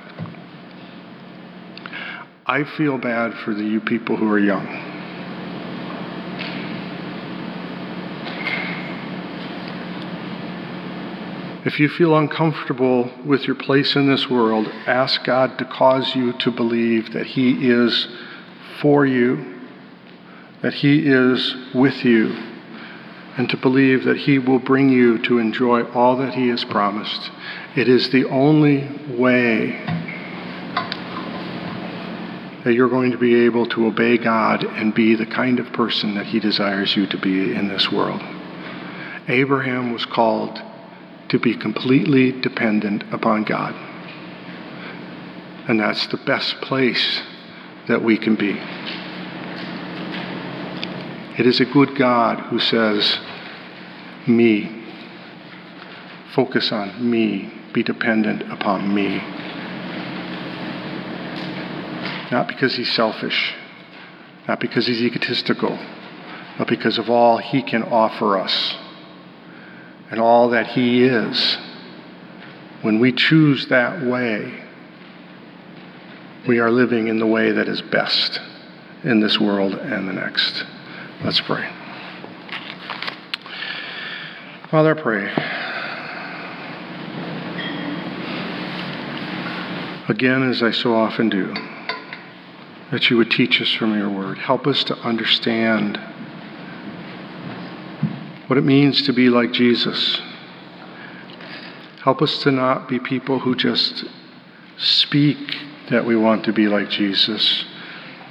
I 2.46 2.64
feel 2.76 2.98
bad 2.98 3.32
for 3.44 3.54
the 3.54 3.64
you 3.64 3.80
people 3.80 4.16
who 4.16 4.30
are 4.30 4.38
young. 4.38 4.93
If 11.64 11.80
you 11.80 11.88
feel 11.88 12.14
uncomfortable 12.14 13.10
with 13.24 13.46
your 13.46 13.56
place 13.56 13.96
in 13.96 14.06
this 14.06 14.28
world, 14.28 14.66
ask 14.86 15.24
God 15.24 15.56
to 15.58 15.64
cause 15.64 16.14
you 16.14 16.34
to 16.34 16.50
believe 16.50 17.14
that 17.14 17.26
He 17.26 17.70
is 17.70 18.06
for 18.82 19.06
you, 19.06 19.62
that 20.60 20.74
He 20.74 21.06
is 21.06 21.54
with 21.74 22.04
you, 22.04 22.36
and 23.38 23.48
to 23.48 23.56
believe 23.56 24.04
that 24.04 24.18
He 24.18 24.38
will 24.38 24.58
bring 24.58 24.90
you 24.90 25.16
to 25.22 25.38
enjoy 25.38 25.84
all 25.92 26.18
that 26.18 26.34
He 26.34 26.48
has 26.48 26.64
promised. 26.64 27.30
It 27.74 27.88
is 27.88 28.10
the 28.10 28.26
only 28.28 28.86
way 29.08 29.70
that 32.64 32.74
you're 32.74 32.90
going 32.90 33.12
to 33.12 33.18
be 33.18 33.46
able 33.46 33.64
to 33.68 33.86
obey 33.86 34.18
God 34.18 34.64
and 34.64 34.94
be 34.94 35.14
the 35.14 35.24
kind 35.24 35.58
of 35.58 35.72
person 35.72 36.14
that 36.16 36.26
He 36.26 36.40
desires 36.40 36.94
you 36.94 37.06
to 37.06 37.16
be 37.16 37.54
in 37.54 37.68
this 37.68 37.90
world. 37.90 38.22
Abraham 39.28 39.94
was 39.94 40.04
called 40.04 40.60
to 41.28 41.38
be 41.38 41.56
completely 41.56 42.32
dependent 42.32 43.04
upon 43.12 43.44
God. 43.44 43.74
And 45.68 45.80
that's 45.80 46.06
the 46.08 46.18
best 46.18 46.60
place 46.60 47.22
that 47.88 48.02
we 48.02 48.18
can 48.18 48.36
be. 48.36 48.60
It 51.38 51.46
is 51.46 51.60
a 51.60 51.64
good 51.64 51.96
God 51.96 52.38
who 52.50 52.58
says, 52.58 53.18
Me. 54.26 54.82
Focus 56.34 56.70
on 56.70 57.10
me. 57.10 57.52
Be 57.72 57.82
dependent 57.82 58.42
upon 58.52 58.94
me. 58.94 59.16
Not 62.30 62.48
because 62.48 62.74
he's 62.76 62.92
selfish, 62.92 63.54
not 64.48 64.60
because 64.60 64.86
he's 64.86 65.00
egotistical, 65.00 65.78
but 66.58 66.68
because 66.68 66.98
of 66.98 67.08
all 67.08 67.38
he 67.38 67.62
can 67.62 67.82
offer 67.82 68.38
us 68.38 68.76
and 70.10 70.20
all 70.20 70.50
that 70.50 70.68
He 70.68 71.04
is, 71.04 71.58
when 72.82 73.00
we 73.00 73.12
choose 73.12 73.68
that 73.68 74.02
way, 74.02 74.62
we 76.46 76.58
are 76.58 76.70
living 76.70 77.08
in 77.08 77.18
the 77.18 77.26
way 77.26 77.52
that 77.52 77.68
is 77.68 77.80
best 77.80 78.40
in 79.02 79.20
this 79.20 79.40
world 79.40 79.74
and 79.74 80.08
the 80.08 80.12
next. 80.12 80.64
Let's 81.24 81.40
pray. 81.40 81.70
Father, 84.70 84.98
I 84.98 85.00
pray. 85.00 85.32
Again, 90.08 90.42
as 90.50 90.62
I 90.62 90.70
so 90.70 90.94
often 90.94 91.30
do, 91.30 91.54
that 92.90 93.08
you 93.08 93.16
would 93.16 93.30
teach 93.30 93.62
us 93.62 93.72
from 93.72 93.96
your 93.96 94.10
word. 94.10 94.36
Help 94.36 94.66
us 94.66 94.84
to 94.84 94.96
understand 94.98 95.98
what 98.46 98.58
it 98.58 98.64
means 98.64 99.02
to 99.02 99.12
be 99.12 99.28
like 99.28 99.52
Jesus. 99.52 100.20
Help 102.02 102.20
us 102.20 102.42
to 102.42 102.50
not 102.50 102.88
be 102.88 102.98
people 102.98 103.38
who 103.38 103.54
just 103.54 104.04
speak 104.76 105.56
that 105.90 106.04
we 106.04 106.16
want 106.16 106.44
to 106.44 106.52
be 106.52 106.68
like 106.68 106.90
Jesus, 106.90 107.64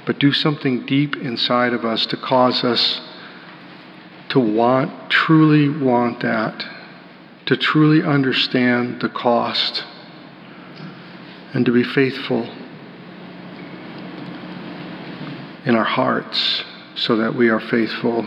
but 0.06 0.18
do 0.18 0.32
something 0.32 0.86
deep 0.86 1.16
inside 1.16 1.72
of 1.72 1.84
us 1.84 2.06
to 2.06 2.16
cause 2.16 2.62
us 2.62 3.00
to 4.28 4.40
want, 4.40 5.10
truly 5.10 5.68
want 5.68 6.20
that, 6.20 6.64
to 7.46 7.56
truly 7.56 8.02
understand 8.02 9.00
the 9.00 9.08
cost, 9.08 9.84
and 11.52 11.64
to 11.64 11.72
be 11.72 11.84
faithful 11.84 12.42
in 15.64 15.76
our 15.76 15.84
hearts 15.84 16.64
so 16.96 17.16
that 17.16 17.34
we 17.34 17.48
are 17.48 17.60
faithful 17.60 18.26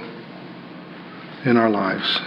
in 1.48 1.56
our 1.56 1.70
lives. 1.70 2.20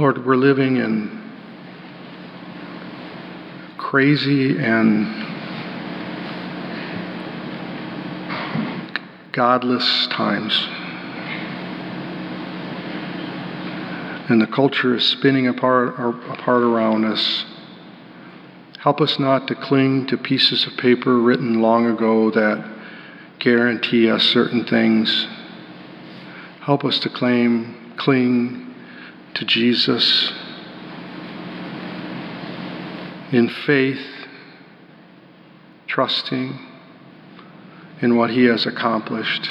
Lord, 0.00 0.26
we're 0.26 0.34
living 0.34 0.76
in 0.76 1.32
crazy 3.78 4.58
and 4.58 5.06
godless 9.30 10.08
times. 10.08 10.52
And 14.28 14.40
the 14.40 14.48
culture 14.48 14.96
is 14.96 15.06
spinning 15.06 15.46
apart, 15.46 15.94
apart 15.94 16.62
around 16.64 17.04
us. 17.04 17.44
Help 18.80 19.00
us 19.00 19.20
not 19.20 19.46
to 19.46 19.54
cling 19.54 20.08
to 20.08 20.16
pieces 20.16 20.66
of 20.66 20.76
paper 20.76 21.18
written 21.18 21.62
long 21.62 21.86
ago 21.86 22.32
that 22.32 22.68
guarantee 23.38 24.10
us 24.10 24.24
certain 24.24 24.64
things 24.64 25.28
Help 26.70 26.84
us 26.84 27.00
to 27.00 27.08
claim, 27.08 27.94
cling 27.96 28.72
to 29.34 29.44
Jesus 29.44 30.30
in 33.32 33.48
faith, 33.66 34.06
trusting 35.88 36.60
in 38.00 38.16
what 38.16 38.30
He 38.30 38.44
has 38.44 38.66
accomplished. 38.66 39.50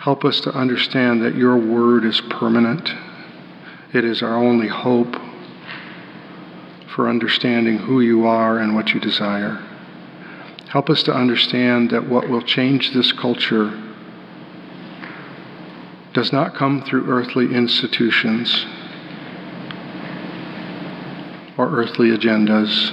Help 0.00 0.24
us 0.24 0.40
to 0.40 0.50
understand 0.50 1.22
that 1.22 1.36
your 1.36 1.56
word 1.56 2.04
is 2.04 2.20
permanent. 2.22 2.90
It 3.94 4.04
is 4.04 4.20
our 4.20 4.34
only 4.34 4.66
hope 4.66 5.14
for 6.92 7.08
understanding 7.08 7.78
who 7.78 8.00
you 8.00 8.26
are 8.26 8.58
and 8.58 8.74
what 8.74 8.88
you 8.94 8.98
desire. 8.98 9.64
Help 10.70 10.90
us 10.90 11.04
to 11.04 11.14
understand 11.14 11.90
that 11.90 12.08
what 12.08 12.28
will 12.28 12.42
change 12.42 12.92
this 12.92 13.12
culture 13.12 13.84
does 16.18 16.32
not 16.32 16.52
come 16.52 16.82
through 16.82 17.08
earthly 17.08 17.54
institutions 17.54 18.66
or 21.56 21.70
earthly 21.70 22.08
agendas, 22.08 22.92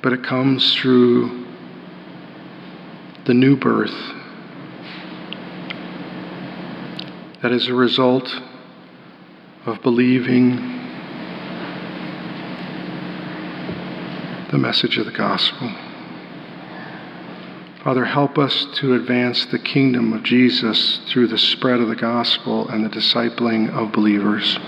but 0.00 0.14
it 0.14 0.24
comes 0.24 0.74
through 0.74 1.44
the 3.26 3.34
new 3.34 3.54
birth 3.54 3.92
that 7.42 7.52
is 7.52 7.68
a 7.68 7.74
result 7.74 8.40
of 9.66 9.82
believing 9.82 10.56
the 14.50 14.56
message 14.56 14.96
of 14.96 15.04
the 15.04 15.12
gospel. 15.12 15.70
Father, 17.84 18.06
help 18.06 18.38
us 18.38 18.66
to 18.76 18.94
advance 18.94 19.44
the 19.44 19.58
kingdom 19.58 20.14
of 20.14 20.22
Jesus 20.22 21.00
through 21.10 21.26
the 21.26 21.36
spread 21.36 21.80
of 21.80 21.88
the 21.88 21.94
gospel 21.94 22.66
and 22.70 22.82
the 22.82 22.88
discipling 22.88 23.68
of 23.68 23.92
believers. 23.92 24.58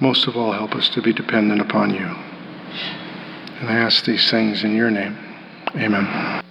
Most 0.00 0.26
of 0.26 0.36
all, 0.36 0.50
help 0.50 0.74
us 0.74 0.88
to 0.90 1.00
be 1.00 1.12
dependent 1.12 1.60
upon 1.60 1.94
you. 1.94 2.06
And 3.60 3.68
I 3.68 3.74
ask 3.74 4.04
these 4.04 4.28
things 4.32 4.64
in 4.64 4.74
your 4.74 4.90
name. 4.90 5.16
Amen. 5.76 6.42